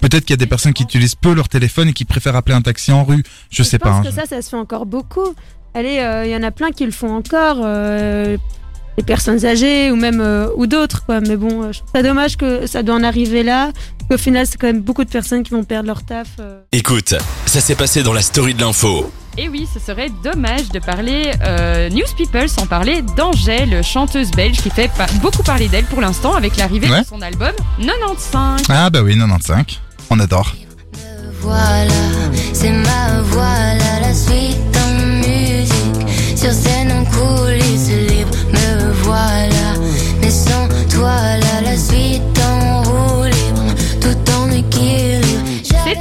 Peut-être 0.00 0.24
qu'il 0.24 0.30
y 0.30 0.34
a 0.34 0.36
des 0.38 0.46
personnes 0.46 0.72
qui 0.72 0.84
utilisent 0.84 1.16
peu 1.16 1.34
leur 1.34 1.48
téléphone 1.48 1.88
et 1.88 1.92
qui 1.92 2.04
préfèrent 2.04 2.36
appeler 2.36 2.54
un 2.54 2.62
taxi 2.62 2.92
en 2.92 3.04
rue, 3.04 3.22
je 3.50 3.62
sais 3.64 3.72
je 3.72 3.76
pas. 3.78 3.90
pense 3.90 3.98
hein, 3.98 4.02
que 4.08 4.10
je- 4.10 4.20
ça, 4.20 4.26
ça 4.26 4.40
se 4.40 4.48
fait 4.48 4.56
encore 4.56 4.86
beaucoup. 4.86 5.34
Allez, 5.74 5.98
euh, 5.98 6.24
il 6.24 6.30
y 6.30 6.36
en 6.36 6.42
a 6.42 6.50
plein 6.52 6.70
qui 6.70 6.84
le 6.86 6.92
font 6.92 7.14
encore. 7.14 7.58
euh, 7.64 8.36
les 9.00 9.06
personnes 9.06 9.46
âgées 9.46 9.90
ou 9.90 9.96
même 9.96 10.20
euh, 10.20 10.48
ou 10.56 10.66
d'autres 10.66 11.04
quoi 11.06 11.20
mais 11.20 11.36
bon 11.36 11.62
euh, 11.62 11.72
je 11.72 11.78
trouve 11.78 11.90
ça 11.94 12.02
dommage 12.02 12.36
que 12.36 12.66
ça 12.66 12.82
doit 12.82 12.96
en 12.96 13.02
arriver 13.02 13.42
là 13.42 13.70
qu'au 14.10 14.18
final 14.18 14.46
c'est 14.46 14.58
quand 14.58 14.66
même 14.66 14.82
beaucoup 14.82 15.04
de 15.04 15.08
personnes 15.08 15.42
qui 15.42 15.52
vont 15.52 15.64
perdre 15.64 15.86
leur 15.86 16.02
taf 16.02 16.28
euh. 16.38 16.60
Écoute, 16.72 17.14
ça 17.46 17.60
s'est 17.60 17.74
passé 17.76 18.02
dans 18.02 18.12
la 18.12 18.20
story 18.20 18.52
de 18.54 18.60
l'info. 18.60 19.10
Et 19.38 19.48
oui, 19.48 19.66
ce 19.72 19.80
serait 19.80 20.10
dommage 20.22 20.68
de 20.70 20.80
parler 20.80 21.30
euh, 21.46 21.88
News 21.88 22.10
People 22.18 22.46
sans 22.48 22.66
parler 22.66 23.00
d'Angèle, 23.16 23.82
chanteuse 23.82 24.30
belge 24.32 24.58
qui 24.60 24.68
fait 24.68 24.90
pas- 24.98 25.06
beaucoup 25.22 25.42
parler 25.42 25.68
d'elle 25.68 25.84
pour 25.86 26.00
l'instant 26.02 26.34
avec 26.34 26.56
l'arrivée 26.58 26.90
Ouais. 26.90 27.00
de 27.00 27.06
son 27.06 27.22
album 27.22 27.52
95. 27.78 28.62
Ah 28.68 28.90
bah 28.90 29.00
oui, 29.02 29.14
95, 29.16 29.64
on 30.10 30.18
adore. 30.20 30.54
Voilà, 31.40 31.86
c'est 32.52 32.70
ma 32.72 33.22
voilà 33.22 34.00
la 34.02 34.12
suite 34.12 34.76
en 34.76 34.92
musique. 35.16 36.36
Sur 36.36 36.52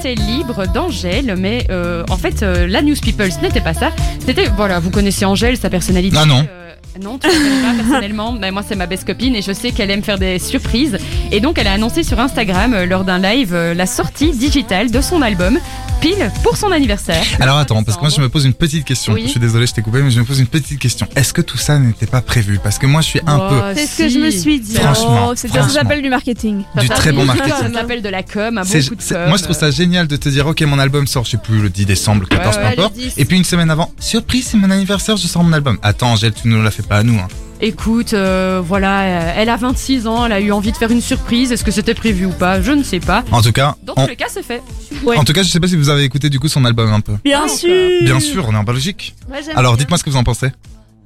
C'était 0.01 0.15
libre 0.15 0.65
d'Angèle, 0.65 1.35
mais 1.37 1.67
euh, 1.69 2.05
en 2.09 2.15
fait, 2.15 2.41
euh, 2.41 2.67
la 2.67 2.81
News 2.81 2.95
People, 3.01 3.29
ce 3.29 3.41
n'était 3.41 3.59
pas 3.59 3.73
ça. 3.73 3.91
C'était, 4.25 4.45
voilà, 4.55 4.79
vous 4.79 4.91
connaissez 4.91 5.25
Angèle, 5.25 5.57
sa 5.57 5.69
personnalité. 5.69 6.15
Ah 6.17 6.25
non. 6.25 6.39
euh, 6.49 6.71
non, 7.01 7.17
tu 7.17 7.27
ne 7.27 7.33
connais 7.33 7.61
pas 7.61 7.83
personnellement. 7.83 8.31
Mais 8.39 8.49
moi, 8.51 8.63
c'est 8.65 8.77
ma 8.77 8.85
best 8.85 9.05
copine 9.05 9.35
et 9.35 9.41
je 9.41 9.51
sais 9.51 9.71
qu'elle 9.71 9.91
aime 9.91 10.01
faire 10.01 10.17
des 10.17 10.39
surprises. 10.39 10.97
Et 11.33 11.41
donc, 11.41 11.57
elle 11.59 11.67
a 11.67 11.73
annoncé 11.73 12.03
sur 12.03 12.17
Instagram, 12.17 12.81
lors 12.85 13.03
d'un 13.03 13.19
live, 13.19 13.53
la 13.53 13.85
sortie 13.85 14.31
digitale 14.31 14.89
de 14.89 15.01
son 15.01 15.21
album, 15.21 15.59
pile 15.99 16.31
pour 16.43 16.57
son 16.57 16.71
anniversaire. 16.71 17.23
Alors 17.39 17.57
attends, 17.57 17.83
parce 17.83 17.97
que 17.97 18.01
moi 18.01 18.09
je 18.09 18.21
me 18.21 18.29
pose 18.29 18.45
une 18.45 18.53
petite 18.53 18.85
question. 18.85 19.13
Oui. 19.13 19.23
Je 19.25 19.29
suis 19.31 19.39
désolé, 19.39 19.65
je 19.67 19.73
t'ai 19.73 19.81
coupé, 19.81 20.01
mais 20.01 20.11
je 20.11 20.19
me 20.19 20.25
pose 20.25 20.39
une 20.39 20.47
petite 20.47 20.79
question. 20.79 21.07
Est-ce 21.15 21.33
que 21.33 21.41
tout 21.41 21.57
ça 21.57 21.77
n'était 21.79 22.05
pas 22.05 22.21
prévu? 22.21 22.59
Parce 22.63 22.77
que 22.77 22.85
moi 22.85 23.01
je 23.01 23.07
suis 23.07 23.19
un 23.27 23.37
Oh, 23.37 23.49
peu 23.49 23.61
c'est 23.75 23.85
ce 23.87 23.97
que 23.97 24.09
je 24.09 24.19
me 24.19 24.29
suis 24.31 24.59
dit 24.59 24.75
Franchement, 24.75 25.27
Oh, 25.29 25.33
c'est- 25.35 25.47
ça 25.49 25.67
s'appelle 25.67 26.01
du 26.01 26.09
marketing. 26.09 26.63
Du 26.79 26.89
très 26.89 27.11
bon 27.11 27.25
marketing. 27.25 27.53
Ça 27.61 27.71
s'appelle 27.73 28.01
de 28.01 28.09
la 28.09 28.23
com, 28.23 28.57
un 28.57 28.61
bon 28.63 28.67
coup 28.67 28.95
de 28.95 29.03
com. 29.03 29.27
moi 29.27 29.37
je 29.37 29.43
trouve 29.43 29.55
ça 29.57 29.71
génial 29.71 30.07
de 30.07 30.15
te 30.15 30.29
dire 30.29 30.47
ok 30.47 30.61
mon 30.63 30.79
album 30.79 31.07
sort 31.07 31.25
je 31.25 31.31
sais 31.31 31.37
plus 31.37 31.59
le 31.61 31.69
10 31.69 31.85
décembre 31.85 32.21
le 32.21 32.27
14 32.27 32.55
Ouais, 32.55 32.61
peu 32.61 32.67
ouais, 32.67 32.73
importe 32.73 32.95
le 32.97 33.01
10. 33.03 33.13
et 33.17 33.25
puis 33.25 33.37
une 33.37 33.43
semaine 33.43 33.69
avant 33.69 33.91
surprise 33.99 34.47
c'est 34.49 34.57
mon 34.57 34.69
anniversaire 34.71 35.17
je 35.17 35.27
sors 35.27 35.43
mon 35.43 35.53
album 35.53 35.77
attends 35.81 36.11
Angèle 36.13 36.33
tu 36.33 36.47
ne 36.47 36.61
la 36.61 36.71
fais 36.71 36.83
pas 36.83 36.97
à 36.97 37.03
nous 37.03 37.17
hein. 37.19 37.27
Écoute, 37.61 38.13
euh, 38.13 38.61
voilà, 38.65 39.01
euh, 39.01 39.33
elle 39.35 39.49
a 39.49 39.57
26 39.57 40.07
ans, 40.07 40.25
elle 40.25 40.31
a 40.31 40.39
eu 40.39 40.53
envie 40.53 40.71
de 40.71 40.77
faire 40.77 40.91
une 40.91 41.01
surprise. 41.01 41.51
Est-ce 41.51 41.65
que 41.65 41.71
c'était 41.71 41.93
prévu 41.93 42.25
ou 42.25 42.29
pas? 42.31 42.61
Je 42.61 42.71
ne 42.71 42.83
sais 42.83 43.01
pas. 43.01 43.25
en 43.33 43.41
tout 43.41 43.51
cas 43.51 43.75
Dans 43.83 43.91
on, 43.97 44.03
tous 44.03 44.09
les 44.11 44.15
cas, 44.15 44.27
c'est 44.29 44.43
fait. 44.45 44.61
Ouais. 45.03 45.17
En 45.17 45.23
tout 45.23 45.33
cas, 45.33 45.43
je 45.43 45.49
sais 45.49 45.59
pas 45.59 45.67
si 45.67 45.75
vous 45.75 45.89
avez 45.89 46.03
écouté 46.03 46.29
du 46.29 46.39
coup 46.39 46.47
son 46.47 46.65
album 46.65 46.91
un 46.91 46.99
peu. 47.01 47.13
Bien 47.23 47.47
sûr. 47.47 47.69
Bien 48.03 48.19
sûr, 48.19 48.45
on 48.47 48.53
est 48.53 48.57
en 48.57 48.63
Belgique. 48.63 49.15
J'aime 49.45 49.57
Alors 49.57 49.73
bien. 49.73 49.79
dites-moi 49.79 49.97
ce 49.97 50.03
que 50.03 50.09
vous 50.09 50.17
en 50.17 50.23
pensez. 50.23 50.49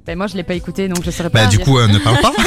Ben, 0.06 0.17
moi, 0.17 0.27
je 0.27 0.36
l'ai 0.36 0.43
pas 0.43 0.53
écouté, 0.56 0.88
donc 0.89 1.03
je 1.06 1.12
saurais 1.12 1.29
pas. 1.29 1.43
Bah 1.45 1.47
du 1.49 1.58
dire. 1.58 1.65
coup, 1.65 1.77
euh, 1.77 1.88
ne 1.88 1.97
parle 1.99 2.17
pas. 2.19 2.34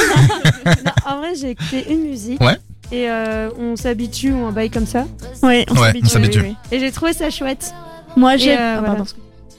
Non, 0.65 0.91
en 1.05 1.17
vrai, 1.19 1.29
j'ai 1.39 1.51
écouté 1.51 1.85
une 1.89 2.01
musique. 2.03 2.41
Ouais. 2.41 2.57
Et 2.91 3.09
euh, 3.09 3.49
on 3.57 3.75
s'habitue 3.75 4.31
ou 4.31 4.45
un 4.45 4.51
bail 4.51 4.69
comme 4.69 4.85
ça. 4.85 5.05
Ouais, 5.41 5.65
on 5.69 5.73
Ouais, 5.75 5.87
s'habitue, 5.87 6.05
on 6.05 6.09
s'habitue. 6.09 6.39
oui, 6.41 6.45
oui, 6.49 6.77
Et 6.77 6.79
j'ai 6.79 6.91
trouvé 6.91 7.13
ça 7.13 7.29
chouette. 7.29 7.73
Moi, 8.15 8.35
Et, 8.35 8.39
j'ai. 8.39 8.53
euh, 8.57 8.75
Ah, 8.77 8.79
voilà. 8.79 9.03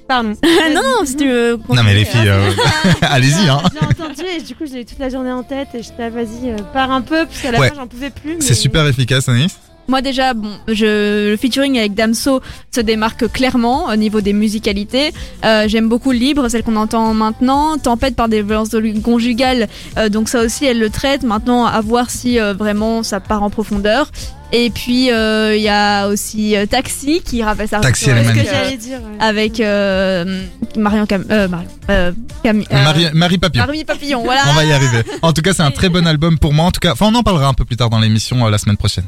pardon. 0.06 0.34
Non, 0.74 0.80
non, 0.82 1.04
si 1.04 1.16
tu 1.16 1.28
veux. 1.28 1.58
non 1.68 1.82
mais 1.82 1.92
les 1.94 2.04
filles, 2.06 2.28
euh, 2.28 2.50
allez-y 3.02 3.46
hein. 3.48 3.60
J'ai 3.74 3.86
entendu 3.86 4.22
et 4.38 4.40
du 4.42 4.54
coup, 4.54 4.64
j'ai 4.64 4.80
eu 4.80 4.84
toute 4.86 4.98
la 4.98 5.10
journée 5.10 5.30
en 5.32 5.42
tête 5.42 5.68
et 5.74 5.82
j'étais, 5.82 6.04
ah, 6.04 6.08
vas-y, 6.10 6.50
euh, 6.50 6.56
pars 6.72 6.90
un 6.90 7.02
peu, 7.02 7.26
parce 7.26 7.40
qu'à 7.42 7.50
la 7.50 7.58
Ouais. 7.60 7.68
fin, 7.68 7.74
j'en 7.74 7.86
pouvais 7.86 8.08
plus. 8.10 8.36
mais- 8.36 8.40
C'est 8.40 8.54
super 8.54 8.86
efficace, 8.86 9.28
Anis. 9.28 9.58
Moi 9.90 10.02
déjà, 10.02 10.34
bon, 10.34 10.50
je, 10.68 11.30
le 11.30 11.36
featuring 11.38 11.78
avec 11.78 11.94
Damso 11.94 12.42
se 12.74 12.80
démarque 12.82 13.32
clairement 13.32 13.86
au 13.86 13.96
niveau 13.96 14.20
des 14.20 14.34
musicalités. 14.34 15.14
Euh, 15.46 15.64
J'aime 15.66 15.88
beaucoup 15.88 16.10
Libre, 16.12 16.46
celle 16.50 16.62
qu'on 16.62 16.76
entend 16.76 17.14
maintenant. 17.14 17.78
Tempête 17.78 18.14
par 18.14 18.28
des 18.28 18.42
violences 18.42 18.76
conjugales, 19.02 19.66
euh, 19.96 20.10
donc 20.10 20.28
ça 20.28 20.42
aussi 20.42 20.66
elle 20.66 20.78
le 20.78 20.90
traite. 20.90 21.22
Maintenant, 21.22 21.64
à 21.64 21.80
voir 21.80 22.10
si 22.10 22.38
euh, 22.38 22.52
vraiment 22.52 23.02
ça 23.02 23.18
part 23.20 23.42
en 23.42 23.48
profondeur. 23.48 24.10
Et 24.52 24.68
puis 24.68 25.10
euh, 25.10 25.56
il 25.56 25.62
y 25.62 25.68
a 25.70 26.08
aussi 26.08 26.54
euh, 26.54 26.66
Taxi 26.66 27.22
qui 27.24 27.42
rappelle 27.42 27.68
ça. 27.68 27.80
Taxi, 27.80 28.10
magnifique. 28.10 28.46
j'allais 28.50 28.76
dire. 28.76 28.98
ouais. 28.98 29.24
Avec 29.24 29.58
euh, 29.60 30.42
Marion 30.76 31.06
Cam, 31.06 31.24
euh, 31.30 31.48
Marion, 31.48 31.68
euh, 31.88 32.12
Cam- 32.44 32.60
euh, 32.70 32.82
Marie, 32.84 33.06
Marie 33.14 33.38
Papillon. 33.38 33.64
Marie 33.66 33.84
Papillon, 33.86 34.22
voilà. 34.22 34.42
On 34.50 34.52
va 34.54 34.64
y 34.66 34.72
arriver. 34.72 35.02
En 35.22 35.32
tout 35.32 35.40
cas, 35.40 35.54
c'est 35.54 35.62
un 35.62 35.70
très 35.70 35.88
bon 35.88 36.06
album 36.06 36.38
pour 36.38 36.52
moi. 36.52 36.66
En 36.66 36.72
tout 36.72 36.80
cas, 36.80 36.92
enfin, 36.92 37.06
on 37.10 37.14
en 37.14 37.22
parlera 37.22 37.48
un 37.48 37.54
peu 37.54 37.64
plus 37.64 37.76
tard 37.76 37.88
dans 37.88 38.00
l'émission 38.00 38.46
euh, 38.46 38.50
la 38.50 38.58
semaine 38.58 38.76
prochaine. 38.76 39.04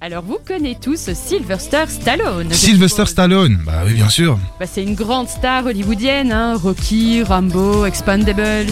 Alors, 0.00 0.22
vous 0.22 0.38
connaissez 0.46 0.78
tous 0.80 1.12
Sylvester 1.12 1.84
Stallone. 1.88 2.52
Sylvester. 2.52 3.04
Stallone. 3.04 3.58
Bah 3.66 3.82
oui, 3.84 3.94
bien 3.94 4.08
sûr. 4.08 4.38
Bah, 4.60 4.66
c'est 4.72 4.84
une 4.84 4.94
grande 4.94 5.28
star 5.28 5.66
hollywoodienne, 5.66 6.30
hein. 6.30 6.54
Rocky, 6.56 7.24
Rambo, 7.24 7.84
Expandables. 7.84 8.66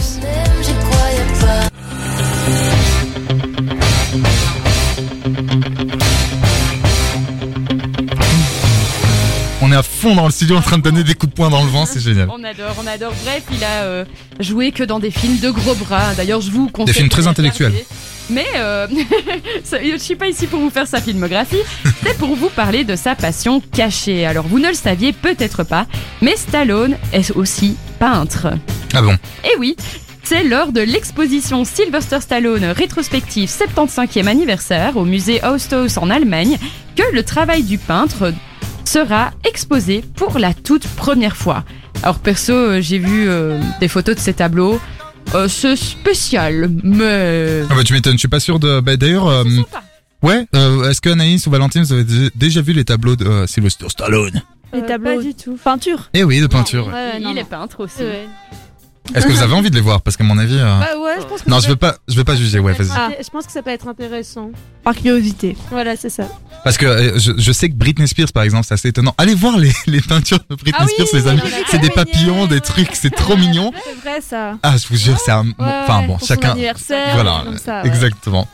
On 9.61 9.71
est 9.73 9.75
à 9.75 9.83
fond 9.83 10.15
dans 10.15 10.25
le 10.25 10.31
studio 10.31 10.55
en 10.55 10.61
train 10.61 10.77
de 10.77 10.83
donner 10.83 11.03
des 11.03 11.13
coups 11.13 11.31
de 11.31 11.35
poing 11.35 11.49
dans 11.49 11.61
le 11.61 11.69
vent, 11.69 11.85
c'est 11.85 11.99
génial. 11.99 12.29
On 12.31 12.41
adore, 12.45 12.73
on 12.81 12.87
adore. 12.87 13.13
Bref, 13.25 13.43
il 13.51 13.61
a 13.65 13.83
euh, 13.83 14.05
joué 14.39 14.71
que 14.71 14.83
dans 14.83 14.99
des 14.99 15.11
films 15.11 15.39
de 15.39 15.49
gros 15.49 15.75
bras. 15.75 16.15
D'ailleurs, 16.15 16.39
je 16.39 16.51
vous 16.51 16.69
conseille. 16.69 16.93
films 16.93 17.09
très 17.09 17.27
intellectuels. 17.27 17.73
regarder. 17.73 17.87
Mais 18.29 18.47
euh, 18.55 18.87
je 19.63 19.97
suis 19.97 20.15
pas 20.15 20.27
ici 20.27 20.47
pour 20.47 20.59
vous 20.59 20.69
faire 20.69 20.87
sa 20.87 21.01
filmographie, 21.01 21.61
c'est 22.03 22.17
pour 22.17 22.35
vous 22.35 22.49
parler 22.49 22.83
de 22.83 22.95
sa 22.95 23.15
passion 23.15 23.61
cachée. 23.71 24.25
Alors, 24.25 24.47
vous 24.47 24.59
ne 24.59 24.67
le 24.67 24.73
saviez 24.73 25.13
peut-être 25.13 25.63
pas, 25.63 25.87
mais 26.21 26.35
Stallone 26.35 26.97
est 27.13 27.31
aussi 27.35 27.77
peintre. 27.99 28.47
Ah 28.93 29.01
bon? 29.01 29.15
Et 29.43 29.57
oui, 29.59 29.75
c'est 30.23 30.43
lors 30.43 30.73
de 30.73 30.81
l'exposition 30.81 31.63
Sylvester 31.63 32.19
Stallone 32.19 32.65
rétrospective 32.65 33.49
75e 33.49 34.27
anniversaire 34.27 34.97
au 34.97 35.05
musée 35.05 35.39
Austos 35.45 35.97
en 35.97 36.09
Allemagne 36.09 36.57
que 36.97 37.03
le 37.13 37.23
travail 37.23 37.63
du 37.63 37.77
peintre 37.77 38.33
sera 38.83 39.31
exposé 39.47 40.03
pour 40.15 40.37
la 40.37 40.53
toute 40.53 40.87
première 40.87 41.37
fois. 41.37 41.63
Alors 42.03 42.19
perso, 42.19 42.81
j'ai 42.81 42.99
vu 42.99 43.27
euh, 43.27 43.59
des 43.79 43.87
photos 43.87 44.15
de 44.15 44.19
ces 44.19 44.33
tableaux. 44.33 44.79
Euh, 45.35 45.47
c'est 45.47 45.75
spécial, 45.75 46.69
mais... 46.83 47.63
Ah 47.69 47.75
bah 47.75 47.83
tu 47.83 47.93
m'étonnes, 47.93 48.13
je 48.13 48.19
suis 48.19 48.27
pas 48.27 48.39
sûr 48.39 48.59
de... 48.59 48.79
Bah 48.79 48.95
d'ailleurs... 48.95 49.27
euh, 49.27 49.43
C'est 49.45 49.55
sympa. 49.57 49.83
ouais, 50.23 50.47
euh, 50.55 50.89
est-ce 50.89 51.01
que 51.01 51.09
Anaïs 51.09 51.45
ou 51.47 51.49
Valentine, 51.51 51.83
vous 51.83 51.93
avez 51.93 52.03
dé- 52.05 52.29
déjà 52.33 52.61
vu 52.61 52.71
les 52.73 52.85
tableaux 52.85 53.15
de 53.15 53.25
euh, 53.25 53.47
Sylvester 53.47 53.89
Stallone? 53.89 54.41
Les 54.73 54.79
Euh, 54.81 54.87
tableaux 54.87 55.17
Pas 55.17 55.21
du 55.23 55.33
tout. 55.35 55.57
peinture. 55.61 56.09
Eh 56.13 56.23
oui, 56.23 56.39
de 56.39 56.47
peinture. 56.47 56.87
Ouais, 56.87 57.17
il 57.19 57.23
non, 57.23 57.35
est 57.35 57.43
peintre 57.43 57.81
aussi. 57.83 58.01
Ouais. 58.01 58.25
Est-ce 59.15 59.25
que 59.25 59.31
vous 59.31 59.41
avez 59.41 59.53
envie 59.53 59.69
de 59.69 59.75
les 59.75 59.81
voir? 59.81 60.01
Parce 60.01 60.17
qu'à 60.17 60.23
mon 60.23 60.37
avis... 60.37 60.57
euh, 60.57 60.79
Bah 60.79 60.97
ouais, 61.01 61.15
je 61.19 61.25
pense 61.25 61.41
que 61.41 61.49
Non, 61.49 61.57
ça 61.59 61.61
je 61.61 61.65
peut 61.67 61.71
veux 61.73 61.75
pas, 61.91 61.95
je 62.07 62.15
veux 62.15 62.23
pas 62.23 62.35
juger, 62.35 62.59
ouais, 62.59 62.73
vas-y. 62.73 63.23
Je 63.23 63.29
pense 63.29 63.45
que 63.45 63.51
ça 63.51 63.61
peut 63.61 63.69
être 63.71 63.87
intéressant. 63.87 64.51
Par 64.83 64.95
curiosité. 64.95 65.55
Voilà, 65.71 65.95
c'est 65.95 66.09
ça. 66.09 66.27
Parce 66.63 66.77
que 66.77 66.85
euh, 66.85 67.17
je, 67.19 67.31
je 67.37 67.51
sais 67.51 67.69
que 67.69 67.75
Britney 67.75 68.07
Spears, 68.07 68.31
par 68.33 68.43
exemple, 68.43 68.65
c'est 68.67 68.73
assez 68.73 68.89
étonnant. 68.89 69.13
Allez 69.17 69.35
voir 69.35 69.57
les, 69.57 69.71
les 69.87 70.01
peintures 70.01 70.39
de 70.49 70.55
Britney 70.55 70.73
Ah 70.79 70.85
oui, 70.85 71.05
Spears, 71.05 71.21
les 71.21 71.27
amis. 71.27 71.41
C'est 71.69 71.79
des 71.79 71.89
papillons, 71.89 72.45
des 72.47 72.61
trucs, 72.61 72.89
c'est 72.93 73.09
trop 73.13 73.35
mignon. 73.37 73.71
C'est 73.85 73.95
vrai 74.09 74.21
ça. 74.21 74.57
Ah, 74.63 74.75
je 74.77 74.87
vous 74.87 74.95
jure, 74.97 75.17
c'est 75.19 75.31
un... 75.31 75.45
Enfin 75.59 76.01
bon, 76.01 76.13
pour 76.17 76.19
son 76.21 76.27
chacun... 76.27 76.51
anniversaire, 76.51 77.13
Voilà, 77.13 77.41
comme 77.45 77.57
ça, 77.57 77.81
ouais. 77.83 77.87
exactement. 77.87 78.47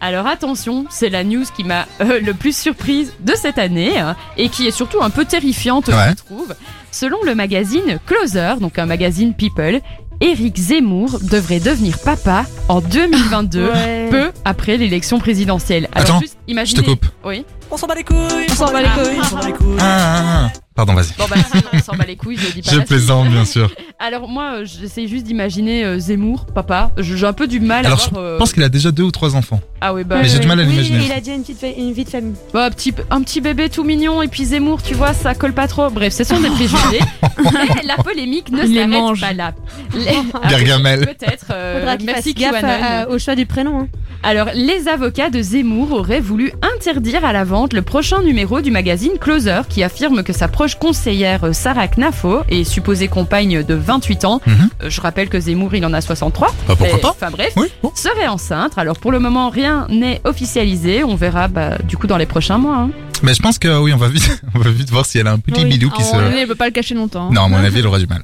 Alors 0.00 0.26
attention, 0.26 0.84
c'est 0.90 1.08
la 1.08 1.24
news 1.24 1.44
qui 1.56 1.64
m'a 1.64 1.86
euh, 2.00 2.20
le 2.20 2.34
plus 2.34 2.56
surprise 2.56 3.12
de 3.20 3.34
cette 3.34 3.58
année 3.58 3.98
hein, 3.98 4.14
et 4.36 4.48
qui 4.50 4.66
est 4.66 4.70
surtout 4.70 5.02
un 5.02 5.10
peu 5.10 5.24
terrifiante, 5.24 5.88
Ouais. 5.88 6.10
je 6.10 6.14
trouve. 6.24 6.54
Selon 6.92 7.18
le 7.24 7.34
magazine 7.34 7.98
Closer, 8.06 8.54
donc 8.60 8.78
un 8.78 8.86
magazine 8.86 9.34
People, 9.34 9.80
Éric 10.20 10.56
Zemmour 10.56 11.18
devrait 11.22 11.60
devenir 11.60 11.98
papa 11.98 12.44
en 12.68 12.80
2022, 12.80 13.68
Ouais. 13.70 14.08
peu 14.10 14.30
après 14.44 14.76
l'élection 14.76 15.18
présidentielle. 15.18 15.88
Alors 15.92 16.08
Attends, 16.10 16.20
juste 16.20 16.38
imaginez. 16.46 16.80
Je 16.80 16.84
te 16.86 16.90
coupe. 16.90 17.06
Oui. 17.24 17.44
On 17.70 17.76
s'en 17.76 17.86
bat 17.86 17.94
les 17.94 18.04
couilles. 18.04 18.46
On 18.50 18.54
s'en 18.54 18.72
bat 18.72 18.82
les 18.82 18.88
couilles. 18.88 19.18
On 19.20 19.24
s'en 19.24 19.36
bat 19.36 19.46
les 19.46 19.52
couilles. 19.52 19.76
Ah, 19.80 19.84
ah, 19.84 20.50
ah. 20.54 20.60
Pardon, 20.76 20.92
vas-y. 20.92 21.14
Bon 21.16 21.24
bah 21.30 21.36
on 21.72 21.78
s'en 21.78 21.96
bat 21.96 22.04
les 22.06 22.16
couilles, 22.16 22.36
je 22.36 22.52
dis 22.52 22.60
pas. 22.62 22.70
Je 22.70 22.76
la 22.78 22.84
plaisante, 22.84 23.30
bien 23.30 23.46
sûr. 23.46 23.72
Alors 23.98 24.28
moi, 24.28 24.56
euh, 24.58 24.64
j'essaie 24.66 25.06
juste 25.08 25.24
d'imaginer 25.24 25.84
euh, 25.84 25.98
Zemmour, 25.98 26.44
papa. 26.54 26.90
Je- 26.98 27.16
J'ai 27.16 27.26
un 27.26 27.32
peu 27.32 27.46
du 27.46 27.60
mal 27.60 27.86
Alors, 27.86 27.98
à 27.98 28.04
je 28.04 28.10
voir. 28.10 28.22
euh, 28.22 28.38
pense 28.38 28.52
qu'il 28.52 28.62
a 28.62 28.68
déjà 28.68 28.90
deux 28.92 29.02
ou 29.04 29.10
trois 29.10 29.34
enfants. 29.36 29.60
Ah 29.80 29.94
oui 29.94 30.04
bah. 30.04 30.18
Mais 30.20 30.28
j'ai 30.28 30.38
du 30.38 30.46
mal 30.46 30.60
à 30.60 30.64
Oui, 30.64 30.68
l'imaginer. 30.70 31.04
il 31.06 31.12
a 31.12 31.20
déjà 31.20 31.32
une, 31.34 31.42
petite 31.42 31.58
fa- 31.60 31.66
une 31.68 31.92
vie 31.92 32.04
de 32.04 32.10
famille. 32.10 32.34
Bah, 32.52 32.68
petit, 32.70 32.92
un 33.10 33.22
petit 33.22 33.40
bébé 33.40 33.70
tout 33.70 33.84
mignon 33.84 34.20
et 34.20 34.28
puis 34.28 34.44
Zemmour, 34.44 34.82
tu 34.82 34.92
vois, 34.92 35.14
ça 35.14 35.34
colle 35.34 35.54
pas 35.54 35.66
trop. 35.66 35.88
Bref, 35.88 36.12
ce 36.12 36.24
sont 36.24 36.38
des 36.40 36.50
préjugés. 36.50 37.00
Mais 37.38 37.82
la 37.86 37.96
polémique 38.02 38.50
ne 38.52 38.58
s'arrête 38.66 39.20
pas 39.20 39.32
là. 39.32 39.52
Les- 39.94 40.50
Gargamel. 40.50 41.06
Peut-être. 41.06 41.46
euh, 41.52 41.96
merci 42.04 42.34
gaffe 42.34 42.60
QAnon. 42.60 42.68
à- 42.68 42.86
à- 43.02 43.08
au 43.08 43.18
choix 43.18 43.34
du 43.34 43.46
prénom. 43.46 43.80
hein. 43.80 43.88
Alors, 44.22 44.48
les 44.54 44.88
avocats 44.88 45.30
de 45.30 45.40
Zemmour 45.40 45.92
auraient 45.92 46.20
voulu 46.20 46.50
interdire 46.74 47.24
à 47.24 47.32
la 47.32 47.44
vente 47.44 47.72
le 47.72 47.82
prochain 47.82 48.22
numéro 48.22 48.60
du 48.60 48.70
magazine 48.70 49.12
Closer 49.20 49.60
qui 49.68 49.82
affirme 49.82 50.22
que 50.22 50.32
sa 50.32 50.48
proche 50.66 50.78
conseillère 50.80 51.44
euh, 51.44 51.52
Sarah 51.52 51.86
Knafo 51.86 52.40
est 52.48 52.64
supposée 52.64 53.06
compagne 53.06 53.62
de 53.62 53.74
28 53.74 54.24
ans. 54.24 54.40
Mhm. 54.46 54.68
Euh, 54.82 54.90
Je 54.90 55.00
rappelle 55.00 55.28
que 55.28 55.38
Zemmour, 55.38 55.72
il 55.76 55.86
en 55.86 55.92
a 55.92 56.00
63. 56.00 56.48
Bah, 56.48 56.74
pourquoi 56.76 56.88
Et- 56.88 57.00
pas 57.00 57.10
Enfin 57.10 57.30
bref, 57.30 57.52
Oui, 57.56 57.68
bon. 57.84 57.92
serait 57.94 58.26
enceinte. 58.26 58.72
Alors 58.76 58.98
pour 58.98 59.12
le 59.12 59.20
moment, 59.20 59.48
rien 59.48 59.86
n'est 59.90 60.20
officialisé. 60.24 61.04
On 61.04 61.14
verra 61.14 61.46
bah, 61.46 61.78
du 61.84 61.96
coup 61.96 62.08
dans 62.08 62.16
les 62.16 62.26
prochains 62.26 62.58
mois. 62.58 62.76
hein. 62.78 62.90
Mais 63.22 63.32
je 63.34 63.40
pense 63.42 63.58
que 63.60 63.78
oui, 63.80 63.92
on 63.92 63.96
va 63.96 64.08
vite, 64.08 64.42
on 64.56 64.58
va 64.58 64.70
vite 64.70 64.90
voir 64.90 65.06
si 65.06 65.18
elle 65.18 65.28
a 65.28 65.32
un 65.32 65.38
petit 65.38 65.62
Oui. 65.62 65.68
bidou 65.70 65.88
qui 65.90 66.02
on 66.02 66.04
se. 66.04 66.16
ne 66.16 66.46
peut 66.46 66.56
pas 66.56 66.66
le 66.66 66.72
cacher 66.72 66.96
longtemps. 66.96 67.28
hein. 67.28 67.32
Non, 67.32 67.42
à 67.44 67.48
mon 67.48 67.56
avis, 67.64 67.78
elle 67.78 67.86
aura 67.86 68.00
du 68.00 68.06
mal. 68.08 68.22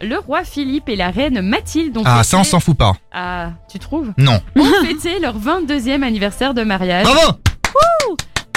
Le 0.00 0.18
roi 0.18 0.44
Philippe 0.44 0.88
et 0.90 0.96
la 0.96 1.10
reine 1.10 1.40
Mathilde 1.40 1.96
ont 1.96 2.02
Ah, 2.04 2.18
fêté- 2.18 2.24
ça, 2.28 2.38
on 2.38 2.44
s'en 2.44 2.60
fout 2.60 2.76
pas. 2.76 2.92
Ah, 3.12 3.50
tu 3.70 3.78
trouves? 3.80 4.12
Non. 4.18 4.40
Ont 4.56 4.64
fêté 4.84 5.18
leur 5.20 5.34
22e 5.38 6.02
anniversaire 6.04 6.52
de 6.54 6.62
mariage. 6.62 7.04
Bravo 7.04 7.38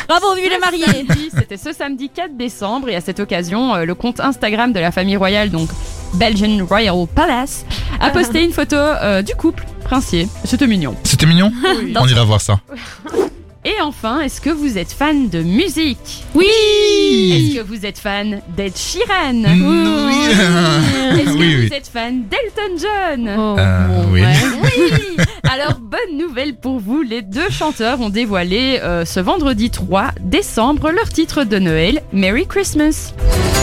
Bravo, 0.08 0.36
vive 0.36 0.50
les 0.50 0.58
mariés 0.60 1.06
C'était 1.38 1.58
ce 1.58 1.74
samedi 1.74 2.10
4 2.10 2.38
décembre 2.38 2.90
et 2.90 2.96
à 2.96 3.02
cette 3.02 3.20
occasion, 3.20 3.76
euh, 3.76 3.86
le 3.86 3.94
compte 3.94 4.20
Instagram 4.20 4.72
de 4.72 4.80
la 4.80 4.92
famille 4.92 5.18
royale, 5.18 5.50
donc 5.50 5.70
Belgian 6.14 6.66
Royal 6.66 7.06
Palace, 7.14 7.66
a 8.00 8.10
posté 8.10 8.44
une 8.44 8.54
photo 8.54 8.78
euh, 8.78 9.22
du 9.22 9.36
couple 9.36 9.66
princier. 9.84 10.28
C'était 10.46 10.68
mignon. 10.68 10.96
C'était 11.04 11.26
mignon 11.26 11.52
On 11.96 12.08
ira 12.08 12.24
voir 12.24 12.42
ça. 12.42 12.60
Et 13.70 13.82
enfin, 13.84 14.22
est-ce 14.22 14.40
que 14.40 14.50
vous 14.50 14.78
êtes 14.78 14.94
fan 14.94 15.28
de 15.28 15.42
musique 15.42 16.24
Oui 16.34 16.46
Est-ce 16.46 17.58
que 17.58 17.64
vous 17.68 17.86
êtes 17.86 17.98
fan 18.00 18.40
d'Ed 18.56 18.72
Sheeran 18.78 19.34
Mm, 19.34 20.06
Oui. 20.08 21.20
Est-ce 21.20 21.26
que 21.34 21.38
Oui, 21.38 21.56
oui. 21.60 21.68
vous 21.68 21.74
êtes 21.74 21.88
fan 21.88 22.24
d'Elton 22.30 22.78
John 22.82 23.30
Oh, 23.38 23.56
Euh, 23.60 23.88
bon, 23.88 24.06
oui. 24.14 24.22
ouais. 24.22 24.34
Oui 24.64 25.18
Alors, 25.52 25.80
bonne 25.82 26.18
nouvelle 26.18 26.56
pour 26.56 26.80
vous, 26.80 27.02
les 27.02 27.22
deux 27.22 27.50
chanteurs 27.50 28.00
ont 28.00 28.08
dévoilé 28.10 28.80
euh, 28.82 29.04
ce 29.04 29.20
vendredi 29.20 29.70
3 29.70 30.12
décembre 30.22 30.92
leur 30.92 31.10
titre 31.10 31.44
de 31.44 31.60
Noël, 31.60 32.02
Merry 32.14 32.48
Christmas. 32.48 33.12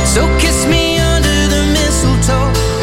So 0.04 0.20
kiss 0.38 0.66
me 0.66 1.00
under 1.00 1.48
the 1.48 1.64
mistletoe. 1.72 2.73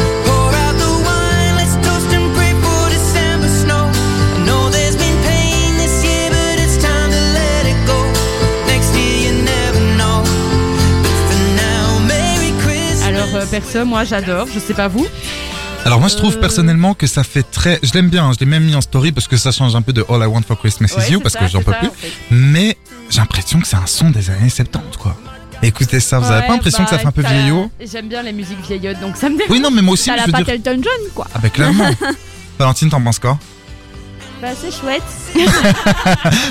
Perso, 13.46 13.84
moi 13.84 14.04
j'adore, 14.04 14.46
je 14.52 14.58
sais 14.58 14.74
pas 14.74 14.88
vous. 14.88 15.06
Alors 15.84 15.98
moi 15.98 16.08
je 16.08 16.16
trouve 16.16 16.36
Euh. 16.36 16.40
personnellement 16.40 16.94
que 16.94 17.06
ça 17.08 17.24
fait 17.24 17.42
très... 17.42 17.80
Je 17.82 17.92
l'aime 17.94 18.08
bien, 18.08 18.26
hein, 18.26 18.32
je 18.34 18.38
l'ai 18.40 18.46
même 18.46 18.62
mis 18.64 18.74
en 18.76 18.80
story 18.80 19.10
parce 19.10 19.26
que 19.26 19.36
ça 19.36 19.50
change 19.50 19.74
un 19.74 19.82
peu 19.82 19.92
de 19.92 20.04
All 20.08 20.20
I 20.22 20.26
Want 20.26 20.42
for 20.46 20.56
Christmas 20.58 20.88
Ouais, 20.96 21.08
is 21.08 21.12
You 21.12 21.20
parce 21.20 21.32
ça, 21.34 21.40
que 21.40 21.48
j'en 21.48 21.62
peux 21.62 21.72
ça, 21.72 21.78
plus. 21.78 21.88
en 21.88 21.92
fait. 21.92 22.12
Mais 22.30 22.76
j'ai 23.10 23.18
l'impression 23.18 23.60
que 23.60 23.66
c'est 23.66 23.76
un 23.76 23.86
son 23.86 24.10
des 24.10 24.30
années 24.30 24.48
70 24.48 24.96
quoi. 24.96 25.16
Écoutez 25.64 25.98
ça, 26.00 26.18
vous 26.18 26.26
avez 26.26 26.40
Ouais, 26.40 26.46
pas 26.46 26.52
l'impression 26.54 26.84
que 26.84 26.90
ça 26.90 26.96
bah, 26.96 27.02
fait 27.02 27.08
un 27.08 27.12
peu 27.12 27.22
vieillot? 27.22 27.70
J'aime 27.90 28.08
bien 28.08 28.22
les 28.22 28.32
musiques 28.32 28.60
vieillottes, 28.66 29.00
donc 29.00 29.16
ça 29.16 29.28
me 29.28 29.36
dérange. 29.36 29.50
Oui 29.50 29.60
non 29.60 29.70
mais 29.72 29.82
moi 29.82 29.94
aussi 29.94 30.06
T'as 30.10 30.24
je 30.26 30.30
la 30.30 30.56
John, 30.64 30.82
quoi. 31.14 31.26
Ah 31.34 31.38
bah 31.42 31.48
clairement. 31.50 31.88
Valentine 32.58 32.90
t'en 32.90 33.00
penses 33.00 33.18
quoi? 33.18 33.38
Bah, 34.42 34.48
c'est 34.56 34.72
chouette. 34.72 35.02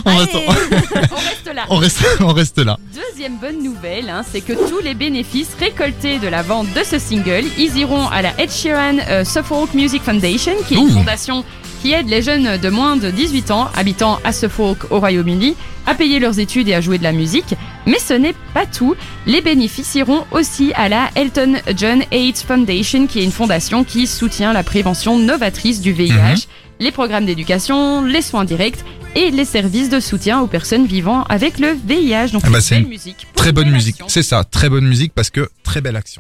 On 0.05 0.15
reste, 0.15 0.37
On 0.47 1.15
reste 1.17 1.53
là. 1.53 1.65
on 1.69 1.75
reste, 1.75 2.05
on 2.21 2.27
reste 2.33 2.57
là. 2.59 2.77
Deuxième 2.95 3.35
bonne 3.37 3.61
nouvelle, 3.61 4.09
hein, 4.09 4.21
c'est 4.31 4.39
que 4.39 4.53
tous 4.53 4.79
les 4.81 4.93
bénéfices 4.93 5.49
récoltés 5.59 6.17
de 6.17 6.29
la 6.29 6.41
vente 6.41 6.67
de 6.73 6.83
ce 6.85 6.97
single, 6.99 7.43
ils 7.57 7.77
iront 7.77 8.07
à 8.07 8.21
la 8.21 8.31
Ed 8.39 8.49
Sheeran 8.49 8.95
euh, 9.09 9.25
Suffolk 9.25 9.73
Music 9.73 10.01
Foundation, 10.03 10.53
qui 10.65 10.75
est 10.75 10.77
une 10.77 10.85
Ouh. 10.85 10.91
fondation 10.99 11.43
qui 11.81 11.91
aide 11.91 12.07
les 12.07 12.21
jeunes 12.21 12.57
de 12.57 12.69
moins 12.69 12.95
de 12.95 13.11
18 13.11 13.51
ans 13.51 13.69
habitant 13.75 14.19
à 14.23 14.31
Suffolk 14.31 14.89
au 14.89 14.99
Royaume-Uni 14.99 15.55
à 15.85 15.93
payer 15.93 16.19
leurs 16.19 16.39
études 16.39 16.69
et 16.69 16.75
à 16.75 16.79
jouer 16.79 16.97
de 16.97 17.03
la 17.03 17.11
musique. 17.11 17.55
Mais 17.87 17.99
ce 17.99 18.13
n'est 18.13 18.35
pas 18.53 18.65
tout. 18.67 18.95
Les 19.25 19.41
bénéfices 19.41 19.95
iront 19.95 20.23
aussi 20.31 20.71
à 20.75 20.87
la 20.87 21.09
Elton 21.15 21.55
John 21.75 22.03
AIDS 22.11 22.43
Foundation, 22.47 23.05
qui 23.07 23.19
est 23.19 23.23
une 23.25 23.31
fondation 23.33 23.83
qui 23.83 24.07
soutient 24.07 24.53
la 24.53 24.63
prévention 24.63 25.17
novatrice 25.19 25.81
du 25.81 25.91
VIH, 25.91 26.13
Mhm. 26.13 26.35
Les 26.81 26.91
programmes 26.91 27.25
d'éducation, 27.25 28.03
les 28.03 28.21
soins 28.23 28.43
directs 28.43 28.83
et 29.15 29.29
les 29.29 29.45
services 29.45 29.89
de 29.89 29.99
soutien 29.99 30.41
aux 30.41 30.47
personnes 30.47 30.85
vivant 30.87 31.23
avec 31.25 31.59
le 31.59 31.77
VIH. 31.85 32.31
Donc 32.33 32.41
Ah 32.45 32.49
bah, 32.49 32.59
c'est 32.59 32.79
une 32.79 32.87
musique. 32.87 33.27
Très 33.35 33.51
bonne 33.51 33.69
musique. 33.69 34.01
C'est 34.07 34.23
ça, 34.23 34.43
très 34.43 34.67
bonne 34.67 34.87
musique 34.87 35.13
parce 35.13 35.29
que 35.29 35.49
très 35.63 35.79
belle 35.79 35.95
action. 35.95 36.19